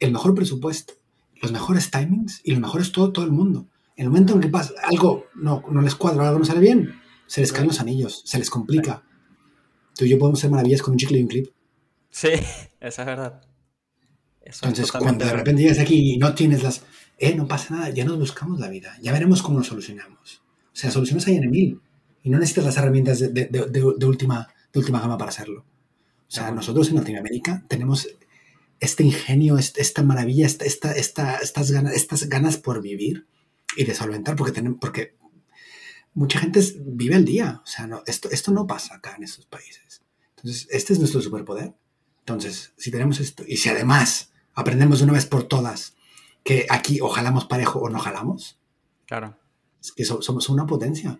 el 0.00 0.12
mejor 0.12 0.34
presupuesto, 0.34 0.94
los 1.40 1.52
mejores 1.52 1.90
timings 1.90 2.40
y 2.44 2.52
los 2.52 2.60
mejores 2.60 2.90
todo, 2.92 3.12
todo 3.12 3.24
el 3.24 3.30
mundo. 3.32 3.66
En 3.96 4.04
el 4.04 4.10
momento 4.10 4.32
en 4.34 4.40
que 4.40 4.48
pasa 4.48 4.72
algo 4.84 5.26
no, 5.34 5.62
no 5.70 5.82
les 5.82 5.94
cuadra, 5.94 6.26
algo 6.28 6.38
no 6.40 6.44
sale 6.44 6.60
bien, 6.60 6.97
se 7.28 7.40
les 7.40 7.52
caen 7.52 7.68
los 7.68 7.80
anillos, 7.80 8.22
se 8.26 8.38
les 8.38 8.50
complica. 8.50 9.04
Tú 9.94 10.04
y 10.04 10.08
yo 10.08 10.18
podemos 10.18 10.40
hacer 10.40 10.50
maravillas 10.50 10.82
con 10.82 10.92
un 10.92 10.98
chicle 10.98 11.18
y 11.18 11.22
un 11.22 11.28
clip. 11.28 11.48
Sí, 12.10 12.28
eso 12.80 13.02
es 13.02 13.06
verdad. 13.06 13.40
Eso 14.42 14.60
es 14.62 14.62
Entonces, 14.62 14.90
cuando 14.92 15.24
de 15.24 15.32
repente 15.32 15.62
llegas 15.62 15.78
aquí 15.78 16.14
y 16.14 16.18
no 16.18 16.34
tienes 16.34 16.62
las... 16.62 16.82
Eh, 17.18 17.34
no 17.34 17.46
pasa 17.48 17.74
nada, 17.74 17.90
ya 17.90 18.04
nos 18.04 18.18
buscamos 18.18 18.58
la 18.60 18.68
vida, 18.68 18.96
ya 19.02 19.12
veremos 19.12 19.42
cómo 19.42 19.58
lo 19.58 19.64
solucionamos. 19.64 20.42
O 20.72 20.76
sea, 20.80 20.90
soluciones 20.90 21.26
hay 21.26 21.36
en 21.36 21.50
mil 21.50 21.80
y 22.22 22.30
no 22.30 22.38
necesitas 22.38 22.64
las 22.64 22.76
herramientas 22.76 23.18
de, 23.20 23.28
de- 23.28 23.46
de- 23.46 23.68
de- 23.98 24.06
última, 24.06 24.48
de 24.72 24.78
última 24.78 25.00
gama 25.00 25.18
para 25.18 25.30
hacerlo. 25.30 25.64
O 26.28 26.30
sea, 26.30 26.50
nosotros 26.52 26.88
en 26.90 26.96
Latinoamérica 26.96 27.64
tenemos 27.68 28.08
este 28.80 29.02
ingenio, 29.02 29.58
este- 29.58 29.82
esta 29.82 30.02
maravilla, 30.04 30.46
esta, 30.46 30.64
esta, 30.64 30.92
esta- 30.92 31.38
estas, 31.38 31.70
ganas, 31.72 31.92
estas 31.94 32.28
ganas 32.28 32.56
por 32.56 32.80
vivir 32.80 33.26
y 33.76 33.84
de 33.84 33.94
solventar, 33.94 34.36
porque, 34.36 34.52
tenemos, 34.52 34.78
porque 34.80 35.16
mucha 36.14 36.38
gente 36.38 36.60
vive 36.80 37.16
el 37.16 37.24
día. 37.24 37.60
O 37.62 37.66
sea, 37.66 37.86
no, 37.86 38.02
esto, 38.06 38.28
esto 38.30 38.50
no 38.52 38.66
pasa 38.66 38.96
acá 38.96 39.14
en 39.16 39.24
estos 39.24 39.46
países. 39.46 40.02
Entonces, 40.36 40.68
este 40.70 40.92
es 40.92 40.98
nuestro 40.98 41.20
superpoder. 41.20 41.72
Entonces, 42.20 42.72
si 42.76 42.90
tenemos 42.90 43.20
esto, 43.20 43.44
y 43.46 43.56
si 43.56 43.68
además 43.68 44.30
aprendemos 44.54 44.98
de 44.98 45.04
una 45.04 45.14
vez 45.14 45.26
por 45.26 45.44
todas 45.44 45.94
que 46.44 46.66
aquí 46.70 47.00
o 47.00 47.08
jalamos 47.08 47.46
parejo 47.46 47.78
o 47.80 47.88
no 47.88 47.98
jalamos, 47.98 48.58
Claro. 49.06 49.36
es 49.82 49.92
que 49.92 50.04
so- 50.04 50.22
somos 50.22 50.48
una 50.48 50.66
potencia. 50.66 51.18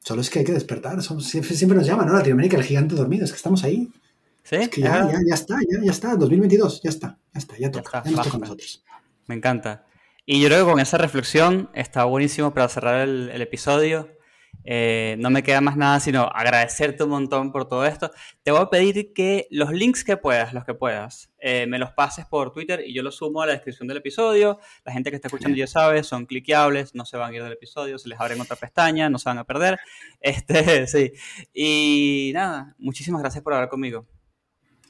Solo 0.00 0.22
es 0.22 0.30
que 0.30 0.38
hay 0.40 0.44
que 0.44 0.52
despertar. 0.52 1.02
Somos- 1.02 1.26
siempre, 1.26 1.54
siempre 1.54 1.76
nos 1.78 1.86
llaman, 1.86 2.06
¿no? 2.06 2.14
Latinoamérica, 2.14 2.56
el 2.56 2.64
gigante 2.64 2.94
dormido. 2.94 3.24
Es 3.24 3.30
que 3.32 3.36
estamos 3.36 3.62
ahí. 3.64 3.90
¿Sí? 4.42 4.56
Es 4.56 4.68
que 4.70 4.80
ya, 4.80 5.10
ya, 5.12 5.18
ya 5.28 5.34
está, 5.34 5.58
ya, 5.70 5.80
ya 5.84 5.90
está. 5.90 6.16
2022, 6.16 6.80
ya 6.82 6.88
está, 6.90 7.18
ya 7.34 7.38
está, 7.38 7.58
ya 7.58 7.70
toca. 7.70 7.98
está, 7.98 8.10
Ya, 8.10 8.16
nos 8.16 8.24
toca 8.24 8.36
a 8.36 8.40
nosotros. 8.40 8.82
Me 9.26 9.34
encanta. 9.34 9.84
Y 10.24 10.40
yo 10.40 10.48
creo 10.48 10.64
que 10.64 10.70
con 10.72 10.80
esa 10.80 10.96
reflexión 10.98 11.68
está 11.74 12.04
buenísimo 12.04 12.54
para 12.54 12.68
cerrar 12.68 13.00
el, 13.06 13.28
el 13.30 13.42
episodio. 13.42 14.08
Eh, 14.64 15.16
no 15.18 15.30
me 15.30 15.42
queda 15.42 15.60
más 15.60 15.76
nada 15.76 15.98
sino 16.00 16.24
agradecerte 16.24 17.04
un 17.04 17.10
montón 17.10 17.52
por 17.52 17.68
todo 17.68 17.86
esto. 17.86 18.10
Te 18.42 18.50
voy 18.50 18.60
a 18.60 18.70
pedir 18.70 19.12
que 19.12 19.46
los 19.50 19.70
links 19.72 20.04
que 20.04 20.16
puedas, 20.16 20.52
los 20.52 20.64
que 20.64 20.74
puedas, 20.74 21.32
eh, 21.38 21.66
me 21.66 21.78
los 21.78 21.92
pases 21.92 22.26
por 22.26 22.52
Twitter 22.52 22.82
y 22.86 22.94
yo 22.94 23.02
los 23.02 23.16
sumo 23.16 23.42
a 23.42 23.46
la 23.46 23.52
descripción 23.52 23.88
del 23.88 23.98
episodio. 23.98 24.58
La 24.84 24.92
gente 24.92 25.10
que 25.10 25.16
está 25.16 25.28
escuchando 25.28 25.56
ya 25.56 25.66
sabe, 25.66 26.02
son 26.02 26.26
cliqueables, 26.26 26.94
no 26.94 27.04
se 27.04 27.16
van 27.16 27.32
a 27.32 27.36
ir 27.36 27.42
del 27.42 27.52
episodio, 27.52 27.98
se 27.98 28.08
les 28.08 28.20
abre 28.20 28.34
en 28.34 28.40
otra 28.40 28.56
pestaña, 28.56 29.08
no 29.08 29.18
se 29.18 29.28
van 29.28 29.38
a 29.38 29.44
perder. 29.44 29.78
Este, 30.20 30.86
sí. 30.86 31.12
Y 31.54 32.32
nada, 32.34 32.74
muchísimas 32.78 33.22
gracias 33.22 33.42
por 33.42 33.54
hablar 33.54 33.68
conmigo. 33.68 34.06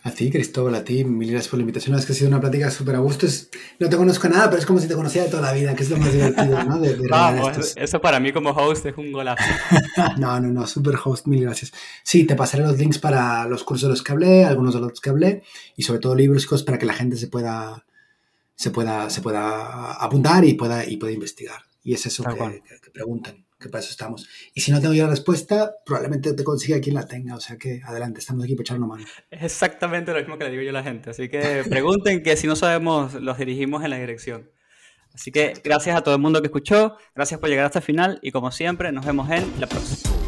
A 0.04 0.12
ti, 0.12 0.30
Cristóbal, 0.30 0.74
a 0.76 0.84
ti, 0.84 1.04
mil 1.04 1.30
gracias 1.30 1.48
por 1.50 1.58
la 1.58 1.62
invitación. 1.62 1.96
Es 1.96 2.06
que 2.06 2.12
ha 2.12 2.14
sido 2.14 2.28
una 2.28 2.40
plática 2.40 2.70
súper 2.70 2.94
a 2.94 2.98
gusto. 3.00 3.26
Es- 3.26 3.50
no 3.80 3.88
te 3.88 3.96
conozco 3.96 4.28
nada, 4.28 4.48
pero 4.48 4.60
es 4.60 4.66
como 4.66 4.78
si 4.78 4.86
te 4.86 4.94
conocía 4.94 5.24
de 5.24 5.28
toda 5.28 5.42
la 5.42 5.52
vida, 5.52 5.74
que 5.74 5.82
es 5.82 5.90
lo 5.90 5.96
más 5.96 6.12
divertido, 6.12 6.62
¿no? 6.64 6.78
De, 6.78 6.96
Vamos, 7.10 7.74
eso 7.76 8.00
para 8.00 8.20
mí 8.20 8.32
como 8.32 8.50
host 8.50 8.86
es 8.86 8.96
un 8.96 9.10
golazo. 9.12 9.42
No, 10.18 10.38
no, 10.40 10.48
no, 10.48 10.66
super 10.66 10.94
host, 11.04 11.26
mil 11.26 11.42
gracias. 11.42 11.72
Sí, 12.04 12.24
te 12.24 12.36
pasaré 12.36 12.62
los 12.62 12.78
links 12.78 12.98
para 12.98 13.46
los 13.48 13.64
cursos 13.64 13.88
de 13.88 13.90
los 13.90 14.02
que 14.02 14.12
hablé, 14.12 14.44
algunos 14.44 14.74
de 14.74 14.80
los 14.80 15.00
que 15.00 15.10
hablé, 15.10 15.42
y 15.76 15.82
sobre 15.82 15.98
todo 16.00 16.14
libros 16.14 16.44
y 16.44 16.46
cosas 16.46 16.64
para 16.64 16.78
que 16.78 16.86
la 16.86 16.94
gente 16.94 17.16
se 17.16 17.26
pueda, 17.26 17.84
se 18.54 18.70
pueda, 18.70 19.10
se 19.10 19.20
pueda 19.20 19.92
apuntar 19.94 20.44
y 20.44 20.54
pueda, 20.54 20.88
y 20.88 20.96
pueda 20.96 21.12
investigar. 21.12 21.62
Y 21.82 21.94
es 21.94 22.06
eso 22.06 22.22
que 22.22 22.90
preguntan, 22.92 23.44
que 23.58 23.68
para 23.68 23.80
eso 23.80 23.90
estamos. 23.90 24.28
Y 24.54 24.60
si 24.60 24.70
no 24.70 24.80
tengo 24.80 24.94
yo 24.94 25.04
la 25.04 25.10
respuesta, 25.10 25.74
probablemente 25.84 26.32
te 26.32 26.44
consiga 26.44 26.80
quien 26.80 26.94
la 26.94 27.06
tenga. 27.06 27.34
O 27.36 27.40
sea 27.40 27.56
que 27.56 27.80
adelante, 27.84 28.20
estamos 28.20 28.44
aquí 28.44 28.54
para 28.54 28.62
echar 28.62 28.78
una 28.78 28.86
mano. 28.86 29.04
Es 29.30 29.42
exactamente 29.42 30.12
lo 30.12 30.18
mismo 30.18 30.38
que 30.38 30.44
le 30.44 30.50
digo 30.50 30.62
yo 30.62 30.70
a 30.70 30.74
la 30.74 30.82
gente. 30.82 31.10
Así 31.10 31.28
que 31.28 31.64
pregunten 31.68 32.22
que 32.22 32.36
si 32.36 32.46
no 32.46 32.56
sabemos, 32.56 33.14
los 33.14 33.38
dirigimos 33.38 33.84
en 33.84 33.90
la 33.90 33.98
dirección. 33.98 34.50
Así 35.14 35.32
que 35.32 35.54
gracias 35.64 35.96
a 35.96 36.02
todo 36.02 36.14
el 36.14 36.20
mundo 36.20 36.40
que 36.40 36.46
escuchó, 36.46 36.96
gracias 37.14 37.40
por 37.40 37.48
llegar 37.48 37.66
hasta 37.66 37.80
el 37.80 37.84
final 37.84 38.20
y 38.22 38.30
como 38.30 38.52
siempre, 38.52 38.92
nos 38.92 39.04
vemos 39.04 39.28
en 39.30 39.60
la 39.60 39.66
próxima. 39.66 40.27